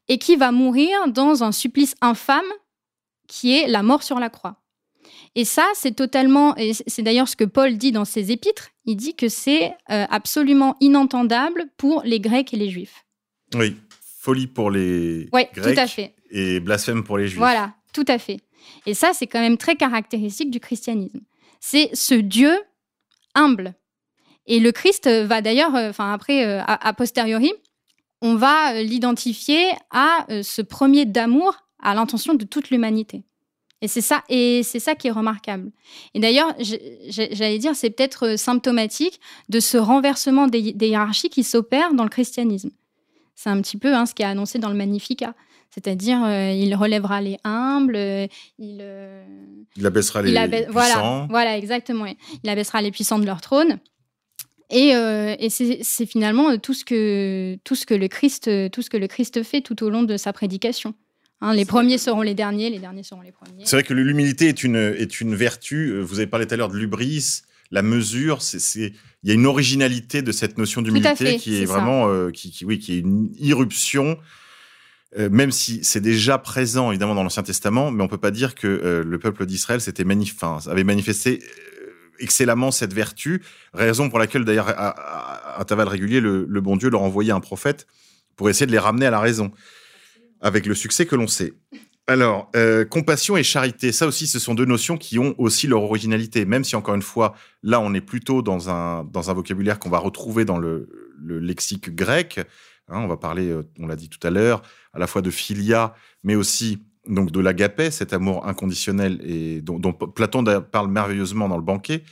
et 0.08 0.18
qui 0.18 0.36
va 0.36 0.52
mourir 0.52 0.96
dans 1.08 1.42
un 1.42 1.52
supplice 1.52 1.96
infâme 2.00 2.40
qui 3.26 3.56
est 3.56 3.66
la 3.66 3.82
mort 3.82 4.04
sur 4.04 4.20
la 4.20 4.30
croix. 4.30 4.56
Et 5.34 5.44
ça, 5.44 5.64
c'est 5.74 5.96
totalement, 5.96 6.56
et 6.56 6.74
c'est 6.74 7.02
d'ailleurs 7.02 7.28
ce 7.28 7.36
que 7.36 7.44
Paul 7.44 7.76
dit 7.76 7.92
dans 7.92 8.04
ses 8.04 8.30
épîtres, 8.30 8.68
il 8.84 8.96
dit 8.96 9.14
que 9.14 9.28
c'est 9.28 9.72
euh, 9.90 10.06
absolument 10.10 10.76
inentendable 10.80 11.66
pour 11.76 12.02
les 12.04 12.20
Grecs 12.20 12.54
et 12.54 12.56
les 12.56 12.70
Juifs. 12.70 13.04
Oui 13.54 13.74
folie 14.20 14.46
pour 14.46 14.70
les 14.70 15.28
ouais, 15.32 15.48
Grecs 15.54 15.74
tout 15.74 15.80
à 15.80 15.86
fait. 15.86 16.14
et 16.30 16.60
blasphème 16.60 17.04
pour 17.04 17.16
les 17.16 17.26
Juifs. 17.26 17.38
Voilà, 17.38 17.72
tout 17.94 18.04
à 18.06 18.18
fait. 18.18 18.36
Et 18.84 18.92
ça, 18.92 19.12
c'est 19.14 19.26
quand 19.26 19.40
même 19.40 19.56
très 19.56 19.76
caractéristique 19.76 20.50
du 20.50 20.60
christianisme. 20.60 21.20
C'est 21.58 21.88
ce 21.94 22.14
Dieu 22.14 22.52
humble. 23.34 23.74
Et 24.46 24.60
le 24.60 24.72
Christ 24.72 25.08
va 25.08 25.40
d'ailleurs, 25.40 25.74
euh, 25.74 25.88
enfin 25.88 26.12
après, 26.12 26.44
euh, 26.44 26.60
a, 26.66 26.92
posteriori, 26.92 27.52
on 28.20 28.34
va 28.34 28.74
euh, 28.74 28.82
l'identifier 28.82 29.70
à 29.90 30.26
ce 30.42 30.60
premier 30.60 31.06
d'amour 31.06 31.56
à 31.82 31.94
l'intention 31.94 32.34
de 32.34 32.44
toute 32.44 32.68
l'humanité. 32.68 33.22
Et 33.80 33.88
c'est 33.88 34.02
ça, 34.02 34.22
et 34.28 34.62
c'est 34.62 34.80
ça 34.80 34.94
qui 34.94 35.08
est 35.08 35.12
remarquable. 35.12 35.70
Et 36.12 36.20
d'ailleurs, 36.20 36.54
j'allais 37.08 37.58
dire, 37.58 37.74
c'est 37.74 37.88
peut-être 37.88 38.36
symptomatique 38.38 39.18
de 39.48 39.60
ce 39.60 39.78
renversement 39.78 40.46
des, 40.46 40.74
des 40.74 40.88
hiérarchies 40.88 41.30
qui 41.30 41.42
s'opère 41.42 41.94
dans 41.94 42.04
le 42.04 42.10
christianisme. 42.10 42.70
C'est 43.34 43.50
un 43.50 43.60
petit 43.60 43.76
peu 43.76 43.94
hein, 43.94 44.06
ce 44.06 44.14
qui 44.14 44.22
est 44.22 44.26
annoncé 44.26 44.58
dans 44.58 44.68
le 44.68 44.76
Magnificat. 44.76 45.34
C'est-à-dire, 45.72 46.24
euh, 46.24 46.50
il 46.50 46.74
relèvera 46.74 47.20
les 47.20 47.38
humbles, 47.44 47.94
euh, 47.94 48.26
il, 48.58 48.78
euh, 48.80 49.24
il 49.76 49.86
abaissera 49.86 50.20
les 50.20 50.32
puissants. 50.32 50.72
Voilà, 50.72 51.26
voilà, 51.30 51.56
exactement. 51.56 52.06
Il 52.42 52.50
abaissera 52.50 52.82
les 52.82 52.90
puissants 52.90 53.20
de 53.20 53.26
leur 53.26 53.40
trône. 53.40 53.78
Et, 54.72 54.90
et 54.90 55.50
c'est 55.50 56.06
finalement 56.06 56.56
tout 56.58 56.74
ce, 56.74 56.84
que, 56.84 57.56
tout, 57.64 57.74
ce 57.74 57.86
que 57.86 57.94
le 57.94 58.06
Christ, 58.06 58.48
tout 58.70 58.82
ce 58.82 58.90
que 58.90 58.96
le 58.96 59.08
Christ 59.08 59.42
fait 59.42 59.62
tout 59.62 59.82
au 59.82 59.90
long 59.90 60.04
de 60.04 60.16
sa 60.16 60.32
prédication. 60.32 60.94
Hein, 61.40 61.54
les 61.54 61.64
premiers 61.64 61.98
seront 61.98 62.22
les 62.22 62.34
derniers, 62.34 62.70
les 62.70 62.78
derniers 62.78 63.02
seront 63.02 63.22
les 63.22 63.32
premiers. 63.32 63.64
C'est 63.64 63.74
vrai 63.74 63.82
que 63.82 63.94
l'humilité 63.94 64.46
est 64.46 64.62
une, 64.62 64.76
est 64.76 65.20
une 65.20 65.34
vertu. 65.34 66.00
Vous 66.00 66.18
avez 66.20 66.28
parlé 66.28 66.46
tout 66.46 66.54
à 66.54 66.56
l'heure 66.56 66.68
de 66.68 66.76
l'ubris, 66.76 67.42
la 67.70 67.82
mesure. 67.82 68.42
C'est 68.42 68.92
il 69.22 69.28
y 69.28 69.32
a 69.32 69.34
une 69.34 69.46
originalité 69.46 70.22
de 70.22 70.32
cette 70.32 70.56
notion 70.56 70.80
d'humilité 70.80 71.36
qui 71.36 71.60
est, 71.60 71.66
vraiment, 71.66 72.08
euh, 72.08 72.30
qui, 72.30 72.64
oui, 72.64 72.78
qui 72.78 72.94
est 72.94 72.98
une 73.00 73.30
irruption. 73.38 74.18
Euh, 75.18 75.28
même 75.28 75.50
si 75.50 75.82
c'est 75.82 76.00
déjà 76.00 76.38
présent 76.38 76.90
évidemment 76.90 77.16
dans 77.16 77.24
l'Ancien 77.24 77.42
Testament, 77.42 77.90
mais 77.90 78.02
on 78.02 78.08
peut 78.08 78.16
pas 78.16 78.30
dire 78.30 78.54
que 78.54 78.68
euh, 78.68 79.02
le 79.04 79.18
peuple 79.18 79.44
d'Israël 79.44 79.80
s'était 79.80 80.04
avait 80.04 80.84
manifesté 80.84 81.42
excellemment 82.20 82.70
cette 82.70 82.92
vertu, 82.92 83.42
raison 83.74 84.08
pour 84.08 84.20
laquelle 84.20 84.44
d'ailleurs 84.44 84.68
à, 84.68 85.54
à, 85.56 85.60
intervalles 85.60 85.88
réguliers 85.88 86.20
le, 86.20 86.46
le, 86.48 86.60
bon 86.60 86.76
Dieu 86.76 86.90
leur 86.90 87.02
envoyait 87.02 87.32
un 87.32 87.40
prophète 87.40 87.86
pour 88.36 88.48
essayer 88.48 88.66
de 88.66 88.72
les 88.72 88.78
ramener 88.78 89.06
à 89.06 89.10
la 89.10 89.20
raison, 89.20 89.50
avec 90.40 90.66
le 90.66 90.74
succès 90.74 91.06
que 91.06 91.16
l'on 91.16 91.26
sait. 91.26 91.54
Alors, 92.06 92.50
euh, 92.56 92.84
compassion 92.84 93.36
et 93.36 93.44
charité, 93.44 93.92
ça 93.92 94.06
aussi, 94.06 94.26
ce 94.26 94.40
sont 94.40 94.54
deux 94.54 94.64
notions 94.64 94.96
qui 94.96 95.18
ont 95.18 95.34
aussi 95.38 95.68
leur 95.68 95.82
originalité, 95.82 96.44
même 96.44 96.64
si 96.64 96.74
encore 96.74 96.94
une 96.94 97.02
fois, 97.02 97.34
là, 97.62 97.80
on 97.80 97.94
est 97.94 98.00
plutôt 98.00 98.42
dans 98.42 98.68
un, 98.68 99.04
dans 99.04 99.30
un 99.30 99.34
vocabulaire 99.34 99.78
qu'on 99.78 99.90
va 99.90 99.98
retrouver 99.98 100.44
dans 100.44 100.58
le, 100.58 100.88
lexique 101.22 101.94
grec. 101.94 102.40
Hein, 102.88 103.00
on 103.02 103.06
va 103.06 103.16
parler, 103.16 103.50
euh, 103.50 103.62
on 103.78 103.86
l'a 103.86 103.94
dit 103.94 104.08
tout 104.08 104.26
à 104.26 104.30
l'heure, 104.30 104.62
à 104.92 104.98
la 104.98 105.06
fois 105.06 105.22
de 105.22 105.30
philia, 105.30 105.94
mais 106.24 106.34
aussi 106.34 106.82
donc 107.06 107.30
de 107.30 107.40
l'agapé, 107.40 107.90
cet 107.90 108.12
amour 108.12 108.46
inconditionnel 108.46 109.20
et 109.22 109.60
dont, 109.60 109.92
Platon 109.92 110.44
parle 110.72 110.90
merveilleusement 110.90 111.48
dans 111.48 111.56
le 111.56 111.62
banquet, 111.62 112.02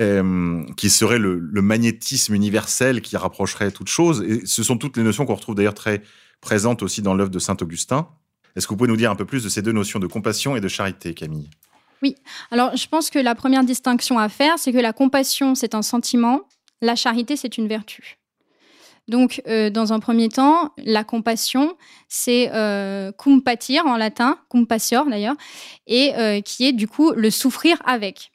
euh, 0.00 0.64
qui 0.76 0.90
serait 0.90 1.18
le, 1.18 1.38
le, 1.38 1.62
magnétisme 1.62 2.34
universel 2.34 3.02
qui 3.02 3.16
rapprocherait 3.16 3.70
toutes 3.70 3.88
choses. 3.88 4.22
Et 4.22 4.46
ce 4.46 4.62
sont 4.62 4.78
toutes 4.78 4.96
les 4.96 5.02
notions 5.02 5.26
qu'on 5.26 5.34
retrouve 5.34 5.54
d'ailleurs 5.54 5.74
très 5.74 6.02
présentes 6.40 6.82
aussi 6.82 7.02
dans 7.02 7.14
l'œuvre 7.14 7.30
de 7.30 7.38
saint 7.38 7.56
Augustin. 7.60 8.08
Est-ce 8.58 8.66
que 8.66 8.72
vous 8.72 8.76
pouvez 8.76 8.90
nous 8.90 8.96
dire 8.96 9.12
un 9.12 9.14
peu 9.14 9.24
plus 9.24 9.44
de 9.44 9.48
ces 9.48 9.62
deux 9.62 9.70
notions 9.70 10.00
de 10.00 10.08
compassion 10.08 10.56
et 10.56 10.60
de 10.60 10.66
charité, 10.66 11.14
Camille? 11.14 11.48
Oui, 12.02 12.16
alors 12.50 12.76
je 12.76 12.88
pense 12.88 13.08
que 13.08 13.20
la 13.20 13.36
première 13.36 13.62
distinction 13.62 14.18
à 14.18 14.28
faire, 14.28 14.58
c'est 14.58 14.72
que 14.72 14.78
la 14.78 14.92
compassion, 14.92 15.54
c'est 15.54 15.76
un 15.76 15.82
sentiment, 15.82 16.40
la 16.82 16.96
charité, 16.96 17.36
c'est 17.36 17.56
une 17.56 17.68
vertu. 17.68 18.18
Donc, 19.06 19.40
euh, 19.46 19.70
dans 19.70 19.92
un 19.92 20.00
premier 20.00 20.28
temps, 20.28 20.72
la 20.76 21.04
compassion, 21.04 21.76
c'est 22.08 22.50
euh, 22.52 23.12
compatir 23.12 23.86
en 23.86 23.96
latin, 23.96 24.40
compassior 24.48 25.06
d'ailleurs, 25.06 25.36
et 25.86 26.14
euh, 26.16 26.40
qui 26.40 26.66
est 26.66 26.72
du 26.72 26.88
coup 26.88 27.12
le 27.12 27.30
souffrir 27.30 27.80
avec. 27.86 28.32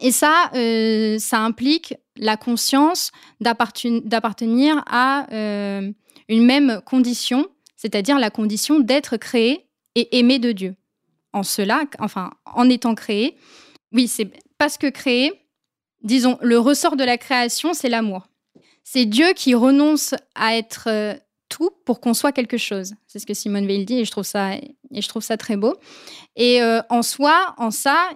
Et 0.00 0.12
ça, 0.12 0.50
euh, 0.54 1.18
ça 1.18 1.40
implique 1.40 1.92
la 2.16 2.38
conscience 2.38 3.12
d'appartenir 3.40 4.82
à 4.90 5.26
une 5.30 6.46
même 6.46 6.80
condition 6.86 7.46
c'est-à-dire 7.80 8.18
la 8.18 8.28
condition 8.28 8.78
d'être 8.78 9.16
créé 9.16 9.66
et 9.94 10.18
aimé 10.18 10.38
de 10.38 10.52
Dieu. 10.52 10.76
En 11.32 11.42
cela, 11.42 11.84
enfin, 11.98 12.30
en 12.44 12.68
étant 12.68 12.94
créé, 12.94 13.38
oui, 13.92 14.06
c'est 14.06 14.30
parce 14.58 14.76
que 14.76 14.88
créé, 14.88 15.32
disons, 16.02 16.36
le 16.42 16.58
ressort 16.58 16.96
de 16.96 17.04
la 17.04 17.16
création, 17.16 17.72
c'est 17.72 17.88
l'amour. 17.88 18.26
C'est 18.84 19.06
Dieu 19.06 19.32
qui 19.34 19.54
renonce 19.54 20.14
à 20.34 20.58
être 20.58 20.88
euh, 20.88 21.14
tout 21.48 21.70
pour 21.86 22.00
qu'on 22.00 22.12
soit 22.12 22.32
quelque 22.32 22.58
chose. 22.58 22.92
C'est 23.06 23.18
ce 23.18 23.24
que 23.24 23.32
Simone 23.32 23.66
Veil 23.66 23.86
dit 23.86 24.00
et 24.00 24.04
je 24.04 24.10
trouve 24.10 24.24
ça, 24.24 25.36
très 25.38 25.56
beau. 25.56 25.74
Et 26.36 26.60
euh, 26.60 26.82
en 26.90 27.00
soi, 27.00 27.54
en 27.56 27.70
ça, 27.70 28.10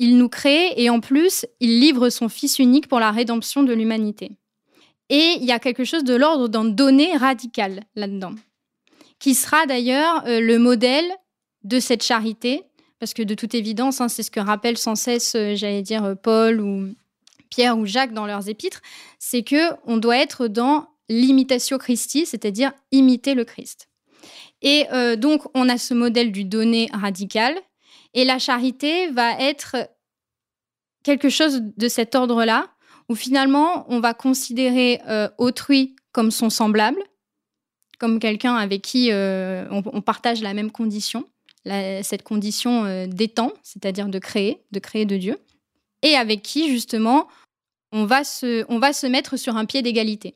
il 0.00 0.18
nous 0.18 0.28
crée 0.28 0.72
et 0.76 0.90
en 0.90 0.98
plus, 0.98 1.46
il 1.60 1.78
livre 1.78 2.08
son 2.08 2.28
Fils 2.28 2.58
unique 2.58 2.88
pour 2.88 2.98
la 2.98 3.12
rédemption 3.12 3.62
de 3.62 3.72
l'humanité. 3.72 4.32
Et 5.10 5.36
il 5.36 5.44
y 5.44 5.52
a 5.52 5.60
quelque 5.60 5.84
chose 5.84 6.02
de 6.02 6.16
l'ordre 6.16 6.48
d'un 6.48 6.64
donné 6.64 7.16
radical 7.16 7.84
là-dedans 7.94 8.34
qui 9.24 9.34
sera 9.34 9.64
d'ailleurs 9.64 10.22
euh, 10.26 10.38
le 10.38 10.58
modèle 10.58 11.10
de 11.62 11.80
cette 11.80 12.02
charité, 12.02 12.62
parce 13.00 13.14
que 13.14 13.22
de 13.22 13.34
toute 13.34 13.54
évidence, 13.54 14.02
hein, 14.02 14.10
c'est 14.10 14.22
ce 14.22 14.30
que 14.30 14.38
rappellent 14.38 14.76
sans 14.76 14.96
cesse, 14.96 15.34
euh, 15.34 15.54
j'allais 15.54 15.80
dire, 15.80 16.04
euh, 16.04 16.14
Paul 16.14 16.60
ou 16.60 16.94
Pierre 17.48 17.78
ou 17.78 17.86
Jacques 17.86 18.12
dans 18.12 18.26
leurs 18.26 18.50
épîtres, 18.50 18.82
c'est 19.18 19.42
que 19.42 19.72
on 19.86 19.96
doit 19.96 20.18
être 20.18 20.46
dans 20.46 20.88
l'imitation 21.08 21.78
Christi, 21.78 22.26
c'est-à-dire 22.26 22.72
imiter 22.92 23.32
le 23.32 23.46
Christ. 23.46 23.88
Et 24.60 24.86
donc, 25.18 25.42
on 25.54 25.68
a 25.68 25.76
ce 25.76 25.92
modèle 25.92 26.32
du 26.32 26.44
donné 26.44 26.88
radical, 26.92 27.54
et 28.14 28.24
la 28.24 28.38
charité 28.38 29.08
va 29.08 29.38
être 29.38 29.76
quelque 31.02 31.28
chose 31.28 31.60
de 31.62 31.88
cet 31.88 32.14
ordre-là, 32.14 32.68
où 33.10 33.14
finalement 33.14 33.84
on 33.88 34.00
va 34.00 34.14
considérer 34.14 35.00
autrui 35.36 35.96
comme 36.12 36.30
son 36.30 36.48
semblable, 36.48 37.02
comme 37.98 38.18
quelqu'un 38.18 38.54
avec 38.54 38.82
qui 38.82 39.10
euh, 39.12 39.66
on, 39.70 39.82
on 39.92 40.00
partage 40.00 40.42
la 40.42 40.54
même 40.54 40.70
condition, 40.70 41.24
la- 41.64 42.02
cette 42.02 42.22
condition 42.22 42.84
euh, 42.84 43.06
d'étant, 43.06 43.52
c'est-à-dire 43.62 44.08
de 44.08 44.18
créer, 44.18 44.62
de 44.72 44.78
créer 44.78 45.04
de 45.06 45.16
Dieu, 45.16 45.38
et 46.02 46.14
avec 46.16 46.42
qui 46.42 46.70
justement 46.70 47.28
on 47.92 48.04
va 48.06 48.24
se, 48.24 48.64
on 48.68 48.78
va 48.78 48.92
se 48.92 49.06
mettre 49.06 49.36
sur 49.36 49.56
un 49.56 49.64
pied 49.64 49.80
d'égalité. 49.82 50.34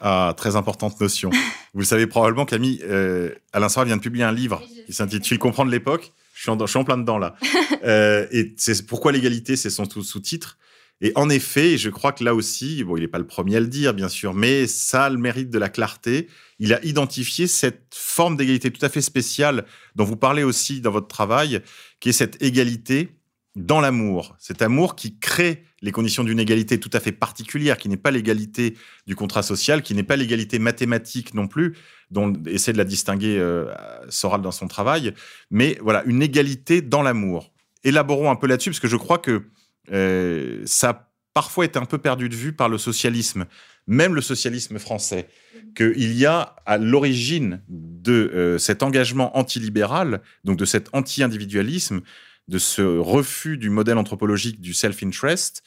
Ah, 0.00 0.34
très 0.36 0.56
importante 0.56 1.00
notion. 1.00 1.30
Vous 1.74 1.80
le 1.80 1.86
savez 1.86 2.06
probablement, 2.06 2.44
Camille, 2.44 2.80
euh, 2.82 3.30
Alain 3.52 3.68
Soral 3.68 3.86
vient 3.86 3.96
de 3.96 4.02
publier 4.02 4.24
un 4.24 4.32
livre 4.32 4.62
qui 4.86 4.92
s'intitule 4.92 5.38
Comprendre 5.38 5.70
l'époque. 5.70 6.12
Je 6.34 6.42
suis, 6.42 6.50
en, 6.50 6.58
je 6.58 6.66
suis 6.66 6.78
en 6.78 6.84
plein 6.84 6.98
dedans 6.98 7.18
là. 7.18 7.36
Euh, 7.84 8.28
et 8.30 8.54
c'est 8.58 8.86
pourquoi 8.86 9.10
l'égalité, 9.10 9.56
c'est 9.56 9.68
son 9.68 9.84
sous-titre? 9.90 10.56
Et 11.04 11.10
en 11.16 11.28
effet, 11.28 11.78
je 11.78 11.90
crois 11.90 12.12
que 12.12 12.22
là 12.22 12.32
aussi, 12.32 12.84
bon, 12.84 12.96
il 12.96 13.00
n'est 13.00 13.08
pas 13.08 13.18
le 13.18 13.26
premier 13.26 13.56
à 13.56 13.60
le 13.60 13.66
dire, 13.66 13.92
bien 13.92 14.08
sûr, 14.08 14.34
mais 14.34 14.68
ça 14.68 15.06
a 15.06 15.10
le 15.10 15.18
mérite 15.18 15.50
de 15.50 15.58
la 15.58 15.68
clarté. 15.68 16.28
Il 16.60 16.72
a 16.72 16.82
identifié 16.84 17.48
cette 17.48 17.92
forme 17.92 18.36
d'égalité 18.36 18.70
tout 18.70 18.86
à 18.86 18.88
fait 18.88 19.00
spéciale 19.00 19.64
dont 19.96 20.04
vous 20.04 20.16
parlez 20.16 20.44
aussi 20.44 20.80
dans 20.80 20.92
votre 20.92 21.08
travail, 21.08 21.60
qui 21.98 22.10
est 22.10 22.12
cette 22.12 22.40
égalité 22.40 23.18
dans 23.56 23.80
l'amour. 23.80 24.36
Cet 24.38 24.62
amour 24.62 24.94
qui 24.94 25.18
crée 25.18 25.64
les 25.82 25.90
conditions 25.90 26.22
d'une 26.22 26.38
égalité 26.38 26.78
tout 26.78 26.90
à 26.92 27.00
fait 27.00 27.10
particulière, 27.10 27.78
qui 27.78 27.88
n'est 27.88 27.96
pas 27.96 28.12
l'égalité 28.12 28.76
du 29.08 29.16
contrat 29.16 29.42
social, 29.42 29.82
qui 29.82 29.96
n'est 29.96 30.04
pas 30.04 30.14
l'égalité 30.14 30.60
mathématique 30.60 31.34
non 31.34 31.48
plus, 31.48 31.76
dont 32.12 32.32
essaie 32.46 32.72
de 32.72 32.78
la 32.78 32.84
distinguer 32.84 33.38
euh, 33.40 33.74
Soral 34.08 34.40
dans 34.40 34.52
son 34.52 34.68
travail, 34.68 35.14
mais 35.50 35.78
voilà, 35.82 36.04
une 36.04 36.22
égalité 36.22 36.80
dans 36.80 37.02
l'amour. 37.02 37.52
Élaborons 37.82 38.30
un 38.30 38.36
peu 38.36 38.46
là-dessus, 38.46 38.70
parce 38.70 38.78
que 38.78 38.86
je 38.86 38.96
crois 38.96 39.18
que 39.18 39.42
euh, 39.90 40.62
ça 40.66 40.90
a 40.90 41.12
parfois 41.34 41.64
été 41.64 41.78
un 41.78 41.84
peu 41.84 41.98
perdu 41.98 42.28
de 42.28 42.34
vue 42.34 42.52
par 42.52 42.68
le 42.68 42.78
socialisme, 42.78 43.46
même 43.86 44.14
le 44.14 44.20
socialisme 44.20 44.78
français, 44.78 45.28
qu'il 45.74 46.12
y 46.12 46.26
a 46.26 46.56
à 46.66 46.78
l'origine 46.78 47.62
de 47.68 48.12
euh, 48.12 48.58
cet 48.58 48.82
engagement 48.82 49.36
antilibéral, 49.36 50.20
donc 50.44 50.58
de 50.58 50.64
cet 50.64 50.88
anti-individualisme, 50.92 52.02
de 52.48 52.58
ce 52.58 52.82
refus 52.82 53.56
du 53.56 53.70
modèle 53.70 53.98
anthropologique 53.98 54.60
du 54.60 54.74
self-interest, 54.74 55.62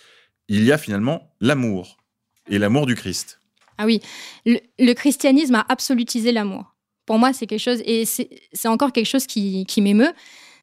il 0.47 0.63
y 0.63 0.71
a 0.71 0.77
finalement 0.77 1.33
l'amour, 1.41 1.97
et 2.47 2.59
l'amour 2.59 2.85
du 2.85 2.95
Christ. 2.95 3.39
Ah 3.77 3.85
oui, 3.85 3.99
le, 4.45 4.93
christianisme 4.93 5.55
a 5.55 5.65
absolutisé 5.67 6.31
l'amour. 6.31 6.75
Pour 7.05 7.19
moi, 7.19 7.33
c'est 7.33 7.45
quelque 7.45 7.59
chose, 7.59 7.81
et 7.85 8.05
c'est 8.05 8.29
c'est 8.53 8.67
encore 8.67 8.91
quelque 8.91 9.07
chose 9.07 9.25
qui, 9.25 9.65
qui 9.65 9.81
m'émeut. 9.81 10.13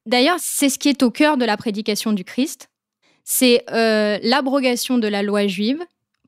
D'ailleurs, 0.06 0.38
c'est 0.40 0.68
ce 0.68 0.78
qui 0.78 0.88
est 0.88 1.02
au 1.02 1.10
cœur 1.10 1.36
de 1.36 1.44
la 1.44 1.56
prédication 1.56 2.12
du 2.12 2.24
Christ. 2.24 2.68
C'est 3.24 3.64
euh, 3.72 4.18
l'abrogation 4.22 4.98
de 4.98 5.08
la 5.08 5.22
loi 5.22 5.46
juive 5.46 5.78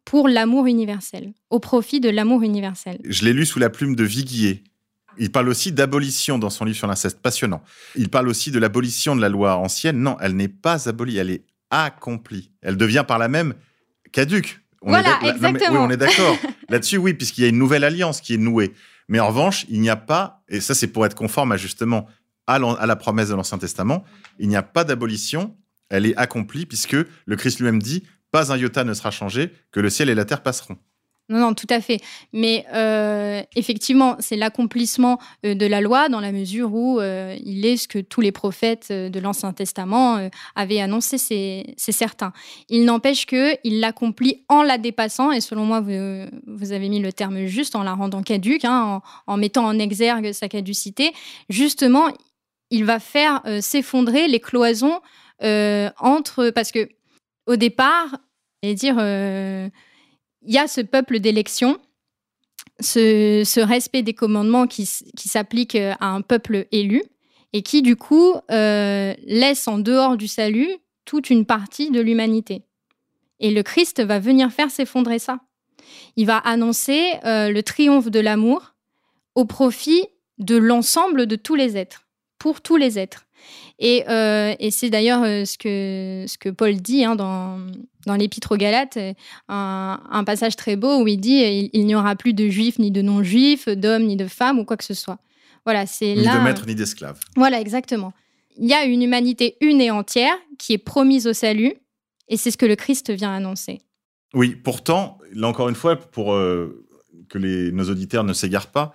pour 0.04 0.28
l'amour 0.28 0.66
universel, 0.66 1.32
au 1.50 1.58
profit 1.60 2.00
de 2.00 2.08
l'amour 2.10 2.42
universel. 2.42 2.98
Je 3.04 3.24
l'ai 3.24 3.32
lu 3.32 3.46
sous 3.46 3.58
la 3.58 3.70
plume 3.70 3.96
de 3.96 4.04
Viguier. 4.04 4.62
Il 5.18 5.30
parle 5.30 5.48
aussi 5.48 5.72
d'abolition 5.72 6.38
dans 6.38 6.50
son 6.50 6.64
livre 6.64 6.76
sur 6.76 6.86
l'inceste, 6.88 7.20
passionnant. 7.20 7.62
Il 7.96 8.08
parle 8.10 8.28
aussi 8.28 8.50
de 8.50 8.58
l'abolition 8.58 9.14
de 9.16 9.20
la 9.20 9.28
loi 9.28 9.56
ancienne. 9.56 9.98
Non, 9.98 10.16
elle 10.20 10.34
n'est 10.36 10.48
pas 10.48 10.88
abolie, 10.88 11.16
elle 11.18 11.30
est 11.30 11.42
accomplie. 11.70 12.50
Elle 12.62 12.76
devient 12.76 13.04
par 13.06 13.18
là 13.18 13.28
même 13.28 13.54
caduque. 14.12 14.60
On 14.82 14.90
Voilà, 14.90 15.08
est 15.08 15.12
d'ac- 15.12 15.22
non, 15.22 15.26
mais- 15.28 15.30
exactement. 15.50 15.80
oui, 15.80 15.86
on 15.88 15.90
est 15.90 15.96
d'accord. 15.96 16.36
Là-dessus, 16.68 16.96
oui, 16.98 17.14
puisqu'il 17.14 17.42
y 17.42 17.44
a 17.44 17.48
une 17.48 17.58
nouvelle 17.58 17.84
alliance 17.84 18.20
qui 18.20 18.34
est 18.34 18.38
nouée. 18.38 18.72
Mais 19.08 19.20
en 19.20 19.28
revanche, 19.28 19.64
il 19.68 19.80
n'y 19.80 19.90
a 19.90 19.96
pas, 19.96 20.42
et 20.48 20.60
ça 20.60 20.74
c'est 20.74 20.86
pour 20.88 21.06
être 21.06 21.14
conforme 21.14 21.52
à 21.52 21.56
justement 21.56 22.06
à 22.46 22.58
la 22.58 22.96
promesse 22.96 23.28
de 23.30 23.34
l'Ancien 23.34 23.56
Testament, 23.58 24.04
il 24.38 24.48
n'y 24.48 24.56
a 24.56 24.62
pas 24.62 24.84
d'abolition, 24.84 25.56
elle 25.94 26.06
est 26.06 26.16
accomplie, 26.16 26.66
puisque 26.66 26.96
le 27.24 27.36
Christ 27.36 27.58
lui-même 27.58 27.80
dit, 27.80 28.02
pas 28.30 28.52
un 28.52 28.56
iota 28.56 28.84
ne 28.84 28.94
sera 28.94 29.10
changé, 29.10 29.52
que 29.70 29.80
le 29.80 29.90
ciel 29.90 30.10
et 30.10 30.14
la 30.14 30.24
terre 30.24 30.42
passeront. 30.42 30.76
Non, 31.30 31.38
non, 31.38 31.54
tout 31.54 31.66
à 31.70 31.80
fait. 31.80 32.00
Mais 32.34 32.66
euh, 32.74 33.42
effectivement, 33.56 34.16
c'est 34.18 34.36
l'accomplissement 34.36 35.18
euh, 35.46 35.54
de 35.54 35.64
la 35.64 35.80
loi 35.80 36.10
dans 36.10 36.20
la 36.20 36.32
mesure 36.32 36.74
où 36.74 37.00
euh, 37.00 37.34
il 37.42 37.64
est 37.64 37.78
ce 37.78 37.88
que 37.88 37.98
tous 37.98 38.20
les 38.20 38.32
prophètes 38.32 38.92
de 38.92 39.20
l'Ancien 39.20 39.54
Testament 39.54 40.28
avaient 40.54 40.80
annoncé, 40.80 41.16
c'est 41.16 41.92
certain. 41.92 42.32
Il 42.68 42.84
n'empêche 42.84 43.24
que 43.24 43.56
il 43.64 43.80
l'accomplit 43.80 44.44
en 44.48 44.62
la 44.62 44.76
dépassant, 44.76 45.30
et 45.30 45.40
selon 45.40 45.64
moi, 45.64 45.80
vous, 45.80 46.72
avez 46.72 46.88
mis 46.88 47.00
le 47.00 47.12
terme 47.12 47.46
juste, 47.46 47.74
en 47.74 47.84
la 47.84 47.94
rendant 47.94 48.22
caduque, 48.22 48.64
hein, 48.64 49.00
en, 49.26 49.36
mettant 49.36 49.64
en 49.64 49.78
exergue 49.78 50.32
sa 50.32 50.48
caducité. 50.48 51.12
Justement, 51.48 52.08
il 52.70 52.84
va 52.84 52.98
faire 52.98 53.40
s'effondrer 53.60 54.28
les 54.28 54.40
cloisons 54.40 55.00
entre... 55.40 56.50
Parce 56.50 56.72
que 56.72 56.88
au 57.46 57.56
départ, 57.56 58.16
et 58.62 58.74
dire... 58.74 58.96
euh, 58.98 59.68
il 60.44 60.54
y 60.54 60.58
a 60.58 60.68
ce 60.68 60.80
peuple 60.80 61.20
d'élection, 61.20 61.78
ce, 62.80 63.60
respect 63.60 64.02
des 64.02 64.14
commandements 64.14 64.66
qui, 64.66 64.88
qui 65.16 65.28
s'applique 65.28 65.74
euh, 65.74 65.94
à 66.00 66.08
un 66.08 66.20
peuple 66.20 66.66
élu 66.72 67.02
et 67.52 67.62
qui, 67.62 67.82
du 67.82 67.96
coup, 67.96 68.34
euh, 68.50 69.14
laisse 69.24 69.68
en 69.68 69.78
dehors 69.78 70.16
du 70.16 70.28
salut 70.28 70.68
toute 71.04 71.30
une 71.30 71.46
partie 71.46 71.90
de 71.90 72.00
l'humanité. 72.00 72.62
Et 73.40 73.50
le 73.50 73.62
Christ 73.62 74.02
va 74.02 74.18
venir 74.18 74.52
faire 74.52 74.70
s'effondrer 74.70 75.18
ça. 75.18 75.40
Il 76.16 76.26
va 76.26 76.38
annoncer 76.38 77.12
euh, 77.24 77.50
le 77.50 77.62
triomphe 77.62 78.10
de 78.10 78.20
l'amour 78.20 78.74
au 79.34 79.44
profit 79.44 80.06
de 80.38 80.56
l'ensemble 80.56 81.26
de 81.26 81.36
tous 81.36 81.54
les 81.54 81.76
êtres, 81.76 82.06
pour 82.38 82.60
tous 82.60 82.76
les 82.76 82.98
êtres. 82.98 83.26
Et, 83.78 84.04
euh, 84.08 84.54
et 84.60 84.70
c'est 84.70 84.88
d'ailleurs 84.90 85.22
euh, 85.24 85.44
ce, 85.44 85.58
que, 85.58 86.24
ce 86.28 86.38
que 86.38 86.48
Paul 86.48 86.74
dit 86.76 87.04
hein, 87.04 87.16
dans, 87.16 87.58
dans 88.06 88.14
l'Épître 88.14 88.52
aux 88.52 88.56
Galates, 88.56 88.96
euh, 88.96 89.12
un, 89.48 90.00
un 90.10 90.24
passage 90.24 90.54
très 90.54 90.76
beau 90.76 91.02
où 91.02 91.08
il 91.08 91.18
dit 91.18 91.40
il, 91.42 91.70
il 91.72 91.86
n'y 91.86 91.94
aura 91.96 92.14
plus 92.14 92.34
de 92.34 92.48
juifs 92.48 92.78
ni 92.78 92.90
de 92.92 93.02
non-juifs, 93.02 93.68
d'hommes 93.68 94.04
ni 94.04 94.16
de 94.16 94.28
femmes 94.28 94.58
ou 94.60 94.64
quoi 94.64 94.76
que 94.76 94.84
ce 94.84 94.94
soit. 94.94 95.18
Voilà, 95.64 95.86
c'est 95.86 96.14
Ni 96.14 96.22
là. 96.22 96.38
de 96.38 96.44
maître 96.44 96.66
ni 96.66 96.74
d'esclave. 96.74 97.18
Voilà, 97.36 97.60
exactement. 97.60 98.12
Il 98.58 98.66
y 98.68 98.74
a 98.74 98.84
une 98.84 99.02
humanité 99.02 99.56
une 99.60 99.80
et 99.80 99.90
entière 99.90 100.34
qui 100.58 100.74
est 100.74 100.78
promise 100.78 101.26
au 101.26 101.32
salut, 101.32 101.74
et 102.28 102.36
c'est 102.36 102.50
ce 102.52 102.56
que 102.56 102.66
le 102.66 102.76
Christ 102.76 103.10
vient 103.10 103.34
annoncer. 103.34 103.80
Oui, 104.34 104.54
pourtant, 104.54 105.18
là 105.32 105.48
encore 105.48 105.68
une 105.68 105.74
fois, 105.74 105.96
pour 105.96 106.34
euh, 106.34 106.86
que 107.28 107.38
les, 107.38 107.72
nos 107.72 107.90
auditeurs 107.90 108.22
ne 108.24 108.32
s'égarent 108.32 108.70
pas, 108.70 108.94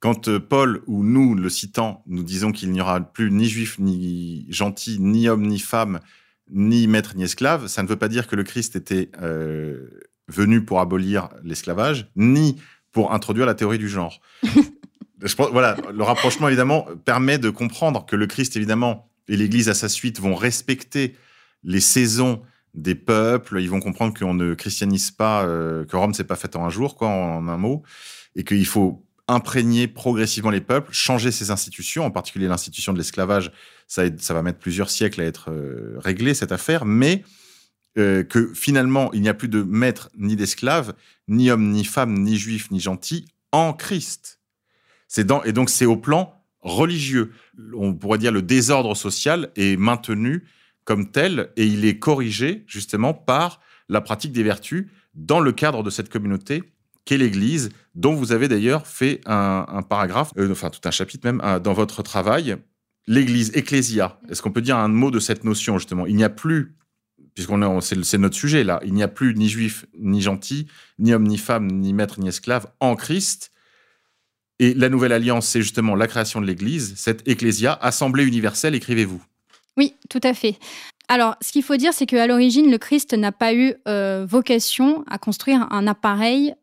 quand 0.00 0.28
euh, 0.28 0.38
Paul 0.38 0.82
ou 0.86 1.02
nous, 1.02 1.34
le 1.34 1.48
citant, 1.48 2.02
nous 2.06 2.22
disons 2.22 2.52
qu'il 2.52 2.70
n'y 2.70 2.80
aura 2.80 3.00
plus 3.00 3.30
ni 3.30 3.46
juif, 3.48 3.78
ni 3.78 4.46
gentil, 4.48 4.98
ni 5.00 5.28
homme, 5.28 5.46
ni 5.46 5.58
femme, 5.58 6.00
ni 6.50 6.86
maître, 6.86 7.14
ni 7.16 7.24
esclave, 7.24 7.66
ça 7.66 7.82
ne 7.82 7.88
veut 7.88 7.96
pas 7.96 8.08
dire 8.08 8.26
que 8.26 8.36
le 8.36 8.44
Christ 8.44 8.76
était 8.76 9.10
euh, 9.20 9.88
venu 10.28 10.64
pour 10.64 10.80
abolir 10.80 11.28
l'esclavage, 11.42 12.10
ni 12.16 12.56
pour 12.92 13.12
introduire 13.12 13.46
la 13.46 13.54
théorie 13.54 13.78
du 13.78 13.88
genre. 13.88 14.20
Je 15.22 15.34
pense, 15.34 15.50
voilà, 15.50 15.76
le 15.92 16.02
rapprochement, 16.04 16.46
évidemment, 16.46 16.86
permet 17.04 17.38
de 17.38 17.50
comprendre 17.50 18.06
que 18.06 18.14
le 18.14 18.28
Christ, 18.28 18.56
évidemment, 18.56 19.10
et 19.28 19.36
l'Église 19.36 19.68
à 19.68 19.74
sa 19.74 19.88
suite 19.88 20.20
vont 20.20 20.36
respecter 20.36 21.16
les 21.64 21.80
saisons 21.80 22.42
des 22.74 22.94
peuples. 22.94 23.60
Ils 23.60 23.68
vont 23.68 23.80
comprendre 23.80 24.16
qu'on 24.16 24.34
ne 24.34 24.54
christianise 24.54 25.10
pas, 25.10 25.44
euh, 25.44 25.84
que 25.84 25.96
Rome 25.96 26.14
s'est 26.14 26.24
pas 26.24 26.36
faite 26.36 26.54
en 26.54 26.64
un 26.64 26.70
jour, 26.70 26.94
quoi, 26.94 27.08
en 27.08 27.48
un 27.48 27.56
mot, 27.56 27.82
et 28.36 28.44
qu'il 28.44 28.64
faut 28.64 29.04
imprégner 29.28 29.86
progressivement 29.86 30.50
les 30.50 30.62
peuples, 30.62 30.92
changer 30.92 31.30
ces 31.30 31.50
institutions, 31.50 32.04
en 32.04 32.10
particulier 32.10 32.48
l'institution 32.48 32.92
de 32.92 32.98
l'esclavage. 32.98 33.52
Ça, 33.86 34.08
va 34.30 34.42
mettre 34.42 34.58
plusieurs 34.58 34.90
siècles 34.90 35.20
à 35.20 35.24
être 35.24 35.50
euh, 35.50 35.94
réglé 35.98 36.34
cette 36.34 36.52
affaire, 36.52 36.84
mais 36.84 37.24
euh, 37.98 38.22
que 38.22 38.52
finalement 38.54 39.12
il 39.12 39.22
n'y 39.22 39.28
a 39.28 39.34
plus 39.34 39.48
de 39.48 39.62
maître 39.62 40.10
ni 40.18 40.36
d'esclave, 40.36 40.94
ni 41.28 41.50
homme, 41.50 41.70
ni 41.70 41.84
femme, 41.84 42.18
ni 42.18 42.36
juif, 42.36 42.70
ni 42.70 42.80
gentil 42.80 43.26
en 43.52 43.72
Christ. 43.72 44.40
Dans 45.18 45.42
et 45.44 45.52
donc 45.52 45.70
c'est 45.70 45.86
au 45.86 45.96
plan 45.96 46.34
religieux. 46.60 47.32
On 47.74 47.94
pourrait 47.94 48.18
dire 48.18 48.32
le 48.32 48.42
désordre 48.42 48.94
social 48.94 49.50
est 49.56 49.78
maintenu 49.78 50.44
comme 50.84 51.10
tel 51.10 51.50
et 51.56 51.66
il 51.66 51.84
est 51.84 51.98
corrigé 51.98 52.64
justement 52.66 53.14
par 53.14 53.60
la 53.88 54.00
pratique 54.00 54.32
des 54.32 54.42
vertus 54.42 54.88
dans 55.14 55.40
le 55.40 55.52
cadre 55.52 55.82
de 55.82 55.90
cette 55.90 56.08
communauté 56.08 56.62
qu'est 57.08 57.16
l'Église, 57.16 57.70
dont 57.94 58.14
vous 58.14 58.32
avez 58.32 58.48
d'ailleurs 58.48 58.86
fait 58.86 59.22
un, 59.24 59.80
paragraphe, 59.88 60.30
euh, 60.36 60.52
enfin 60.52 60.68
tout 60.68 60.86
un 60.86 60.90
chapitre 60.90 61.26
même, 61.26 61.40
euh, 61.42 61.58
dans 61.58 61.72
votre 61.72 62.02
travail, 62.02 62.58
l'Église, 63.06 63.50
ecclésia. 63.54 64.20
Est-ce 64.28 64.42
qu'on 64.42 64.52
peut 64.52 64.60
dire 64.60 64.76
un 64.76 64.88
mot 64.88 65.10
de 65.10 65.18
cette 65.18 65.42
notion 65.42 65.78
justement? 65.78 66.04
Il 66.04 66.16
n'y 66.16 66.24
a 66.24 66.28
plus, 66.28 66.76
puisqu'on 67.32 67.62
est, 67.62 67.80
c'est, 67.80 68.18
notre 68.18 68.36
sujet 68.36 68.62
là, 68.62 68.78
il 68.84 68.92
n'y 68.92 69.02
a 69.02 69.08
plus 69.08 69.34
ni 69.34 69.48
juif, 69.48 69.86
ni 69.98 70.20
gentil, 70.20 70.66
ni 70.98 71.14
homme, 71.14 71.26
ni 71.26 71.38
femme, 71.38 71.68
ni 71.68 71.94
maître, 71.94 72.20
ni 72.20 72.28
esclave 72.28 72.66
en 72.78 72.94
Christ. 72.94 73.52
Et 74.58 74.74
la 74.74 74.90
nouvelle 74.90 75.12
alliance, 75.12 75.48
c'est 75.48 75.62
justement 75.62 75.94
la 75.94 76.08
création 76.08 76.42
de 76.42 76.46
l'Église, 76.46 76.92
cette 76.96 77.26
ecclésia, 77.26 77.72
assemblée 77.72 78.24
universelle, 78.24 78.74
écrivez-vous? 78.74 79.22
Oui, 79.78 79.94
tout 80.10 80.20
à 80.24 80.34
fait. 80.34 80.58
Alors, 81.08 81.36
ce 81.40 81.52
qu'il 81.52 81.62
faut 81.62 81.76
dire, 81.76 81.94
c'est 81.94 82.04
qu'à 82.04 82.26
l'origine, 82.26 82.70
le 82.70 82.76
Christ 82.76 83.14
n'a 83.14 83.32
pas 83.32 83.54
eu 83.54 83.76
euh, 83.86 84.26
vocation 84.28 85.04
à 85.08 85.16
construire 85.16 85.68
un 85.70 85.86
appareil, 85.86 86.54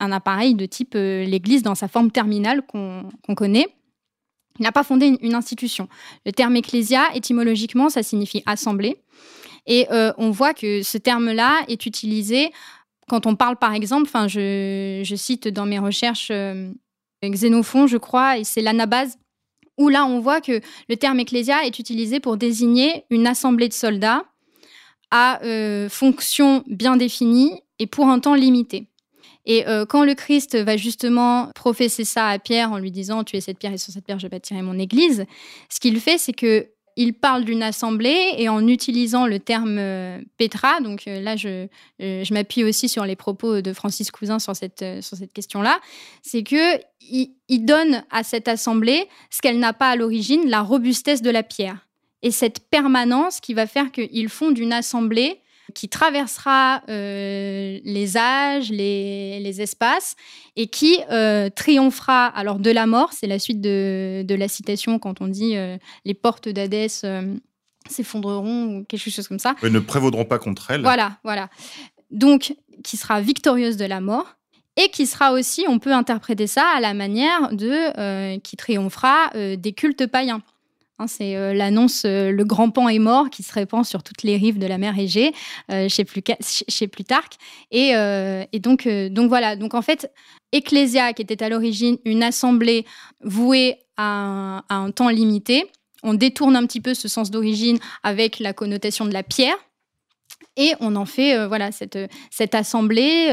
un 0.00 0.12
appareil 0.12 0.54
de 0.54 0.66
type 0.66 0.94
euh, 0.94 1.24
l'Église 1.24 1.62
dans 1.62 1.74
sa 1.74 1.88
forme 1.88 2.10
terminale 2.10 2.62
qu'on 2.66 3.08
connaît. 3.36 3.68
Il 4.58 4.62
n'a 4.62 4.72
pas 4.72 4.84
fondé 4.84 5.18
une, 5.20 5.34
institution. 5.34 5.88
Le 6.24 6.32
terme 6.32 6.54
ecclésia, 6.56 7.12
étymologiquement, 7.14 7.88
ça 7.88 8.04
signifie 8.04 8.42
assemblée. 8.46 9.02
Et 9.66 9.90
euh, 9.90 10.12
on 10.16 10.30
voit 10.30 10.54
que 10.54 10.82
ce 10.82 10.98
terme-là 10.98 11.64
est 11.68 11.86
utilisé 11.86 12.52
quand 13.08 13.26
on 13.26 13.36
parle, 13.36 13.56
par 13.56 13.74
exemple, 13.74 14.08
je, 14.28 15.14
cite 15.16 15.48
dans 15.48 15.66
mes 15.66 15.78
recherches 15.78 16.28
euh, 16.30 16.70
Xénophon, 17.22 17.86
je 17.86 17.98
crois, 17.98 18.38
et 18.38 18.44
c'est 18.44 18.62
l'anabase, 18.62 19.18
où 19.76 19.88
là, 19.88 20.06
on 20.06 20.20
voit 20.20 20.40
que 20.40 20.60
le 20.88 20.96
terme 20.96 21.20
ecclésia 21.20 21.66
est 21.66 21.78
utilisé 21.78 22.20
pour 22.20 22.36
désigner 22.36 23.04
une 23.10 23.26
assemblée 23.26 23.68
de 23.68 23.74
soldats 23.74 24.24
à 25.10 25.40
fonction 25.90 26.64
bien 26.66 26.96
définie 26.96 27.60
et 27.78 27.86
pour 27.86 28.08
un 28.08 28.18
temps 28.20 28.34
limité. 28.34 28.88
Et 29.46 29.66
euh, 29.66 29.84
quand 29.84 30.04
le 30.04 30.14
Christ 30.14 30.56
va 30.56 30.76
justement 30.76 31.50
professer 31.54 32.04
ça 32.04 32.28
à 32.28 32.38
Pierre 32.38 32.72
en 32.72 32.78
lui 32.78 32.90
disant 32.90 33.24
Tu 33.24 33.36
es 33.36 33.40
cette 33.40 33.58
pierre 33.58 33.72
et 33.72 33.78
sur 33.78 33.92
cette 33.92 34.04
pierre 34.04 34.18
je 34.18 34.28
bâtirai 34.28 34.62
mon 34.62 34.78
église, 34.78 35.24
ce 35.70 35.80
qu'il 35.80 36.00
fait, 36.00 36.18
c'est 36.18 36.32
que 36.32 36.68
il 36.96 37.12
parle 37.12 37.44
d'une 37.44 37.64
assemblée 37.64 38.34
et 38.38 38.48
en 38.48 38.68
utilisant 38.68 39.26
le 39.26 39.40
terme 39.40 39.78
euh, 39.78 40.20
Petra, 40.38 40.80
donc 40.80 41.08
euh, 41.08 41.20
là 41.20 41.34
je, 41.34 41.66
je 41.98 42.32
m'appuie 42.32 42.62
aussi 42.62 42.88
sur 42.88 43.04
les 43.04 43.16
propos 43.16 43.62
de 43.62 43.72
Francis 43.72 44.12
Cousin 44.12 44.38
sur 44.38 44.54
cette, 44.54 44.84
sur 45.02 45.16
cette 45.16 45.32
question-là, 45.32 45.80
c'est 46.22 46.44
que 46.44 46.78
il, 47.00 47.64
donne 47.64 48.04
à 48.10 48.22
cette 48.22 48.46
assemblée 48.46 49.08
ce 49.28 49.42
qu'elle 49.42 49.58
n'a 49.58 49.72
pas 49.72 49.90
à 49.90 49.96
l'origine, 49.96 50.48
la 50.48 50.62
robustesse 50.62 51.20
de 51.20 51.30
la 51.30 51.42
pierre. 51.42 51.86
Et 52.22 52.30
cette 52.30 52.60
permanence 52.70 53.40
qui 53.40 53.54
va 53.54 53.66
faire 53.66 53.90
qu'ils 53.90 54.28
font 54.28 54.50
d'une 54.50 54.72
assemblée 54.72 55.40
qui 55.74 55.88
traversera 55.88 56.82
euh, 56.88 57.78
les 57.84 58.16
âges, 58.16 58.70
les, 58.70 59.60
espaces, 59.60 60.16
et 60.56 60.68
qui 60.68 60.98
euh, 61.10 61.50
triomphera 61.50 62.26
alors 62.26 62.58
de 62.58 62.70
la 62.70 62.86
mort. 62.86 63.12
C'est 63.12 63.26
la 63.26 63.38
suite 63.38 63.60
de, 63.60 64.24
la 64.28 64.48
citation 64.48 64.98
quand 64.98 65.20
on 65.20 65.28
dit 65.28 65.56
euh, 65.56 65.76
les 66.04 66.14
portes 66.14 66.48
d'Hadès 66.48 67.04
s'effondreront 67.88 68.78
ou 68.78 68.84
quelque 68.84 69.10
chose 69.10 69.28
comme 69.28 69.38
ça. 69.38 69.54
ne 69.62 69.78
prévaudront 69.78 70.24
pas 70.24 70.38
contre 70.38 70.70
elle. 70.70 70.82
Voilà, 70.82 71.18
voilà. 71.24 71.50
Donc, 72.10 72.54
qui 72.82 72.96
sera 72.96 73.20
victorieuse 73.20 73.76
de 73.76 73.84
la 73.84 74.00
mort 74.00 74.36
et 74.76 74.88
qui 74.88 75.06
sera 75.06 75.32
aussi, 75.32 75.64
on 75.68 75.78
peut 75.78 75.92
interpréter 75.92 76.46
ça 76.46 76.64
à 76.74 76.80
la 76.80 76.94
manière 76.94 77.52
de 77.52 78.38
qui 78.38 78.56
triomphera 78.56 79.30
des 79.34 79.72
cultes 79.72 80.06
païens. 80.06 80.42
Hein, 81.00 81.08
c'est 81.08 81.34
euh, 81.34 81.52
l'annonce 81.54 82.04
euh, 82.04 82.30
Le 82.30 82.44
grand 82.44 82.70
pan 82.70 82.88
est 82.88 83.00
mort 83.00 83.28
qui 83.28 83.42
se 83.42 83.52
répand 83.52 83.84
sur 83.84 84.04
toutes 84.04 84.22
les 84.22 84.36
rives 84.36 84.58
de 84.58 84.66
la 84.66 84.78
mer 84.78 84.96
Égée 84.96 85.32
euh, 85.72 85.88
chez, 85.88 86.04
Plutarque. 86.04 87.34
Et, 87.72 87.94
donc, 88.60 88.86
voilà, 89.28 89.56
donc 89.56 89.74
en 89.74 89.82
fait, 89.82 90.12
Ecclésia, 90.52 91.12
qui 91.12 91.22
était 91.22 91.42
à 91.42 91.48
l'origine 91.48 91.98
une 92.04 92.22
assemblée 92.22 92.86
vouée 93.22 93.78
à 93.96 94.62
un, 94.68 94.90
temps 94.92 95.08
limité, 95.08 95.66
on 96.02 96.14
détourne 96.14 96.54
un 96.54 96.66
petit 96.66 96.80
peu 96.80 96.94
ce 96.94 97.08
sens 97.08 97.30
d'origine 97.30 97.78
avec 98.02 98.38
la 98.38 98.52
connotation 98.52 99.04
de 99.04 99.12
la 99.12 99.22
pierre. 99.22 99.56
Et 100.56 100.74
on 100.78 100.94
en 100.94 101.06
fait 101.06 101.46
voilà 101.48 101.72
cette, 101.72 101.98
cette 102.30 102.54
assemblée, 102.54 103.26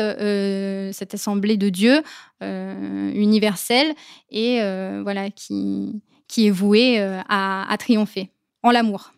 cette 0.93 1.13
assemblée 1.13 1.57
de 1.57 1.69
Dieu 1.69 2.01
universelle 2.41 3.93
et 4.31 4.59
voilà 5.03 5.29
qui, 5.29 6.01
qui 6.31 6.47
est 6.47 6.51
voué 6.51 6.97
euh, 6.99 7.19
à, 7.27 7.75
triompher 7.77 8.29
en 8.63 8.71
l'amour. 8.71 9.13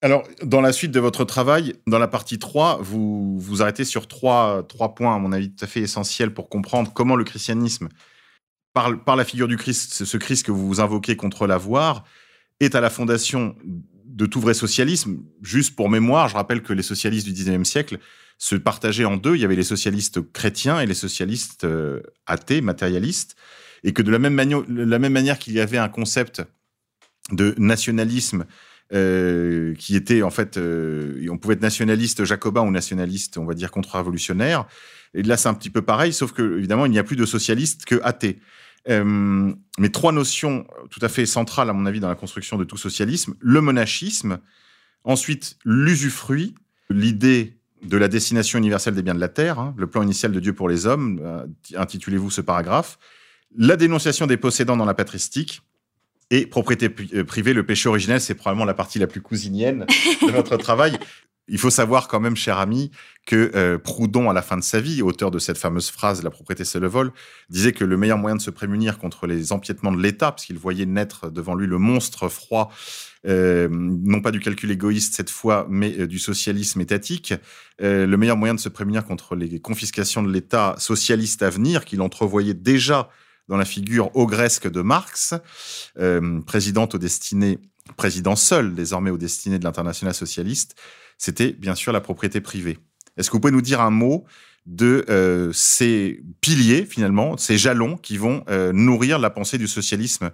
Alors, 0.00 0.26
dans 0.42 0.62
la 0.62 0.72
suite 0.72 0.90
de 0.90 0.98
votre 0.98 1.24
travail, 1.24 1.74
dans 1.86 1.98
la 1.98 2.08
partie 2.08 2.38
3, 2.38 2.78
vous 2.80 3.38
vous 3.38 3.62
arrêtez 3.62 3.84
sur 3.84 4.08
trois, 4.08 4.66
points, 4.96 5.14
à 5.14 5.18
mon 5.18 5.32
avis, 5.32 5.50
tout 5.50 5.64
à 5.64 5.68
fait 5.68 5.80
essentiels 5.80 6.32
pour 6.32 6.48
comprendre 6.48 6.92
comment 6.94 7.16
le 7.16 7.24
christianisme, 7.24 7.88
par, 8.72 9.02
par 9.04 9.16
la 9.16 9.24
figure 9.24 9.48
du 9.48 9.58
Christ, 9.58 10.04
ce 10.04 10.16
Christ 10.16 10.46
que 10.46 10.52
vous 10.52 10.80
invoquez 10.80 11.14
contre 11.14 11.46
l'avoir, 11.46 12.04
est 12.58 12.74
à 12.74 12.80
la 12.80 12.90
fondation 12.90 13.54
de 14.06 14.24
tout 14.24 14.40
vrai 14.40 14.54
socialisme. 14.54 15.18
Juste 15.42 15.76
pour 15.76 15.90
mémoire, 15.90 16.28
je 16.28 16.34
rappelle 16.34 16.62
que 16.62 16.72
les 16.72 16.82
socialistes 16.82 17.26
du 17.26 17.34
19e 17.34 17.64
siècle 17.64 17.98
se 18.38 18.56
partageaient 18.56 19.04
en 19.04 19.18
deux. 19.18 19.36
Il 19.36 19.42
y 19.42 19.44
avait 19.44 19.56
les 19.56 19.62
socialistes 19.62 20.20
chrétiens 20.32 20.80
et 20.80 20.86
les 20.86 20.94
socialistes 20.94 21.64
euh, 21.64 22.00
athées, 22.26 22.62
matérialistes 22.62 23.36
et 23.84 23.92
que 23.92 24.02
de 24.02 24.10
la 24.10 24.18
même, 24.18 24.34
manière 24.34 25.38
qu'il 25.38 25.52
y 25.52 25.60
avait 25.60 25.78
un 25.78 25.90
concept 25.90 26.42
de 27.30 27.54
nationalisme 27.58 28.46
euh, 28.92 29.74
qui 29.74 29.94
était 29.94 30.22
en 30.22 30.30
fait, 30.30 30.56
euh, 30.56 31.26
on 31.30 31.38
pouvait 31.38 31.54
être 31.54 31.62
nationaliste 31.62 32.24
jacobin 32.24 32.62
ou 32.62 32.70
nationaliste, 32.70 33.38
on 33.38 33.44
va 33.44 33.54
dire 33.54 33.70
contre-révolutionnaire. 33.70 34.66
Et 35.12 35.22
là, 35.22 35.36
c'est 35.36 35.48
un 35.48 35.54
petit 35.54 35.70
peu 35.70 35.82
pareil, 35.82 36.12
sauf 36.12 36.32
que 36.32 36.58
évidemment, 36.58 36.86
il 36.86 36.92
n'y 36.92 36.98
a 36.98 37.04
plus 37.04 37.16
de 37.16 37.26
socialistes 37.26 37.84
que 37.84 38.00
athées. 38.02 38.40
Euh, 38.88 39.52
mais 39.78 39.88
trois 39.90 40.12
notions 40.12 40.66
tout 40.90 41.00
à 41.02 41.08
fait 41.08 41.24
centrales, 41.24 41.70
à 41.70 41.72
mon 41.72 41.86
avis, 41.86 42.00
dans 42.00 42.08
la 42.08 42.14
construction 42.14 42.58
de 42.58 42.64
tout 42.64 42.76
socialisme 42.76 43.34
le 43.38 43.60
monachisme, 43.60 44.38
ensuite 45.04 45.56
l'usufruit, 45.64 46.54
l'idée 46.90 47.58
de 47.82 47.98
la 47.98 48.08
destination 48.08 48.58
universelle 48.58 48.94
des 48.94 49.02
biens 49.02 49.14
de 49.14 49.20
la 49.20 49.28
terre, 49.28 49.58
hein, 49.58 49.74
le 49.76 49.86
plan 49.86 50.02
initial 50.02 50.32
de 50.32 50.40
Dieu 50.40 50.54
pour 50.54 50.70
les 50.70 50.86
hommes, 50.86 51.46
intitulez-vous 51.74 52.30
ce 52.30 52.40
paragraphe, 52.40 52.98
la 53.56 53.76
dénonciation 53.76 54.26
des 54.26 54.36
possédants 54.36 54.76
dans 54.76 54.84
la 54.84 54.94
patristique 54.94 55.62
et 56.30 56.46
propriété 56.46 56.92
euh, 57.14 57.24
privée, 57.24 57.52
le 57.52 57.64
péché 57.64 57.88
originel, 57.88 58.20
c'est 58.20 58.34
probablement 58.34 58.64
la 58.64 58.74
partie 58.74 58.98
la 58.98 59.06
plus 59.06 59.20
cousinienne 59.20 59.86
de 60.22 60.30
notre 60.32 60.56
travail. 60.56 60.98
Il 61.46 61.58
faut 61.58 61.70
savoir 61.70 62.08
quand 62.08 62.20
même, 62.20 62.36
cher 62.36 62.58
ami, 62.58 62.90
que 63.26 63.52
euh, 63.54 63.76
Proudhon, 63.76 64.30
à 64.30 64.32
la 64.32 64.40
fin 64.40 64.56
de 64.56 64.62
sa 64.62 64.80
vie, 64.80 65.02
auteur 65.02 65.30
de 65.30 65.38
cette 65.38 65.58
fameuse 65.58 65.90
phrase 65.90 66.22
«La 66.24 66.30
propriété, 66.30 66.64
c'est 66.64 66.80
le 66.80 66.88
vol», 66.88 67.12
disait 67.50 67.72
que 67.72 67.84
le 67.84 67.98
meilleur 67.98 68.16
moyen 68.16 68.34
de 68.34 68.40
se 68.40 68.50
prémunir 68.50 68.96
contre 68.96 69.26
les 69.26 69.52
empiètements 69.52 69.92
de 69.92 70.00
l'État, 70.00 70.32
puisqu'il 70.32 70.56
voyait 70.56 70.86
naître 70.86 71.30
devant 71.30 71.54
lui 71.54 71.66
le 71.66 71.76
monstre 71.76 72.30
froid, 72.30 72.72
euh, 73.26 73.68
non 73.70 74.22
pas 74.22 74.30
du 74.30 74.40
calcul 74.40 74.70
égoïste 74.70 75.14
cette 75.14 75.28
fois, 75.28 75.66
mais 75.68 76.06
du 76.06 76.18
socialisme 76.18 76.80
étatique, 76.80 77.34
le 77.78 78.16
meilleur 78.16 78.38
moyen 78.38 78.54
de 78.54 78.60
se 78.60 78.70
prémunir 78.70 79.04
contre 79.04 79.36
les 79.36 79.60
confiscations 79.60 80.22
de 80.22 80.32
l'État 80.32 80.74
socialiste 80.78 81.42
à 81.42 81.50
venir, 81.50 81.84
qu'il 81.84 82.00
entrevoyait 82.00 82.54
déjà 82.54 83.10
dans 83.48 83.56
la 83.56 83.64
figure 83.64 84.10
ogresque 84.14 84.70
de 84.70 84.80
Marx, 84.80 85.34
euh, 85.98 86.40
présidente 86.42 86.94
aux 86.94 86.98
destinées, 86.98 87.58
président 87.96 88.36
seul 88.36 88.74
désormais 88.74 89.10
aux 89.10 89.18
destinées 89.18 89.58
de 89.58 89.64
l'international 89.64 90.14
socialiste, 90.14 90.76
c'était 91.18 91.52
bien 91.52 91.74
sûr 91.74 91.92
la 91.92 92.00
propriété 92.00 92.40
privée. 92.40 92.78
Est-ce 93.16 93.30
que 93.30 93.36
vous 93.36 93.40
pouvez 93.40 93.52
nous 93.52 93.62
dire 93.62 93.80
un 93.80 93.90
mot 93.90 94.24
de 94.66 95.04
euh, 95.10 95.52
ces 95.52 96.22
piliers, 96.40 96.86
finalement, 96.86 97.36
ces 97.36 97.58
jalons 97.58 97.96
qui 97.96 98.16
vont 98.16 98.44
euh, 98.48 98.72
nourrir 98.72 99.18
la 99.18 99.30
pensée 99.30 99.58
du 99.58 99.68
socialisme 99.68 100.30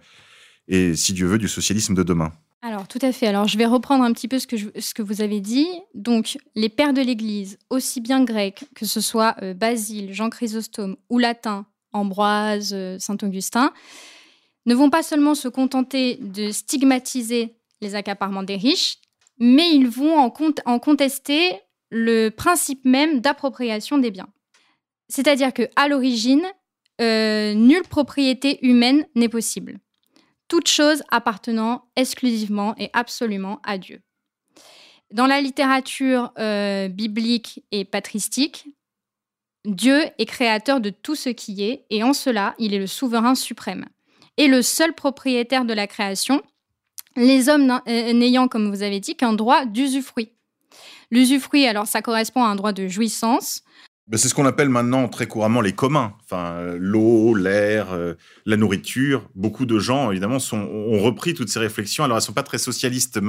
et, 0.68 0.94
si 0.94 1.12
Dieu 1.12 1.26
veut, 1.26 1.38
du 1.38 1.48
socialisme 1.48 1.94
de 1.94 2.04
demain? 2.04 2.32
Alors, 2.62 2.86
tout 2.86 3.00
à 3.02 3.11
fait. 3.11 3.26
Alors, 3.26 3.48
je 3.48 3.58
vais 3.58 3.66
reprendre 3.66 4.04
un 4.04 4.12
petit 4.12 4.28
peu 4.28 4.38
ce 4.38 4.46
que, 4.46 4.56
ce 4.56 4.94
que 4.94 5.02
vous 5.02 5.20
avez 5.20 5.40
dit. 5.40 5.66
Donc, 5.94 6.38
les 6.54 6.68
pères 6.68 6.92
de 6.92 7.00
l'Église, 7.00 7.58
aussi 7.70 8.00
bien 8.00 8.22
grecs, 8.22 8.64
que 8.76 8.86
ce 8.86 9.00
soit 9.00 9.34
Basile, 9.56 10.12
Jean 10.12 10.30
Chrysostome 10.30 10.96
ou 11.08 11.18
latin, 11.18 11.66
Ambroise, 11.93 12.72
euh, 12.74 12.99
Saint-Augustin, 12.99 13.72
ne 14.66 14.74
vont 14.74 14.91
pas 14.91 15.03
seulement 15.03 15.34
se 15.34 15.49
contenter 15.49 16.16
de 16.20 16.51
stigmatiser 16.51 17.57
les 17.80 17.95
accaparements 17.95 18.43
des 18.43 18.57
riches, 18.57 18.99
mais 19.38 19.70
ils 19.70 19.88
vont 19.88 20.16
en, 20.18 20.30
contester 20.78 21.59
le 21.91 22.28
principe 22.28 22.84
même 22.84 23.20
d'appropriation 23.20 23.99
des 23.99 24.11
biens. 24.11 24.28
C'est-à-dire 25.09 25.53
que 25.53 25.68
à 25.76 25.88
l'origine, 25.88 26.45
euh, 27.01 27.55
nulle 27.55 27.88
propriété 27.88 28.64
humaine 28.64 29.07
n'est 29.14 29.28
possible. 29.28 29.78
Toute 30.49 30.68
chose 30.68 31.03
appartenant 31.11 31.84
exclusivement 31.97 32.74
et 32.76 32.91
absolument 32.93 33.61
à 33.64 33.78
Dieu. 33.78 34.03
Dans 35.12 35.26
la 35.26 35.41
littérature 35.41 36.32
euh, 36.38 36.88
biblique 36.88 37.64
et 37.72 37.84
patristique, 37.84 38.66
Dieu 39.64 40.04
est 40.18 40.26
créateur 40.26 40.80
de 40.80 40.90
tout 40.90 41.14
ce 41.14 41.28
qui 41.28 41.64
est, 41.64 41.84
et 41.90 42.02
en 42.02 42.12
cela, 42.12 42.54
il 42.58 42.74
est 42.74 42.78
le 42.78 42.86
souverain 42.86 43.34
suprême. 43.34 43.86
Et 44.36 44.48
le 44.48 44.62
seul 44.62 44.94
propriétaire 44.94 45.64
de 45.64 45.74
la 45.74 45.86
création, 45.86 46.42
les 47.16 47.48
hommes 47.48 47.80
euh, 47.88 48.12
n'ayant, 48.12 48.48
comme 48.48 48.70
vous 48.70 48.82
avez 48.82 49.00
dit, 49.00 49.16
qu'un 49.16 49.32
droit 49.32 49.66
d'usufruit. 49.66 50.30
L'usufruit, 51.11 51.66
alors 51.66 51.86
ça 51.86 52.02
correspond 52.02 52.44
à 52.44 52.48
un 52.48 52.54
droit 52.54 52.72
de 52.72 52.88
jouissance, 52.88 53.62
c'est 54.16 54.28
ce 54.28 54.34
qu'on 54.34 54.46
appelle 54.46 54.68
maintenant 54.68 55.08
très 55.08 55.26
couramment 55.26 55.61
les 55.61 55.72
communs. 55.72 56.14
Enfin, 56.24 56.52
euh, 56.54 56.76
l'eau, 56.80 57.34
l'air, 57.34 57.92
euh, 57.92 58.14
la 58.44 58.56
nourriture. 58.56 59.28
Beaucoup 59.36 59.66
de 59.66 59.78
gens, 59.78 60.11
évidemment, 60.11 60.40
sont, 60.40 60.58
ont 60.58 60.98
repris 61.00 61.34
toutes 61.34 61.48
ces 61.48 61.61
réflexions. 61.61 62.02
Alors, 62.02 62.16
elles 62.16 62.22
ne 62.22 62.26
sont 62.26 62.32
pas 62.32 62.42
très 62.42 62.58
socialistes 62.58 63.20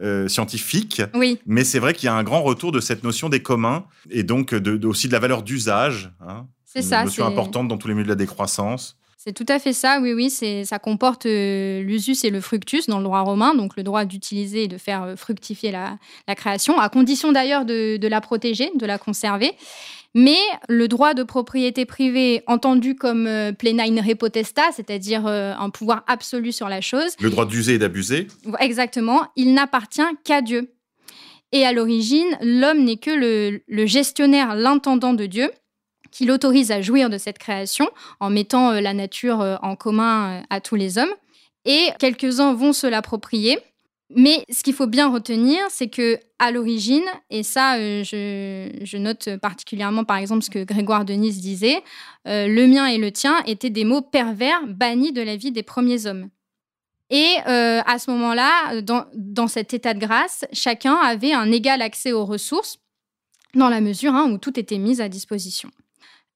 euh, 0.00 0.28
scientifiques, 0.28 1.02
oui. 1.14 1.38
mais 1.44 1.64
c'est 1.64 1.78
vrai 1.78 1.92
qu'il 1.92 2.06
y 2.06 2.08
a 2.08 2.14
un 2.14 2.22
grand 2.22 2.42
retour 2.42 2.72
de 2.72 2.80
cette 2.80 3.04
notion 3.04 3.28
des 3.28 3.42
communs 3.42 3.84
et 4.10 4.22
donc 4.22 4.54
de, 4.54 4.86
aussi 4.86 5.06
de 5.08 5.12
la 5.12 5.18
valeur 5.18 5.42
d'usage. 5.42 6.10
Hein, 6.26 6.46
c'est 6.64 6.82
ça. 6.82 7.00
Une 7.00 7.06
notion 7.06 7.26
importante 7.26 7.68
dans 7.68 7.76
tous 7.76 7.88
les 7.88 7.94
milieux 7.94 8.04
de 8.04 8.10
la 8.10 8.14
décroissance. 8.14 8.96
C'est 9.18 9.32
tout 9.32 9.46
à 9.48 9.60
fait 9.60 9.72
ça, 9.72 10.00
oui, 10.00 10.14
oui. 10.14 10.30
Ça 10.64 10.80
comporte 10.80 11.26
l'usus 11.26 12.24
et 12.24 12.30
le 12.30 12.40
fructus 12.40 12.88
dans 12.88 12.98
le 12.98 13.04
droit 13.04 13.20
romain, 13.20 13.54
donc 13.54 13.76
le 13.76 13.84
droit 13.84 14.04
d'utiliser 14.04 14.64
et 14.64 14.68
de 14.68 14.78
faire 14.78 15.14
fructifier 15.16 15.70
la, 15.70 15.98
création, 16.34 16.80
à 16.80 16.88
condition 16.88 17.30
d'ailleurs 17.30 17.64
de, 17.64 17.98
de, 17.98 18.08
la 18.08 18.20
protéger, 18.20 18.72
de 18.74 18.84
la 18.84 18.98
conserver. 18.98 19.52
Mais 20.14 20.38
le 20.68 20.88
droit 20.88 21.14
de 21.14 21.22
propriété 21.22 21.86
privée, 21.86 22.42
entendu 22.46 22.94
comme 22.94 23.26
euh, 23.26 23.52
plena 23.52 23.84
in 23.84 24.02
repotesta, 24.02 24.70
c'est-à-dire 24.72 25.26
euh, 25.26 25.54
un 25.58 25.70
pouvoir 25.70 26.04
absolu 26.06 26.52
sur 26.52 26.68
la 26.68 26.82
chose. 26.82 27.14
Le 27.20 27.30
droit 27.30 27.46
d'user 27.46 27.74
et 27.74 27.78
d'abuser. 27.78 28.26
Exactement, 28.60 29.26
il 29.36 29.54
n'appartient 29.54 30.02
qu'à 30.24 30.42
Dieu. 30.42 30.74
Et 31.52 31.64
à 31.64 31.72
l'origine, 31.72 32.36
l'homme 32.42 32.84
n'est 32.84 32.96
que 32.96 33.10
le, 33.10 33.62
le 33.66 33.86
gestionnaire, 33.86 34.54
l'intendant 34.54 35.14
de 35.14 35.26
Dieu, 35.26 35.50
qui 36.10 36.26
l'autorise 36.26 36.70
à 36.72 36.82
jouir 36.82 37.08
de 37.08 37.16
cette 37.16 37.38
création 37.38 37.88
en 38.20 38.28
mettant 38.28 38.72
euh, 38.72 38.80
la 38.80 38.92
nature 38.92 39.58
en 39.62 39.76
commun 39.76 40.42
à 40.50 40.60
tous 40.60 40.76
les 40.76 40.98
hommes. 40.98 41.12
Et 41.64 41.88
quelques-uns 41.98 42.52
vont 42.52 42.72
se 42.72 42.86
l'approprier. 42.86 43.58
Mais 44.14 44.44
ce 44.50 44.62
qu'il 44.62 44.74
faut 44.74 44.86
bien 44.86 45.10
retenir, 45.10 45.58
c'est 45.70 45.88
que 45.88 46.18
à 46.38 46.50
l'origine, 46.50 47.04
et 47.30 47.42
ça, 47.42 47.78
je, 47.78 48.70
je, 48.82 48.96
note 48.96 49.36
particulièrement 49.36 50.04
par 50.04 50.16
exemple 50.16 50.42
ce 50.42 50.50
que 50.50 50.64
Grégoire 50.64 51.04
de 51.04 51.14
Nice 51.14 51.40
disait, 51.40 51.82
le 52.24 52.66
mien 52.66 52.86
et 52.86 52.98
le 52.98 53.12
tien 53.12 53.42
étaient 53.46 53.70
des 53.70 53.84
mots 53.84 54.02
pervers 54.02 54.66
bannis 54.66 55.12
de 55.12 55.22
la 55.22 55.36
vie 55.36 55.52
des 55.52 55.62
premiers 55.62 56.06
hommes. 56.06 56.28
Et 57.10 57.36
à 57.46 57.98
ce 57.98 58.10
moment-là, 58.10 58.80
dans, 58.82 59.48
cet 59.48 59.72
état 59.72 59.94
de 59.94 60.00
grâce, 60.00 60.44
chacun 60.52 60.94
avait 60.94 61.32
un 61.32 61.52
égal 61.52 61.80
accès 61.80 62.12
aux 62.12 62.24
ressources, 62.24 62.78
dans 63.54 63.68
la 63.68 63.80
mesure 63.80 64.14
hein, 64.14 64.30
où 64.30 64.38
tout 64.38 64.58
était 64.58 64.78
mis 64.78 65.00
à 65.00 65.08
disposition. 65.08 65.70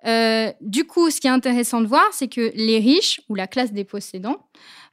Euh, 0.06 0.52
du 0.60 0.84
coup, 0.84 1.10
ce 1.10 1.20
qui 1.20 1.26
est 1.26 1.30
intéressant 1.30 1.80
de 1.80 1.86
voir, 1.86 2.06
c'est 2.12 2.28
que 2.28 2.52
les 2.54 2.78
riches, 2.78 3.20
ou 3.28 3.34
la 3.34 3.46
classe 3.46 3.72
des 3.72 3.84
possédants, 3.84 4.46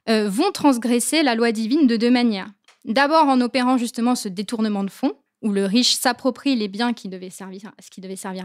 euh, 0.08 0.28
vont 0.28 0.50
transgresser 0.50 1.22
la 1.22 1.34
loi 1.34 1.52
divine 1.52 1.86
de 1.86 1.96
deux 1.96 2.10
manières. 2.10 2.48
D'abord 2.84 3.28
en 3.28 3.40
opérant 3.40 3.78
justement 3.78 4.14
ce 4.14 4.28
détournement 4.28 4.84
de 4.84 4.90
fonds, 4.90 5.14
où 5.42 5.52
le 5.52 5.66
riche 5.66 5.94
s'approprie 5.94 6.56
les 6.56 6.68
biens 6.68 6.94
qui 6.94 7.08
devaient 7.08 7.28
servir, 7.30 7.70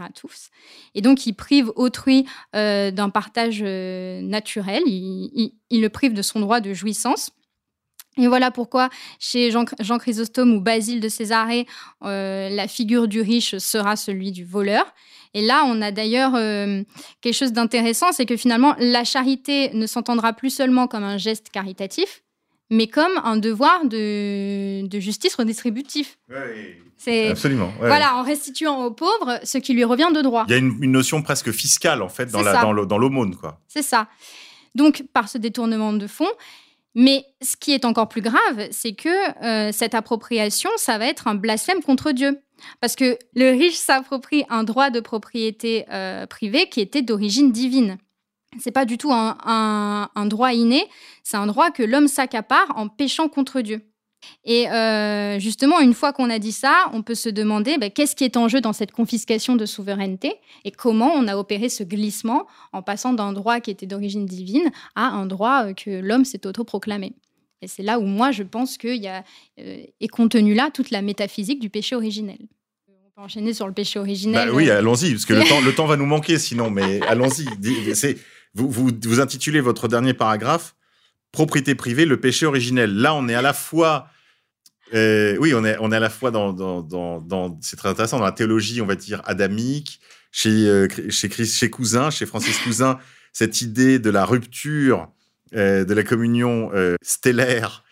à 0.02 0.08
tous, 0.10 0.50
et 0.94 1.00
donc 1.00 1.26
il 1.26 1.32
prive 1.32 1.72
autrui 1.76 2.26
euh, 2.54 2.90
d'un 2.90 3.08
partage 3.08 3.62
naturel, 3.62 4.82
il, 4.86 5.52
le 5.70 5.88
prive 5.88 6.12
de 6.12 6.22
son 6.22 6.40
droit 6.40 6.60
de 6.60 6.74
jouissance. 6.74 7.30
Et 8.18 8.26
voilà 8.26 8.50
pourquoi 8.50 8.90
chez 9.18 9.50
Jean, 9.50 9.64
Chrysostome 9.98 10.52
ou 10.52 10.60
Basile 10.60 11.00
de 11.00 11.08
Césarée, 11.08 11.66
la 12.02 12.68
figure 12.68 13.08
du 13.08 13.20
riche 13.20 13.56
sera 13.58 13.96
celui 13.96 14.32
du 14.32 14.44
voleur. 14.44 14.92
Et 15.34 15.42
là, 15.42 15.64
on 15.66 15.80
a 15.80 15.92
d'ailleurs 15.92 16.34
euh, 16.34 16.82
quelque 17.20 17.34
chose 17.34 17.52
d'intéressant, 17.52 18.12
c'est 18.12 18.26
que 18.26 18.36
finalement, 18.36 18.74
la 18.78 19.04
charité 19.04 19.70
ne 19.74 19.86
s'entendra 19.86 20.32
plus 20.32 20.50
seulement 20.50 20.88
comme 20.88 21.04
un 21.04 21.18
geste 21.18 21.50
caritatif, 21.50 22.22
mais 22.70 22.86
comme 22.86 23.12
un 23.24 23.36
devoir 23.36 23.84
de, 23.84 24.88
justice 25.00 25.34
redistributif. 25.34 26.18
c'est 26.96 27.28
absolument. 27.28 27.72
Voilà, 27.78 28.16
en 28.16 28.22
restituant 28.22 28.84
aux 28.84 28.90
pauvres 28.90 29.40
ce 29.42 29.58
qui 29.58 29.74
lui 29.74 29.84
revient 29.84 30.10
de 30.14 30.22
droit. 30.22 30.44
Il 30.48 30.52
y 30.52 30.54
a 30.54 30.58
une, 30.58 30.78
notion 30.90 31.22
presque 31.22 31.50
fiscale 31.50 32.02
en 32.02 32.08
fait 32.08 32.30
dans 32.30 32.98
l'aumône, 32.98 33.36
quoi. 33.36 33.60
C'est 33.68 33.82
ça. 33.82 34.08
Donc 34.74 35.04
par 35.12 35.28
ce 35.28 35.38
détournement 35.38 35.92
de 35.92 36.06
fonds. 36.06 36.30
Mais 36.94 37.24
ce 37.40 37.56
qui 37.56 37.72
est 37.72 37.84
encore 37.84 38.08
plus 38.08 38.20
grave, 38.20 38.68
c'est 38.72 38.94
que 38.94 39.08
euh, 39.44 39.70
cette 39.72 39.94
appropriation, 39.94 40.70
ça 40.76 40.98
va 40.98 41.06
être 41.06 41.28
un 41.28 41.36
blasphème 41.36 41.82
contre 41.82 42.10
Dieu. 42.12 42.40
Parce 42.80 42.96
que 42.96 43.16
le 43.34 43.50
riche 43.50 43.76
s'approprie 43.76 44.44
un 44.48 44.64
droit 44.64 44.90
de 44.90 45.00
propriété 45.00 45.86
euh, 45.90 46.26
privée 46.26 46.68
qui 46.68 46.80
était 46.80 47.02
d'origine 47.02 47.52
divine. 47.52 47.96
C'est 48.58 48.72
pas 48.72 48.84
du 48.84 48.98
tout 48.98 49.12
un, 49.12 50.26
droit 50.26 50.52
inné, 50.52 50.84
c'est 51.22 51.36
un 51.36 51.46
droit 51.46 51.70
que 51.70 51.82
l'homme 51.82 52.08
s'accapare 52.08 52.72
en 52.76 52.88
péchant 52.88 53.28
contre 53.28 53.60
Dieu. 53.60 53.82
Et 54.44 54.68
euh, 54.68 55.38
justement, 55.38 55.80
une 55.80 55.94
fois 55.94 56.12
qu'on 56.12 56.28
a 56.28 56.38
dit 56.38 56.52
ça, 56.52 56.90
on 56.92 57.02
peut 57.02 57.14
se 57.14 57.28
demander 57.28 57.78
ben, 57.78 57.90
qu'est-ce 57.90 58.14
qui 58.14 58.24
est 58.24 58.36
en 58.36 58.48
jeu 58.48 58.60
dans 58.60 58.72
cette 58.72 58.92
confiscation 58.92 59.56
de 59.56 59.64
souveraineté 59.64 60.34
et 60.64 60.72
comment 60.72 61.12
on 61.14 61.26
a 61.26 61.36
opéré 61.36 61.68
ce 61.70 61.84
glissement 61.84 62.46
en 62.72 62.82
passant 62.82 63.14
d'un 63.14 63.32
droit 63.32 63.60
qui 63.60 63.70
était 63.70 63.86
d'origine 63.86 64.26
divine 64.26 64.70
à 64.94 65.06
un 65.06 65.24
droit 65.24 65.66
euh, 65.66 65.72
que 65.72 65.90
l'homme 65.90 66.26
s'est 66.26 66.46
autoproclamé. 66.46 67.14
Et 67.62 67.68
c'est 67.68 67.82
là 67.82 67.98
où 67.98 68.02
moi, 68.02 68.30
je 68.30 68.42
pense 68.42 68.78
qu'il 68.78 68.96
y 68.96 69.08
a, 69.08 69.22
euh, 69.58 69.84
est 70.00 70.08
contenue 70.08 70.54
là 70.54 70.70
toute 70.72 70.90
la 70.90 71.02
métaphysique 71.02 71.60
du 71.60 71.70
péché 71.70 71.94
originel. 71.94 72.38
On 72.88 73.10
peut 73.14 73.22
enchaîner 73.22 73.54
sur 73.54 73.66
le 73.66 73.72
péché 73.72 73.98
originel. 73.98 74.48
Bah 74.48 74.54
oui, 74.54 74.70
allons-y, 74.70 75.12
parce 75.12 75.24
que 75.24 75.34
le, 75.34 75.44
temps, 75.48 75.60
le 75.60 75.74
temps 75.74 75.86
va 75.86 75.96
nous 75.96 76.06
manquer 76.06 76.38
sinon, 76.38 76.70
mais 76.70 77.00
allons-y. 77.02 77.46
Vous, 78.54 78.70
vous, 78.70 79.20
intitulez 79.20 79.60
votre 79.60 79.88
dernier 79.88 80.14
paragraphe 80.14 80.74
Propriété 81.32 81.76
privée, 81.76 82.06
le 82.06 82.18
péché 82.18 82.46
originel. 82.46 82.92
Là, 82.94 83.14
on 83.14 83.28
est 83.28 83.34
à 83.34 83.42
la 83.42 83.52
fois... 83.52 84.08
Euh, 84.92 85.36
oui, 85.38 85.54
on 85.54 85.64
est, 85.64 85.76
on 85.78 85.92
est 85.92 85.96
à 85.96 86.00
la 86.00 86.10
fois 86.10 86.32
dans, 86.32 87.58
c'est 87.60 87.76
très 87.76 87.88
intéressant, 87.90 88.18
dans 88.18 88.24
la 88.24 88.32
théologie, 88.32 88.80
on 88.80 88.86
va 88.86 88.96
dire, 88.96 89.22
adamique, 89.24 90.00
chez, 90.32 90.66
euh, 90.66 90.88
chez, 91.10 91.70
Cousin, 91.70 92.10
chez 92.10 92.26
Francis 92.26 92.58
Cousin, 92.58 92.98
cette 93.32 93.62
idée 93.62 94.00
de 94.00 94.10
la 94.10 94.24
rupture 94.24 95.08
euh, 95.54 95.84
de 95.84 95.94
la 95.94 96.02
communion 96.02 96.72
stellaire 97.02 97.84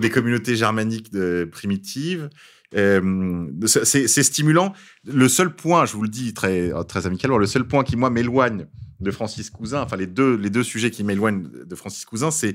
des, 0.00 0.10
communautés 0.10 0.56
germaniques 0.56 1.12
primitives. 1.52 2.28
C'est 2.72 4.22
stimulant. 4.24 4.72
Le 5.06 5.28
seul 5.28 5.54
point, 5.54 5.86
je 5.86 5.92
vous 5.92 6.02
le 6.02 6.08
dis 6.08 6.34
très, 6.34 6.72
très 6.88 7.06
amicalement, 7.06 7.38
le 7.38 7.46
seul 7.46 7.62
point 7.62 7.84
qui, 7.84 7.94
moi, 7.94 8.10
m'éloigne 8.10 8.66
de 9.00 9.10
Francis 9.10 9.50
Cousin, 9.50 9.82
enfin, 9.82 9.96
les 9.96 10.06
deux, 10.06 10.36
les 10.36 10.50
deux 10.50 10.62
sujets 10.62 10.90
qui 10.90 11.04
m'éloignent 11.04 11.48
de 11.48 11.74
Francis 11.74 12.04
Cousin, 12.04 12.30
c'est 12.30 12.54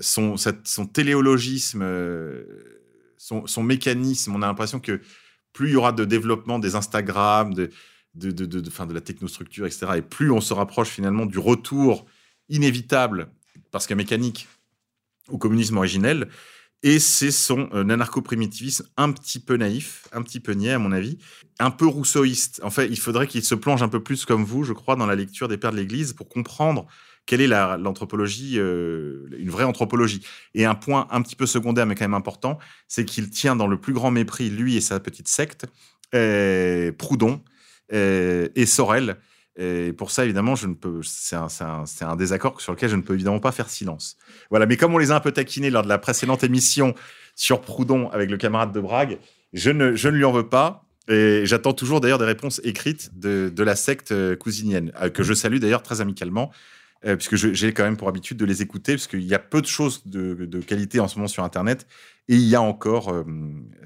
son, 0.00 0.36
son 0.36 0.86
téléologisme, 0.86 1.84
son, 3.16 3.46
son, 3.46 3.62
mécanisme. 3.64 4.34
On 4.36 4.42
a 4.42 4.46
l'impression 4.46 4.78
que 4.78 5.00
plus 5.52 5.70
il 5.70 5.72
y 5.72 5.76
aura 5.76 5.92
de 5.92 6.04
développement 6.04 6.58
des 6.60 6.76
Instagram, 6.76 7.52
de, 7.52 7.70
de, 8.14 8.30
de, 8.30 8.46
de, 8.46 8.60
de, 8.60 8.92
la 8.92 9.00
technostructure, 9.00 9.66
etc., 9.66 9.86
et 9.96 10.02
plus 10.02 10.30
on 10.30 10.40
se 10.40 10.54
rapproche 10.54 10.88
finalement 10.88 11.26
du 11.26 11.38
retour 11.38 12.06
inévitable, 12.48 13.28
parce 13.70 13.86
que 13.86 13.94
mécanique, 13.94 14.46
au 15.28 15.38
communisme 15.38 15.76
originel. 15.78 16.28
Et 16.86 16.98
c'est 16.98 17.30
son 17.30 17.70
euh, 17.72 17.88
anarcho-primitivisme 17.88 18.86
un 18.98 19.10
petit 19.10 19.40
peu 19.40 19.56
naïf, 19.56 20.06
un 20.12 20.20
petit 20.20 20.38
peu 20.38 20.52
niais 20.52 20.72
à 20.72 20.78
mon 20.78 20.92
avis, 20.92 21.16
un 21.58 21.70
peu 21.70 21.86
rousseauiste. 21.86 22.60
En 22.62 22.68
fait, 22.68 22.88
il 22.88 22.98
faudrait 22.98 23.26
qu'il 23.26 23.42
se 23.42 23.54
plonge 23.54 23.82
un 23.82 23.88
peu 23.88 24.02
plus 24.02 24.26
comme 24.26 24.44
vous, 24.44 24.64
je 24.64 24.74
crois, 24.74 24.94
dans 24.94 25.06
la 25.06 25.14
lecture 25.14 25.48
des 25.48 25.56
Pères 25.56 25.72
de 25.72 25.78
l'Église 25.78 26.12
pour 26.12 26.28
comprendre 26.28 26.86
quelle 27.24 27.40
est 27.40 27.46
l'anthropologie, 27.46 28.58
euh, 28.58 29.26
une 29.38 29.48
vraie 29.48 29.64
anthropologie. 29.64 30.20
Et 30.52 30.66
un 30.66 30.74
point 30.74 31.08
un 31.10 31.22
petit 31.22 31.36
peu 31.36 31.46
secondaire, 31.46 31.86
mais 31.86 31.94
quand 31.94 32.04
même 32.04 32.12
important, 32.12 32.58
c'est 32.86 33.06
qu'il 33.06 33.30
tient 33.30 33.56
dans 33.56 33.66
le 33.66 33.80
plus 33.80 33.94
grand 33.94 34.10
mépris, 34.10 34.50
lui 34.50 34.76
et 34.76 34.82
sa 34.82 35.00
petite 35.00 35.28
secte, 35.28 35.64
euh, 36.14 36.92
Proudhon 36.92 37.40
et 37.90 38.66
Sorel, 38.66 39.16
et 39.56 39.92
pour 39.92 40.10
ça, 40.10 40.24
évidemment, 40.24 40.56
je 40.56 40.66
ne 40.66 40.74
peux. 40.74 41.00
C'est 41.02 41.36
un, 41.36 42.16
désaccord 42.16 42.60
sur 42.60 42.72
lequel 42.72 42.90
je 42.90 42.96
ne 42.96 43.02
peux 43.02 43.14
évidemment 43.14 43.40
pas 43.40 43.52
faire 43.52 43.70
silence. 43.70 44.16
Voilà. 44.50 44.66
Mais 44.66 44.76
comme 44.76 44.94
on 44.94 44.98
les 44.98 45.10
a 45.10 45.16
un 45.16 45.20
peu 45.20 45.32
taquinés 45.32 45.70
lors 45.70 45.82
de 45.82 45.88
la 45.88 45.98
précédente 45.98 46.42
émission 46.42 46.94
sur 47.36 47.60
Proudhon 47.60 48.08
avec 48.10 48.30
le 48.30 48.36
camarade 48.36 48.72
de 48.72 48.80
Brague, 48.80 49.18
je 49.52 49.70
ne, 49.70 49.94
je 49.94 50.08
ne 50.08 50.16
lui 50.16 50.24
en 50.24 50.32
veux 50.32 50.48
pas. 50.48 50.84
Et 51.06 51.42
j'attends 51.44 51.74
toujours 51.74 52.00
d'ailleurs 52.00 52.18
des 52.18 52.24
réponses 52.24 52.60
écrites 52.64 53.10
de, 53.18 53.52
la 53.62 53.76
secte 53.76 54.10
euh, 54.10 54.36
cousinienne, 54.36 54.90
euh, 55.02 55.10
que 55.10 55.22
je 55.22 55.34
salue 55.34 55.58
d'ailleurs 55.58 55.82
très 55.82 56.00
amicalement, 56.00 56.50
euh, 57.06 57.16
puisque 57.16 57.36
j'ai 57.36 57.72
quand 57.74 57.82
même 57.82 57.98
pour 57.98 58.08
habitude 58.08 58.38
de 58.38 58.46
les 58.46 58.62
écouter, 58.62 58.94
parce 58.94 59.06
qu'il 59.06 59.24
y 59.24 59.34
a 59.34 59.38
peu 59.38 59.60
de 59.60 59.66
choses 59.66 60.06
de, 60.06 60.60
qualité 60.60 61.00
en 61.00 61.08
ce 61.08 61.16
moment 61.16 61.28
sur 61.28 61.44
Internet, 61.44 61.86
et 62.28 62.34
il 62.34 62.48
y 62.48 62.54
a 62.54 62.62
encore 62.62 63.10
euh, 63.10 63.24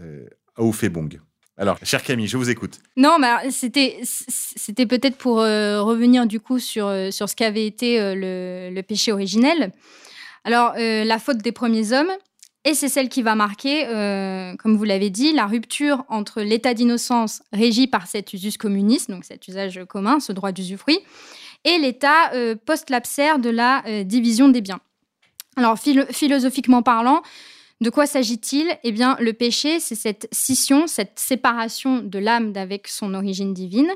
euh, 0.00 0.26
Aoufebong. 0.56 1.20
Alors, 1.58 1.76
cher 1.82 2.04
Camille, 2.04 2.28
je 2.28 2.36
vous 2.36 2.50
écoute. 2.50 2.78
Non, 2.96 3.18
mais 3.18 3.50
c'était 3.50 4.86
peut-être 4.86 5.16
pour 5.16 5.40
euh, 5.40 5.82
revenir 5.82 6.26
du 6.26 6.38
coup 6.38 6.60
sur 6.60 6.86
euh, 6.86 7.10
sur 7.10 7.28
ce 7.28 7.34
qu'avait 7.34 7.66
été 7.66 8.00
euh, 8.00 8.70
le, 8.70 8.80
péché 8.82 9.10
originel. 9.10 9.72
Alors, 10.44 10.74
la 10.76 11.18
faute 11.18 11.38
des 11.38 11.52
premiers 11.52 11.92
hommes, 11.92 12.10
et 12.64 12.72
c'est 12.72 12.88
celle 12.88 13.10
qui 13.10 13.20
va 13.20 13.34
marquer, 13.34 13.84
comme 14.58 14.76
vous 14.76 14.84
l'avez 14.84 15.10
dit, 15.10 15.32
la 15.34 15.44
rupture 15.46 16.04
entre 16.08 16.40
l'état 16.40 16.72
d'innocence 16.72 17.42
régi 17.52 17.86
par 17.86 18.06
cet 18.06 18.32
usus 18.32 18.56
communiste, 18.56 19.10
donc 19.10 19.24
cet 19.24 19.46
usage 19.46 19.80
commun, 19.86 20.20
ce 20.20 20.32
droit 20.32 20.52
d'usufruit, 20.52 21.00
et 21.64 21.76
l'état 21.78 22.32
post-lapsaire 22.64 23.40
de 23.40 23.50
la 23.50 23.82
division 24.04 24.48
des 24.48 24.62
biens. 24.62 24.80
Alors, 25.56 25.76
philosophiquement 25.78 26.82
parlant, 26.82 27.20
de 27.80 27.90
quoi 27.90 28.06
s'agit-il? 28.06 28.76
Eh 28.82 28.92
bien, 28.92 29.16
le 29.20 29.32
péché, 29.32 29.78
c'est 29.78 29.94
cette 29.94 30.28
scission, 30.32 30.86
cette 30.86 31.18
séparation 31.18 31.98
de 31.98 32.18
l'âme 32.18 32.52
d'avec 32.52 32.88
son 32.88 33.14
origine 33.14 33.54
divine. 33.54 33.90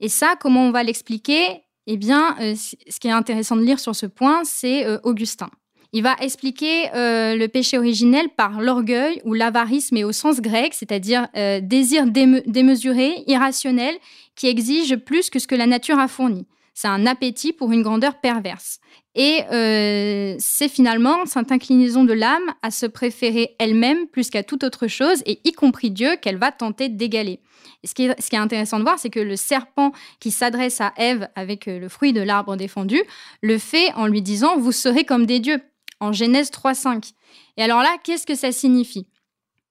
Et 0.00 0.08
ça, 0.08 0.34
comment 0.40 0.66
on 0.66 0.70
va 0.70 0.82
l'expliquer? 0.82 1.62
Eh 1.86 1.96
bien, 1.96 2.36
euh, 2.40 2.54
ce 2.54 2.98
qui 2.98 3.08
est 3.08 3.12
intéressant 3.12 3.56
de 3.56 3.62
lire 3.62 3.78
sur 3.78 3.94
ce 3.94 4.06
point, 4.06 4.42
c'est 4.44 4.86
euh, 4.86 4.98
Augustin. 5.04 5.50
Il 5.92 6.02
va 6.02 6.14
expliquer 6.20 6.90
euh, 6.94 7.36
le 7.36 7.46
péché 7.46 7.78
originel 7.78 8.28
par 8.30 8.60
l'orgueil 8.60 9.20
ou 9.24 9.34
l'avarice, 9.34 9.92
mais 9.92 10.02
au 10.02 10.12
sens 10.12 10.40
grec, 10.40 10.74
c'est-à-dire 10.74 11.28
désir 11.62 12.06
démesuré, 12.06 13.22
irrationnel, 13.26 13.94
qui 14.34 14.48
exige 14.48 14.96
plus 14.96 15.30
que 15.30 15.38
ce 15.38 15.46
que 15.46 15.54
la 15.54 15.66
nature 15.66 15.98
a 15.98 16.08
fourni. 16.08 16.46
C'est 16.74 16.88
un 16.88 17.06
appétit 17.06 17.54
pour 17.54 17.72
une 17.72 17.82
grandeur 17.82 18.20
perverse. 18.20 18.80
Et 19.16 19.42
euh, 19.50 20.36
c'est 20.38 20.68
finalement 20.68 21.24
cette 21.24 21.50
inclinaison 21.50 22.04
de 22.04 22.12
l'âme 22.12 22.54
à 22.62 22.70
se 22.70 22.84
préférer 22.84 23.56
elle-même 23.58 24.06
plus 24.08 24.28
qu'à 24.28 24.42
toute 24.42 24.62
autre 24.62 24.88
chose, 24.88 25.22
et 25.24 25.40
y 25.44 25.52
compris 25.52 25.90
Dieu, 25.90 26.16
qu'elle 26.20 26.36
va 26.36 26.52
tenter 26.52 26.90
d'égaler. 26.90 27.40
Ce 27.82 27.94
qui, 27.94 28.04
est, 28.04 28.22
ce 28.22 28.28
qui 28.28 28.36
est 28.36 28.40
intéressant 28.40 28.78
de 28.78 28.84
voir, 28.84 28.98
c'est 28.98 29.08
que 29.08 29.20
le 29.20 29.36
serpent 29.36 29.92
qui 30.20 30.30
s'adresse 30.30 30.82
à 30.82 30.92
Ève 30.98 31.28
avec 31.34 31.66
euh, 31.66 31.78
le 31.78 31.88
fruit 31.88 32.12
de 32.12 32.20
l'arbre 32.20 32.56
défendu, 32.56 33.02
le 33.40 33.56
fait 33.56 33.90
en 33.94 34.06
lui 34.06 34.20
disant 34.20 34.58
Vous 34.58 34.72
serez 34.72 35.04
comme 35.04 35.24
des 35.24 35.40
dieux, 35.40 35.62
en 35.98 36.12
Genèse 36.12 36.50
3.5. 36.50 37.12
Et 37.56 37.62
alors 37.62 37.80
là, 37.80 37.96
qu'est-ce 38.04 38.26
que 38.26 38.34
ça 38.34 38.52
signifie? 38.52 39.06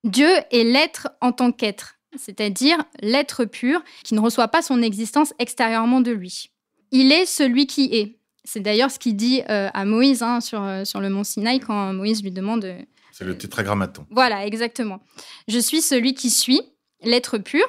Dieu 0.04 0.30
est 0.52 0.64
l'être 0.64 1.10
en 1.22 1.32
tant 1.32 1.52
qu'être, 1.52 2.00
c'est-à-dire 2.18 2.78
l'être 3.02 3.46
pur 3.46 3.84
qui 4.04 4.16
ne 4.16 4.20
reçoit 4.20 4.48
pas 4.48 4.64
son 4.64 4.82
existence 4.82 5.34
extérieurement 5.38 6.02
de 6.02 6.12
lui. 6.12 6.50
Il 6.92 7.12
est 7.12 7.26
celui 7.26 7.68
qui 7.68 7.96
est. 7.96 8.15
C'est 8.46 8.62
d'ailleurs 8.62 8.92
ce 8.92 9.00
qu'il 9.00 9.16
dit 9.16 9.42
euh, 9.50 9.70
à 9.74 9.86
Moïse 9.86 10.24
hein, 10.24 10.40
sur, 10.40 10.62
euh, 10.64 10.86
sur 10.86 11.02
le 11.02 11.10
mont 11.10 11.24
Sinaï 11.24 11.60
quand 11.60 11.92
Moïse 11.94 12.24
lui 12.24 12.32
demande. 12.32 12.64
euh, 12.66 12.80
C'est 13.12 13.26
le 13.26 13.38
tétragrammaton. 13.38 14.06
voilà, 14.12 14.46
exactement. 14.46 15.02
Je 15.48 15.60
suis 15.60 15.82
celui 15.82 16.14
qui 16.14 16.30
suis, 16.30 16.62
l'être 17.02 17.38
pur. 17.38 17.66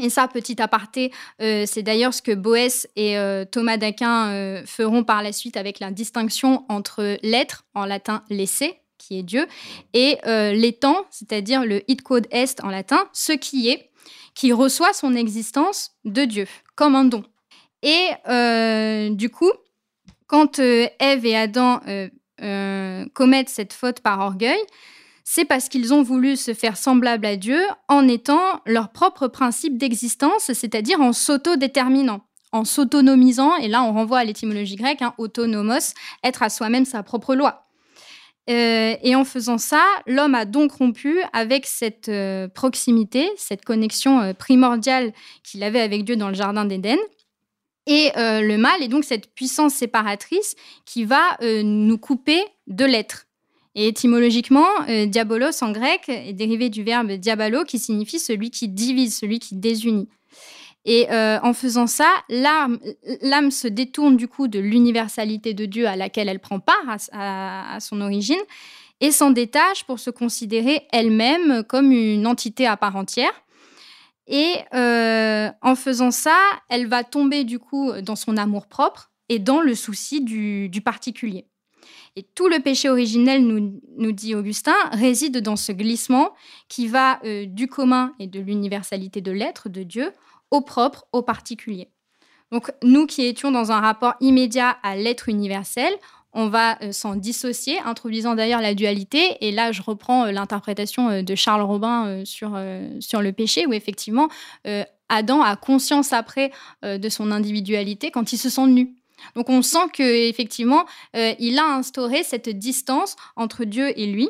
Et 0.00 0.10
ça, 0.10 0.28
petit 0.28 0.60
aparté, 0.62 1.12
euh, 1.42 1.64
c'est 1.66 1.82
d'ailleurs 1.82 2.14
ce 2.14 2.22
que 2.22 2.30
Boès 2.32 2.88
et 2.94 3.18
euh, 3.18 3.44
Thomas 3.44 3.76
d'Aquin 3.78 4.28
euh, 4.28 4.62
feront 4.64 5.02
par 5.02 5.22
la 5.24 5.32
suite 5.32 5.56
avec 5.56 5.80
la 5.80 5.90
distinction 5.90 6.64
entre 6.68 7.18
l'être, 7.24 7.64
en 7.74 7.84
latin 7.84 8.22
l'essai, 8.30 8.80
qui 8.96 9.18
est 9.18 9.22
Dieu, 9.24 9.46
et 9.94 10.18
l'étant, 10.24 11.06
c'est-à-dire 11.10 11.64
le 11.64 11.88
id 11.90 12.02
code 12.02 12.26
est 12.30 12.62
en 12.64 12.68
latin, 12.68 13.08
ce 13.12 13.32
qui 13.32 13.68
est, 13.70 13.90
qui 14.34 14.52
reçoit 14.52 14.92
son 14.92 15.14
existence 15.14 15.92
de 16.04 16.24
Dieu, 16.24 16.46
comme 16.74 16.94
un 16.96 17.04
don. 17.04 17.24
Et 17.82 18.08
du 19.14 19.30
coup, 19.30 19.52
quand 20.28 20.60
euh, 20.60 20.86
Ève 21.00 21.26
et 21.26 21.36
Adam 21.36 21.80
euh, 21.88 22.08
euh, 22.42 23.04
commettent 23.14 23.48
cette 23.48 23.72
faute 23.72 24.00
par 24.00 24.20
orgueil, 24.20 24.60
c'est 25.24 25.44
parce 25.44 25.68
qu'ils 25.68 25.92
ont 25.92 26.02
voulu 26.02 26.36
se 26.36 26.54
faire 26.54 26.76
semblables 26.76 27.26
à 27.26 27.36
Dieu 27.36 27.60
en 27.88 28.06
étant 28.06 28.60
leur 28.66 28.90
propre 28.90 29.26
principe 29.26 29.76
d'existence, 29.76 30.52
c'est-à-dire 30.52 31.00
en 31.00 31.12
s'autodéterminant, 31.12 32.20
en 32.52 32.64
s'autonomisant, 32.64 33.56
et 33.56 33.68
là 33.68 33.82
on 33.82 33.92
renvoie 33.92 34.18
à 34.18 34.24
l'étymologie 34.24 34.76
grecque, 34.76 35.02
hein, 35.02 35.14
autonomos, 35.18 35.94
être 36.22 36.42
à 36.42 36.48
soi-même 36.48 36.84
sa 36.84 37.02
propre 37.02 37.34
loi. 37.34 37.64
Et 38.50 39.14
en 39.14 39.26
faisant 39.26 39.58
ça, 39.58 39.84
l'homme 40.06 40.34
a 40.34 40.46
donc 40.46 40.72
rompu 40.72 41.18
avec 41.34 41.66
cette 41.66 42.10
proximité, 42.54 43.28
cette 43.36 43.62
connexion 43.62 44.32
primordiale 44.32 45.12
qu'il 45.44 45.62
avait 45.62 45.82
avec 45.82 46.04
Dieu 46.04 46.16
dans 46.16 46.28
le 46.28 46.34
Jardin 46.34 46.64
d'Éden. 46.64 46.96
Et 47.88 48.12
euh, 48.18 48.42
le 48.42 48.58
mal 48.58 48.82
est 48.82 48.88
donc 48.88 49.02
cette 49.04 49.34
puissance 49.34 49.72
séparatrice 49.72 50.54
qui 50.84 51.06
va 51.06 51.22
euh, 51.40 51.62
nous 51.64 51.96
couper 51.96 52.44
de 52.66 52.84
l'être. 52.84 53.26
Et 53.74 53.88
étymologiquement, 53.88 54.68
euh, 54.90 55.06
diabolos 55.06 55.62
en 55.62 55.72
grec 55.72 56.02
est 56.08 56.34
dérivé 56.34 56.68
du 56.68 56.82
verbe 56.84 57.12
diabalo 57.12 57.64
qui 57.64 57.78
signifie 57.78 58.18
celui 58.18 58.50
qui 58.50 58.68
divise, 58.68 59.16
celui 59.16 59.38
qui 59.38 59.56
désunit. 59.56 60.08
Et 60.84 61.06
en 61.10 61.52
faisant 61.52 61.86
ça, 61.86 62.08
l'âme, 62.30 62.78
se 63.50 63.68
détourne 63.68 64.16
du 64.16 64.26
coup 64.26 64.48
de 64.48 64.58
l'universalité 64.58 65.52
de 65.52 65.66
Dieu 65.66 65.86
à 65.86 65.96
laquelle 65.96 66.30
elle 66.30 66.38
prend 66.38 66.60
part 66.60 66.96
à 67.12 67.78
son 67.80 68.00
origine 68.00 68.40
et 69.00 69.10
s'en 69.10 69.30
détache 69.30 69.84
pour 69.84 69.98
se 69.98 70.08
considérer 70.08 70.86
elle-même 70.90 71.62
comme 71.64 71.92
une 71.92 72.26
entité 72.26 72.66
à 72.66 72.78
part 72.78 72.96
entière. 72.96 73.32
Et 74.28 74.56
euh, 74.74 75.50
en 75.62 75.74
faisant 75.74 76.10
ça, 76.10 76.38
elle 76.68 76.86
va 76.86 77.02
tomber 77.02 77.44
du 77.44 77.58
coup 77.58 77.92
dans 78.02 78.16
son 78.16 78.36
amour 78.36 78.66
propre 78.66 79.10
et 79.28 79.38
dans 79.38 79.60
le 79.60 79.74
souci 79.74 80.20
du, 80.22 80.80
particulier. 80.84 81.46
Et 82.16 82.22
tout 82.22 82.48
le 82.48 82.60
péché 82.60 82.88
originel, 82.88 83.46
nous, 83.46 83.80
nous 83.96 84.12
dit 84.12 84.34
Augustin, 84.34 84.76
réside 84.92 85.38
dans 85.38 85.56
ce 85.56 85.72
glissement 85.72 86.34
qui 86.68 86.88
va 86.88 87.20
euh, 87.24 87.46
du 87.46 87.68
commun 87.68 88.14
et 88.18 88.26
de 88.26 88.40
l'universalité 88.40 89.20
de 89.20 89.32
l'être, 89.32 89.68
de 89.68 89.82
Dieu, 89.82 90.12
au 90.50 90.60
propre, 90.60 91.06
au 91.12 91.22
particulier. 91.22 91.88
Donc 92.50 92.72
nous 92.82 93.06
qui 93.06 93.24
étions 93.24 93.50
dans 93.50 93.72
un 93.72 93.80
rapport 93.80 94.14
immédiat 94.20 94.70
à 94.82 94.96
l'être 94.96 95.28
universel, 95.28 95.92
on 96.32 96.48
va 96.48 96.78
euh, 96.82 96.92
s'en 96.92 97.16
dissocier, 97.16 97.78
introduisant 97.80 98.34
d'ailleurs 98.34 98.60
la 98.60 98.74
dualité. 98.74 99.36
Et 99.40 99.50
là, 99.50 99.72
je 99.72 99.82
reprends 99.82 100.26
euh, 100.26 100.32
l'interprétation 100.32 101.08
euh, 101.08 101.22
de 101.22 101.34
Charles 101.34 101.62
Robin 101.62 102.22
sur, 102.24 102.58
sur 103.00 103.22
le 103.22 103.32
péché, 103.32 103.66
où 103.66 103.72
effectivement, 103.72 104.28
Adam 105.08 105.42
a 105.42 105.56
conscience 105.56 106.12
après 106.12 106.50
de 106.82 107.08
son 107.08 107.30
individualité 107.30 108.10
quand 108.10 108.32
il 108.32 108.38
se 108.38 108.50
sent 108.50 108.66
nu. 108.66 108.94
Donc 109.34 109.48
on 109.48 109.62
sent 109.62 109.88
que 109.92 110.28
effectivement, 110.28 110.84
il 111.14 111.58
a 111.58 111.74
instauré 111.74 112.22
cette 112.22 112.48
distance 112.48 113.16
entre 113.36 113.64
Dieu 113.64 113.98
et 113.98 114.06
lui. 114.06 114.28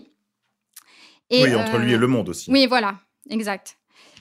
Et, 1.30 1.42
oui, 1.44 1.54
entre 1.54 1.78
lui 1.78 1.92
et 1.92 1.96
le 1.96 2.06
monde 2.06 2.28
aussi. 2.28 2.50
oui, 2.50 2.66
voilà, 2.66 2.96
exact. 3.28 3.76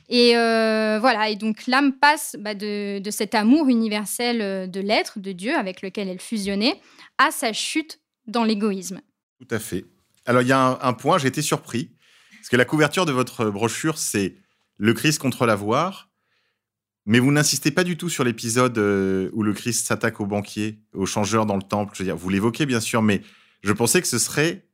Et 0.09 0.37
euh, 0.37 0.99
voilà, 0.99 1.29
et 1.29 1.35
donc 1.35 1.67
l'âme 1.67 1.93
passe 1.93 2.35
bah, 2.39 2.53
de, 2.53 2.99
de 2.99 3.11
cet 3.11 3.35
amour 3.35 3.67
universel 3.67 4.69
de 4.69 4.79
l'être, 4.79 5.19
de 5.19 5.31
Dieu, 5.31 5.55
avec 5.55 5.81
lequel 5.81 6.07
elle 6.07 6.21
fusionnait, 6.21 6.79
à 7.17 7.31
sa 7.31 7.53
chute 7.53 7.99
dans 8.27 8.43
l'égoïsme. 8.43 9.01
Tout 9.39 9.47
à 9.55 9.59
fait. 9.59 9.85
Alors, 10.25 10.41
il 10.41 10.47
y 10.47 10.51
a 10.51 10.59
un, 10.59 10.79
un 10.81 10.93
point, 10.93 11.17
j'ai 11.17 11.27
été 11.27 11.41
surpris, 11.41 11.91
parce 12.37 12.49
que 12.49 12.55
la 12.55 12.65
couverture 12.65 13.05
de 13.05 13.11
votre 13.11 13.45
brochure, 13.49 13.97
c'est 13.97 14.35
le 14.77 14.93
Christ 14.93 15.19
contre 15.19 15.45
l'avoir, 15.45 16.09
mais 17.05 17.19
vous 17.19 17.31
n'insistez 17.31 17.71
pas 17.71 17.83
du 17.85 17.95
tout 17.97 18.09
sur 18.09 18.23
l'épisode 18.23 18.77
euh, 18.77 19.29
où 19.33 19.41
le 19.43 19.53
Christ 19.53 19.87
s'attaque 19.87 20.19
au 20.19 20.25
banquier, 20.25 20.79
au 20.93 21.05
changeur 21.05 21.45
dans 21.45 21.55
le 21.55 21.61
temple. 21.63 21.93
Je 21.95 22.03
veux 22.03 22.05
dire, 22.07 22.17
vous 22.17 22.29
l'évoquez 22.29 22.65
bien 22.65 22.81
sûr, 22.81 23.01
mais 23.01 23.21
je 23.63 23.71
pensais 23.71 24.01
que 24.01 24.07
ce 24.07 24.19
serait 24.19 24.65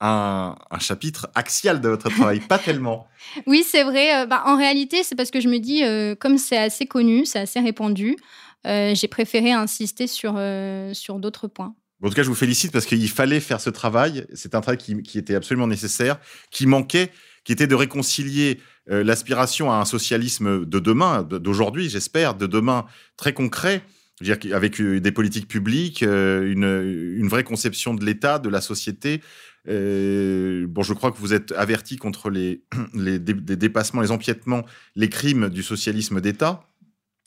un, 0.00 0.56
un 0.70 0.78
chapitre 0.80 1.30
axial 1.36 1.80
de 1.80 1.88
votre 1.88 2.10
travail, 2.10 2.40
pas 2.40 2.58
tellement. 2.58 3.06
Oui, 3.46 3.64
c'est 3.64 3.84
vrai. 3.84 4.22
euh, 4.22 4.26
bah, 4.26 4.42
en 4.46 4.56
réalité, 4.56 5.04
c'est 5.04 5.14
parce 5.14 5.30
que 5.30 5.40
je 5.40 5.48
me 5.48 5.58
dis, 5.58 5.84
euh, 5.84 6.16
comme 6.16 6.36
c'est 6.38 6.58
assez 6.58 6.86
connu, 6.86 7.24
c'est 7.24 7.38
assez 7.38 7.60
répandu, 7.60 8.16
euh, 8.16 8.16
j'ai 8.64 9.08
préféré 9.08 9.52
insister 9.52 10.06
sur, 10.06 10.34
euh, 10.36 10.94
sur 10.94 11.18
d'autres 11.18 11.48
points. 11.48 11.74
En 12.02 12.08
tout 12.08 12.14
cas, 12.14 12.22
je 12.24 12.28
vous 12.28 12.34
félicite 12.34 12.72
parce 12.72 12.84
qu'il 12.84 13.08
fallait 13.08 13.38
faire 13.38 13.60
ce 13.60 13.70
travail. 13.70 14.26
C'est 14.34 14.54
un 14.56 14.60
travail 14.60 14.78
qui, 14.78 15.18
était 15.18 15.36
absolument 15.36 15.68
nécessaire, 15.68 16.18
qui 16.50 16.66
manquait, 16.66 17.12
qui 17.44 17.52
était 17.52 17.68
de 17.68 17.76
réconcilier 17.76 18.60
euh, 18.90 19.04
l'aspiration 19.04 19.70
à 19.70 19.76
un 19.76 19.84
socialisme 19.84 20.66
de 20.66 20.78
demain, 20.80 21.22
de- 21.22 21.38
d'aujourd'hui, 21.38 21.88
j'espère, 21.88 22.34
de 22.34 22.48
demain 22.48 22.86
très 23.16 23.32
concret, 23.32 23.82
dire, 24.20 24.36
avec 24.52 24.80
euh, 24.80 25.00
des 25.00 25.12
politiques 25.12 25.46
publiques, 25.46 26.02
euh, 26.02 26.50
une, 26.50 27.28
vraie 27.28 27.44
conception 27.44 27.94
de 27.94 28.04
l'État, 28.04 28.40
de 28.40 28.48
la 28.48 28.60
société. 28.60 29.20
Euh, 29.68 30.66
bon, 30.68 30.82
je 30.82 30.94
crois 30.94 31.12
que 31.12 31.18
vous 31.18 31.32
êtes 31.32 31.52
averti 31.52 31.96
contre 31.96 32.30
les, 32.30 32.64
les 32.94 33.20
dépassements, 33.20 34.00
les 34.00 34.10
empiètements, 34.10 34.64
les 34.96 35.08
crimes 35.08 35.50
du 35.50 35.62
socialisme 35.62 36.20
d'État. 36.20 36.64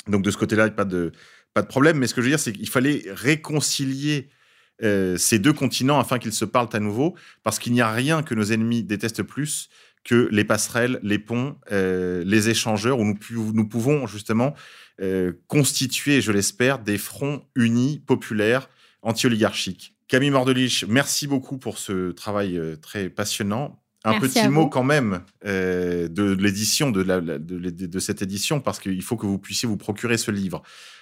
Donc 0.08 0.24
de 0.24 0.32
ce 0.32 0.38
côté-là, 0.38 0.70
pas 0.70 0.86
de, 0.86 1.12
pas 1.54 1.62
de 1.62 1.68
problème. 1.68 1.98
Mais 1.98 2.08
ce 2.08 2.14
que 2.14 2.22
je 2.22 2.26
veux 2.26 2.32
dire, 2.32 2.40
c'est 2.40 2.54
qu'il 2.54 2.70
fallait 2.70 3.04
réconcilier 3.08 4.30
euh, 4.84 5.16
ces 5.18 5.40
deux 5.40 5.54
continents 5.54 6.00
afin 6.00 6.20
qu'ils 6.20 6.34
se 6.34 6.46
parlent 6.46 6.70
à 6.74 6.80
nouveau, 6.80 7.16
parce 7.44 7.60
qu'il 7.60 7.74
n'y 7.74 7.82
a 7.82 7.92
rien 7.92 8.24
que 8.24 8.36
nos 8.36 8.44
ennemis 8.44 8.84
détestent 8.84 9.24
plus 9.24 9.70
que 10.04 10.28
les 10.32 10.44
passerelles, 10.44 11.00
les 11.02 11.18
ponts, 11.18 11.58
euh, 11.72 12.24
les 12.26 12.50
échangeurs, 12.50 13.00
où 13.00 13.06
nous, 13.06 13.68
pouvons 13.68 14.06
justement 14.06 14.54
euh, 15.02 15.34
constituer, 15.48 16.22
je 16.22 16.32
l'espère, 16.32 16.80
des 16.80 16.98
fronts 16.98 17.48
unis, 17.56 18.04
populaires, 18.06 18.70
anti-oligarchiques. 19.02 19.96
Camille 20.08 20.30
Mordelich, 20.30 20.86
merci 20.88 21.26
beaucoup 21.26 21.58
pour 21.58 21.80
ce 21.80 22.12
travail 22.12 22.62
très 22.82 23.10
passionnant. 23.10 23.82
Un 24.08 24.12
Merci 24.20 24.40
petit 24.40 24.48
mot 24.50 24.68
quand 24.68 24.84
même 24.84 25.22
euh, 25.46 26.08
de 26.08 26.32
l'édition, 26.34 26.92
de, 26.92 27.02
la- 27.02 27.20
la- 27.20 27.40
de, 27.40 27.58
de- 27.58 27.86
de 27.88 28.00
cette 28.00 28.22
édition, 28.22 28.60
parce 28.62 28.80
qu'il 28.80 29.02
faut 29.02 29.18
que 29.18 29.26
vous 29.26 29.40
puissiez 29.40 29.68
vous 29.68 29.78
procurer 29.78 30.18
ce 30.18 30.30
livre. 30.32 30.62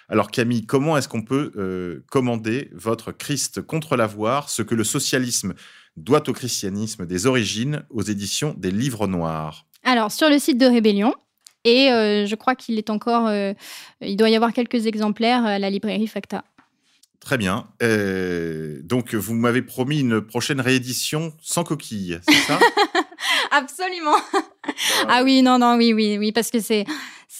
Alors 0.10 0.32
Camille, 0.32 0.66
comment 0.66 0.98
est-ce 0.98 1.08
qu'on 1.10 1.22
peut 1.24 1.52
euh, 1.58 2.04
commander 2.10 2.70
votre 2.74 3.12
Christ 3.12 3.62
contre 3.62 3.96
l'avoir, 3.98 4.50
ce 4.50 4.62
que 4.62 4.74
le 4.76 4.84
socialisme 4.84 5.54
doit 5.98 6.28
au 6.30 6.34
christianisme 6.34 7.06
des 7.06 7.26
origines, 7.28 7.84
aux 7.90 8.02
éditions 8.04 8.56
des 8.58 8.72
Livres 8.72 9.08
Noirs? 9.08 9.66
Alors, 9.84 10.12
sur 10.12 10.30
le 10.30 10.40
site 10.40 10.58
de 10.58 10.66
Rébellion, 10.66 11.14
et 11.66 11.92
euh, 11.92 12.26
je 12.26 12.36
crois 12.36 12.56
qu'il 12.56 12.78
est 12.78 12.90
encore. 12.90 13.30
il 14.02 14.16
doit 14.18 14.30
y 14.30 14.36
avoir 14.36 14.54
quelques 14.54 14.86
exemplaires 14.88 15.46
à 15.46 15.60
la 15.60 15.70
librairie 15.70 16.08
Facta. 16.08 16.44
Très 17.24 17.38
bien. 17.38 17.66
Euh, 17.82 18.80
donc, 18.84 19.14
vous 19.16 19.34
m'avez 19.34 19.62
promis 19.62 20.02
une 20.02 20.20
prochaine 20.20 20.60
réédition 20.60 21.34
sans 21.42 21.64
coquille, 21.64 22.20
c'est 22.28 22.34
ça? 22.48 22.60
Absolument. 23.52 24.16
ah 25.08 25.22
oui, 25.24 25.42
non, 25.42 25.58
non, 25.58 25.78
oui, 25.78 25.94
oui, 25.94 26.18
oui, 26.20 26.32
parce 26.34 26.52
que 26.52 26.60
c'est, 26.60 26.86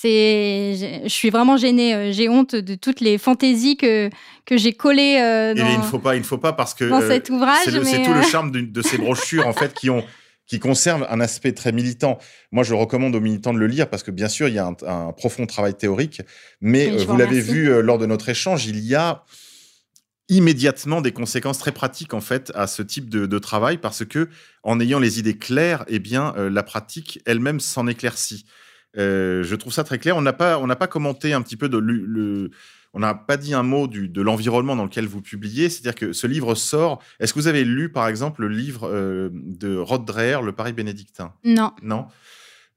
je 0.02 1.04
suis 1.08 1.30
vraiment 1.30 1.58
gênée. 1.58 1.94
euh, 1.94 2.12
J'ai 2.14 2.30
honte 2.30 2.56
de 2.56 2.76
toutes 2.76 3.02
les 3.02 3.18
fantaisies 3.18 3.78
que 3.78 4.10
que 4.46 4.58
j'ai 4.58 4.74
collées 4.74 5.18
euh, 5.22 5.54
Et 5.54 5.60
dans, 5.60 5.70
il 5.70 5.78
ne 5.80 5.84
faut 5.84 6.00
pas, 6.00 6.16
il 6.16 6.20
ne 6.20 6.26
faut 6.26 6.38
pas 6.38 6.54
parce 6.54 6.74
que 6.74 6.86
dans 6.86 7.02
euh, 7.02 7.08
cet 7.10 7.30
ouvrage. 7.30 7.64
c'est 7.66 7.72
mais, 7.80 8.04
tout 8.04 8.14
le 8.14 8.20
euh, 8.20 8.24
charme 8.24 8.52
de 8.52 8.82
ces 8.82 8.98
brochures 8.98 9.48
en 9.48 9.54
fait 9.54 9.74
qui 9.74 9.90
ont 9.90 10.04
qui 10.46 10.60
conservent 10.60 11.08
un 11.10 11.22
aspect 11.22 11.54
très 11.54 11.72
militant. 11.72 12.20
Moi, 12.52 12.64
je 12.64 12.74
recommande 12.74 13.16
aux 13.16 13.22
militants 13.22 13.54
de 13.54 13.60
le 13.60 13.68
lire 13.68 13.90
parce 13.90 14.04
que 14.04 14.12
bien 14.12 14.28
sûr, 14.28 14.50
il 14.50 14.56
y 14.56 14.60
a 14.60 14.66
un, 14.68 14.76
un 14.86 15.12
profond 15.14 15.46
travail 15.46 15.74
théorique, 15.76 16.22
mais 16.60 16.88
Oui, 16.92 17.02
euh, 17.02 17.06
vous 17.06 17.16
l'avez 17.18 17.40
vu 17.40 17.70
euh, 17.70 17.82
lors 17.82 17.98
de 17.98 18.06
notre 18.06 18.28
échange, 18.30 18.66
il 18.66 18.80
y 18.80 18.94
a 18.96 19.24
immédiatement 20.36 21.02
des 21.02 21.12
conséquences 21.12 21.60
très 21.60 21.72
pratiques 21.72 22.14
en 22.14 22.22
fait 22.22 22.52
à 22.56 22.68
ce 22.68 22.82
type 22.82 23.10
de, 23.10 23.26
de 23.26 23.40
travail 23.40 23.78
parce 23.78 24.06
que 24.06 24.30
en 24.64 24.80
ayant 24.80 25.00
les 25.00 25.20
idées 25.20 25.38
claires, 25.38 25.86
eh 25.88 26.00
bien 26.00 26.34
euh, 26.38 26.50
la 26.50 26.64
pratique 26.64 27.20
elle-même 27.26 27.60
s'en 27.60 27.88
éclaircit. 27.88 28.46
Euh, 28.98 29.44
je 29.44 29.56
trouve 29.56 29.74
ça 29.74 29.84
très 29.84 29.98
clair. 29.98 30.16
On 30.18 30.22
n'a 30.22 30.34
pas, 30.34 30.60
on 30.60 30.68
n'a 30.68 30.76
pas 30.76 30.88
commenté 30.88 31.34
un 31.34 31.42
petit 31.42 31.58
peu 31.58 31.68
de, 31.70 31.78
le- 31.78 32.06
le- 32.06 32.52
on 32.94 33.00
n'a 33.00 33.16
pas 33.16 33.38
dit 33.38 33.56
un 33.56 33.64
mot 33.64 33.88
du, 33.88 34.08
de 34.08 34.22
l'environnement 34.22 34.76
dans 34.76 34.84
lequel 34.84 35.08
vous 35.08 35.20
publiez. 35.22 35.68
C'est-à-dire 35.70 35.96
que 35.96 36.14
ce 36.14 36.28
livre 36.28 36.54
sort. 36.54 37.02
Est-ce 37.20 37.34
que 37.34 37.40
vous 37.40 37.48
avez 37.48 37.64
lu, 37.66 37.90
par 37.92 38.08
exemple, 38.08 38.42
le 38.42 38.50
livre 38.50 38.88
euh, 38.88 39.30
de 39.34 39.76
Rod 39.76 40.06
Dreher, 40.06 40.40
Le 40.44 40.52
Paris 40.52 40.74
bénédictin? 40.74 41.34
Non. 41.44 41.72
Non? 41.82 42.06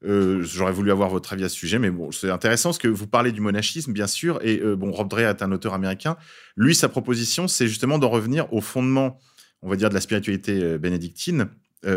Euh, 0.05 0.43
J'aurais 0.43 0.71
voulu 0.71 0.91
avoir 0.91 1.09
votre 1.09 1.33
avis 1.33 1.43
à 1.43 1.49
ce 1.49 1.55
sujet, 1.55 1.79
mais 1.79 1.91
c'est 2.11 2.29
intéressant 2.29 2.69
parce 2.69 2.77
que 2.77 2.87
vous 2.87 3.07
parlez 3.07 3.31
du 3.31 3.41
monachisme, 3.41 3.93
bien 3.93 4.07
sûr, 4.07 4.39
et 4.43 4.59
euh, 4.59 4.75
bon, 4.75 4.91
Rob 4.91 5.07
Dreher 5.07 5.29
est 5.29 5.41
un 5.41 5.51
auteur 5.51 5.73
américain. 5.73 6.17
Lui, 6.55 6.75
sa 6.75 6.89
proposition, 6.89 7.47
c'est 7.47 7.67
justement 7.67 7.97
d'en 7.97 8.09
revenir 8.09 8.51
au 8.53 8.61
fondement, 8.61 9.19
on 9.61 9.69
va 9.69 9.75
dire, 9.75 9.89
de 9.89 9.95
la 9.95 10.01
spiritualité 10.01 10.61
euh, 10.61 10.77
bénédictine, 10.77 11.47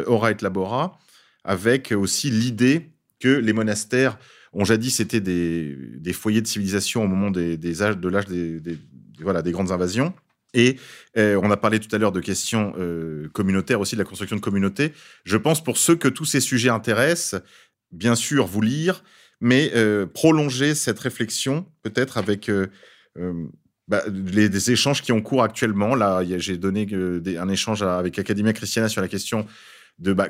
ora 0.07 0.31
et 0.31 0.37
labora, 0.41 0.99
avec 1.43 1.91
aussi 1.91 2.31
l'idée 2.31 2.91
que 3.19 3.29
les 3.29 3.53
monastères 3.53 4.19
ont 4.53 4.65
jadis 4.65 5.01
été 5.01 5.21
des, 5.21 5.75
des 5.97 6.13
foyers 6.13 6.43
de 6.43 6.47
civilisation 6.47 7.03
au 7.03 7.09
moment 7.09 7.31
des, 7.31 7.83
âges, 7.83 7.97
de 7.97 8.09
l'âge 8.09 8.27
des, 8.27 8.61
voilà, 9.21 9.43
des 9.43 9.51
grandes 9.51 9.73
invasions. 9.73 10.13
Et 10.53 10.77
on 11.17 11.51
a 11.51 11.57
parlé 11.57 11.81
tout 11.81 11.95
à 11.97 11.99
l'heure 11.99 12.13
de 12.13 12.21
questions 12.21 12.75
communautaires 13.33 13.81
aussi, 13.81 13.97
de 13.97 14.01
la 14.01 14.05
construction 14.05 14.37
de 14.37 14.41
communautés. 14.41 14.93
Je 15.25 15.39
pense 15.39 15.65
pour 15.65 15.77
ceux 15.77 15.97
que 15.97 16.09
tous 16.09 16.27
ces 16.27 16.41
sujets 16.41 16.69
intéressent, 16.69 17.41
bien 17.93 18.15
sûr, 18.15 18.47
vous 18.47 18.61
lire, 18.61 19.03
mais 19.41 19.71
euh, 19.75 20.07
prolonger 20.07 20.75
cette 20.75 20.99
réflexion 20.99 21.67
peut-être 21.83 22.19
avec 22.19 22.49
euh, 22.49 22.67
euh, 23.19 23.47
bah, 23.89 24.03
les, 24.09 24.71
échanges 24.71 25.03
qui 25.03 25.13
ont 25.13 25.23
cours 25.23 25.43
actuellement. 25.43 25.95
Là, 25.95 26.23
j'ai 26.39 26.57
donné 26.57 26.87
euh, 26.93 27.23
un 27.39 27.49
échange 27.49 27.83
avec 27.83 28.19
Academia 28.19 28.53
Christiana 28.53 28.89
sur 28.89 29.01
la 29.01 29.09
question 29.09 29.47
de, 29.99 30.13
bah, 30.13 30.29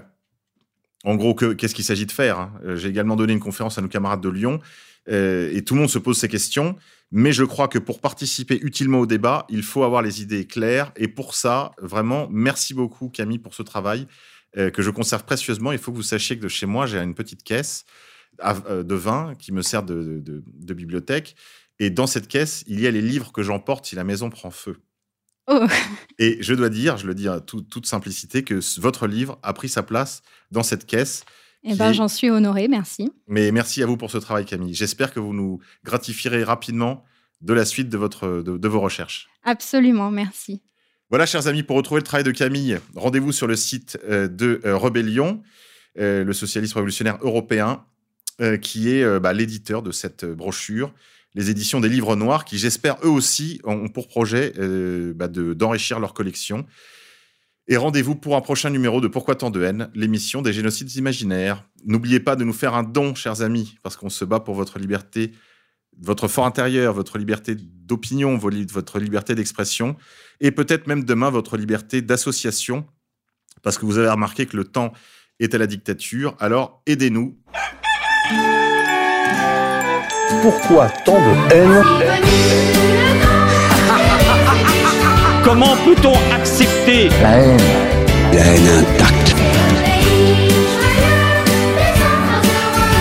en 1.04 1.16
gros, 1.16 1.34
que- 1.34 1.52
qu'est-ce 1.52 1.74
qu'il 1.74 1.84
s'agit 1.84 2.06
de 2.06 2.12
faire 2.12 2.38
hein. 2.38 2.52
J'ai 2.76 2.88
également 2.88 3.16
donné 3.16 3.32
une 3.32 3.40
conférence 3.40 3.78
à 3.78 3.82
nos 3.82 3.88
camarades 3.88 4.20
de 4.20 4.28
Lyon 4.28 4.60
et 5.08 5.62
tout 5.66 5.74
le 5.74 5.80
monde 5.80 5.90
se 5.90 5.98
pose 5.98 6.18
ces 6.18 6.28
questions. 6.28 6.76
Mais 7.10 7.32
je 7.32 7.42
crois 7.42 7.66
que 7.66 7.78
pour 7.80 8.00
participer 8.00 8.60
utilement 8.62 9.00
au 9.00 9.06
débat, 9.06 9.44
il 9.48 9.64
faut 9.64 9.82
avoir 9.82 10.02
les 10.02 10.22
idées 10.22 10.46
claires. 10.46 10.92
Et 10.94 11.08
pour 11.08 11.34
ça, 11.34 11.72
vraiment, 11.78 12.28
merci 12.30 12.74
beaucoup 12.74 13.08
Camille 13.08 13.38
pour 13.38 13.54
ce 13.54 13.62
travail 13.64 14.06
euh, 14.56 14.70
que 14.70 14.82
je 14.82 14.90
conserve 14.90 15.24
précieusement. 15.24 15.72
Il 15.72 15.78
faut 15.78 15.90
que 15.92 15.96
vous 15.96 16.02
sachiez 16.02 16.36
que 16.36 16.42
de 16.42 16.48
chez 16.48 16.66
moi, 16.66 16.86
j'ai 16.86 16.98
une 16.98 17.14
petite 17.14 17.42
caisse 17.42 17.84
euh, 18.42 18.82
de 18.82 18.94
vin 18.94 19.34
qui 19.38 19.52
me 19.52 19.62
sert 19.62 19.82
de, 19.82 19.94
de- 20.02 20.18
de- 20.20 20.44
de 20.46 20.74
bibliothèque. 20.74 21.36
Et 21.78 21.90
dans 21.90 22.06
cette 22.06 22.28
caisse, 22.28 22.64
il 22.66 22.80
y 22.80 22.86
a 22.86 22.90
les 22.90 23.00
livres 23.02 23.32
que 23.32 23.42
j'emporte 23.42 23.86
si 23.86 23.94
la 23.96 24.04
maison 24.04 24.28
prend 24.30 24.50
feu. 24.50 24.76
Oh. 25.48 25.66
Et 26.18 26.38
je 26.42 26.54
dois 26.54 26.68
dire, 26.68 26.96
je 26.96 27.06
le 27.06 27.14
dis 27.14 27.26
à 27.28 27.40
tout- 27.40 27.62
toute 27.62 27.86
simplicité, 27.86 28.44
que 28.44 28.60
votre 28.80 29.06
livre 29.06 29.38
a 29.42 29.52
pris 29.52 29.68
sa 29.68 29.82
place 29.82 30.22
dans 30.50 30.62
cette 30.62 30.86
caisse. 30.86 31.24
Eh 31.64 31.74
ben, 31.74 31.90
est- 31.90 31.94
j'en 31.94 32.08
suis 32.08 32.30
honorée, 32.30 32.68
merci. 32.68 33.10
Mais 33.26 33.50
merci 33.52 33.82
à 33.82 33.86
vous 33.86 33.96
pour 33.96 34.10
ce 34.10 34.18
travail, 34.18 34.44
Camille. 34.46 34.74
J'espère 34.74 35.12
que 35.12 35.20
vous 35.20 35.32
nous 35.34 35.58
gratifierez 35.84 36.44
rapidement 36.44 37.04
de 37.40 37.52
la 37.54 37.64
suite 37.64 37.88
de, 37.88 37.96
votre, 37.98 38.42
de, 38.42 38.56
de 38.58 38.68
vos 38.68 38.80
recherches. 38.80 39.28
Absolument, 39.44 40.10
merci. 40.10 40.62
Voilà, 41.10 41.26
chers 41.26 41.48
amis, 41.48 41.64
pour 41.64 41.76
retrouver 41.76 41.98
le 41.98 42.04
travail 42.04 42.22
de 42.22 42.30
Camille, 42.30 42.78
rendez-vous 42.94 43.32
sur 43.32 43.48
le 43.48 43.56
site 43.56 43.98
euh, 44.08 44.28
de 44.28 44.60
euh, 44.64 44.76
Rebellion, 44.76 45.42
euh, 45.98 46.22
le 46.22 46.32
socialisme 46.32 46.78
révolutionnaire 46.78 47.18
européen, 47.22 47.84
qui 48.62 48.88
est 48.88 49.20
bah, 49.20 49.34
l'éditeur 49.34 49.82
de 49.82 49.90
cette 49.92 50.24
brochure, 50.24 50.94
les 51.34 51.50
éditions 51.50 51.78
des 51.78 51.90
livres 51.90 52.16
noirs, 52.16 52.46
qui, 52.46 52.56
j'espère, 52.56 52.96
eux 53.04 53.10
aussi, 53.10 53.60
ont 53.64 53.90
pour 53.90 54.08
projet 54.08 54.54
bah, 55.14 55.28
de- 55.28 55.52
d'enrichir 55.52 56.00
leur 56.00 56.14
collection. 56.14 56.64
Et 57.68 57.76
rendez-vous 57.76 58.14
pour 58.14 58.36
un 58.36 58.40
prochain 58.40 58.70
numéro 58.70 59.02
de 59.02 59.08
Pourquoi 59.08 59.34
tant 59.34 59.50
de 59.50 59.62
haine, 59.62 59.90
l'émission 59.94 60.40
des 60.40 60.54
génocides 60.54 60.96
imaginaires. 60.96 61.68
N'oubliez 61.84 62.18
pas 62.18 62.34
de 62.34 62.44
nous 62.44 62.54
faire 62.54 62.72
un 62.72 62.82
don, 62.82 63.14
chers 63.14 63.42
amis, 63.42 63.76
parce 63.82 63.98
qu'on 63.98 64.08
se 64.08 64.24
bat 64.24 64.40
pour 64.40 64.54
votre 64.54 64.78
liberté, 64.78 65.32
votre 65.98 66.28
fort 66.28 66.46
intérieur, 66.46 66.94
votre 66.94 67.18
liberté 67.18 67.56
d'opinion, 67.56 68.38
votre 68.38 68.98
liberté 68.98 69.34
d'expression, 69.34 69.96
et 70.40 70.50
peut-être 70.50 70.86
même 70.86 71.04
demain 71.04 71.30
votre 71.30 71.56
liberté 71.56 72.02
d'association, 72.02 72.86
parce 73.62 73.78
que 73.78 73.84
vous 73.84 73.98
avez 73.98 74.08
remarqué 74.08 74.46
que 74.46 74.56
le 74.56 74.64
temps 74.64 74.92
est 75.38 75.54
à 75.54 75.58
la 75.58 75.66
dictature. 75.66 76.36
Alors 76.38 76.82
aidez-nous. 76.86 77.38
Pourquoi 80.42 80.88
tant 81.04 81.18
de 81.18 81.52
haine 81.52 81.82
Comment 85.44 85.76
peut-on 85.84 86.14
accepter 86.32 87.08
La 87.08 87.38
haine 87.38 88.68
intacte. 88.68 89.19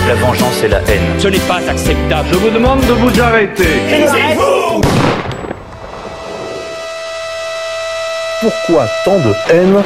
La 0.10 0.16
vengeance 0.16 0.64
et 0.64 0.68
la 0.68 0.80
haine. 0.80 1.20
Ce 1.20 1.28
n'est 1.28 1.38
pas 1.48 1.60
acceptable. 1.70 2.30
Je 2.32 2.38
vous 2.40 2.50
demande 2.50 2.80
de 2.80 2.94
vous 2.94 3.22
arrêter. 3.22 3.80
Pourquoi 8.42 8.88
tant 9.06 9.20
de 9.20 9.54
haine? 9.54 9.84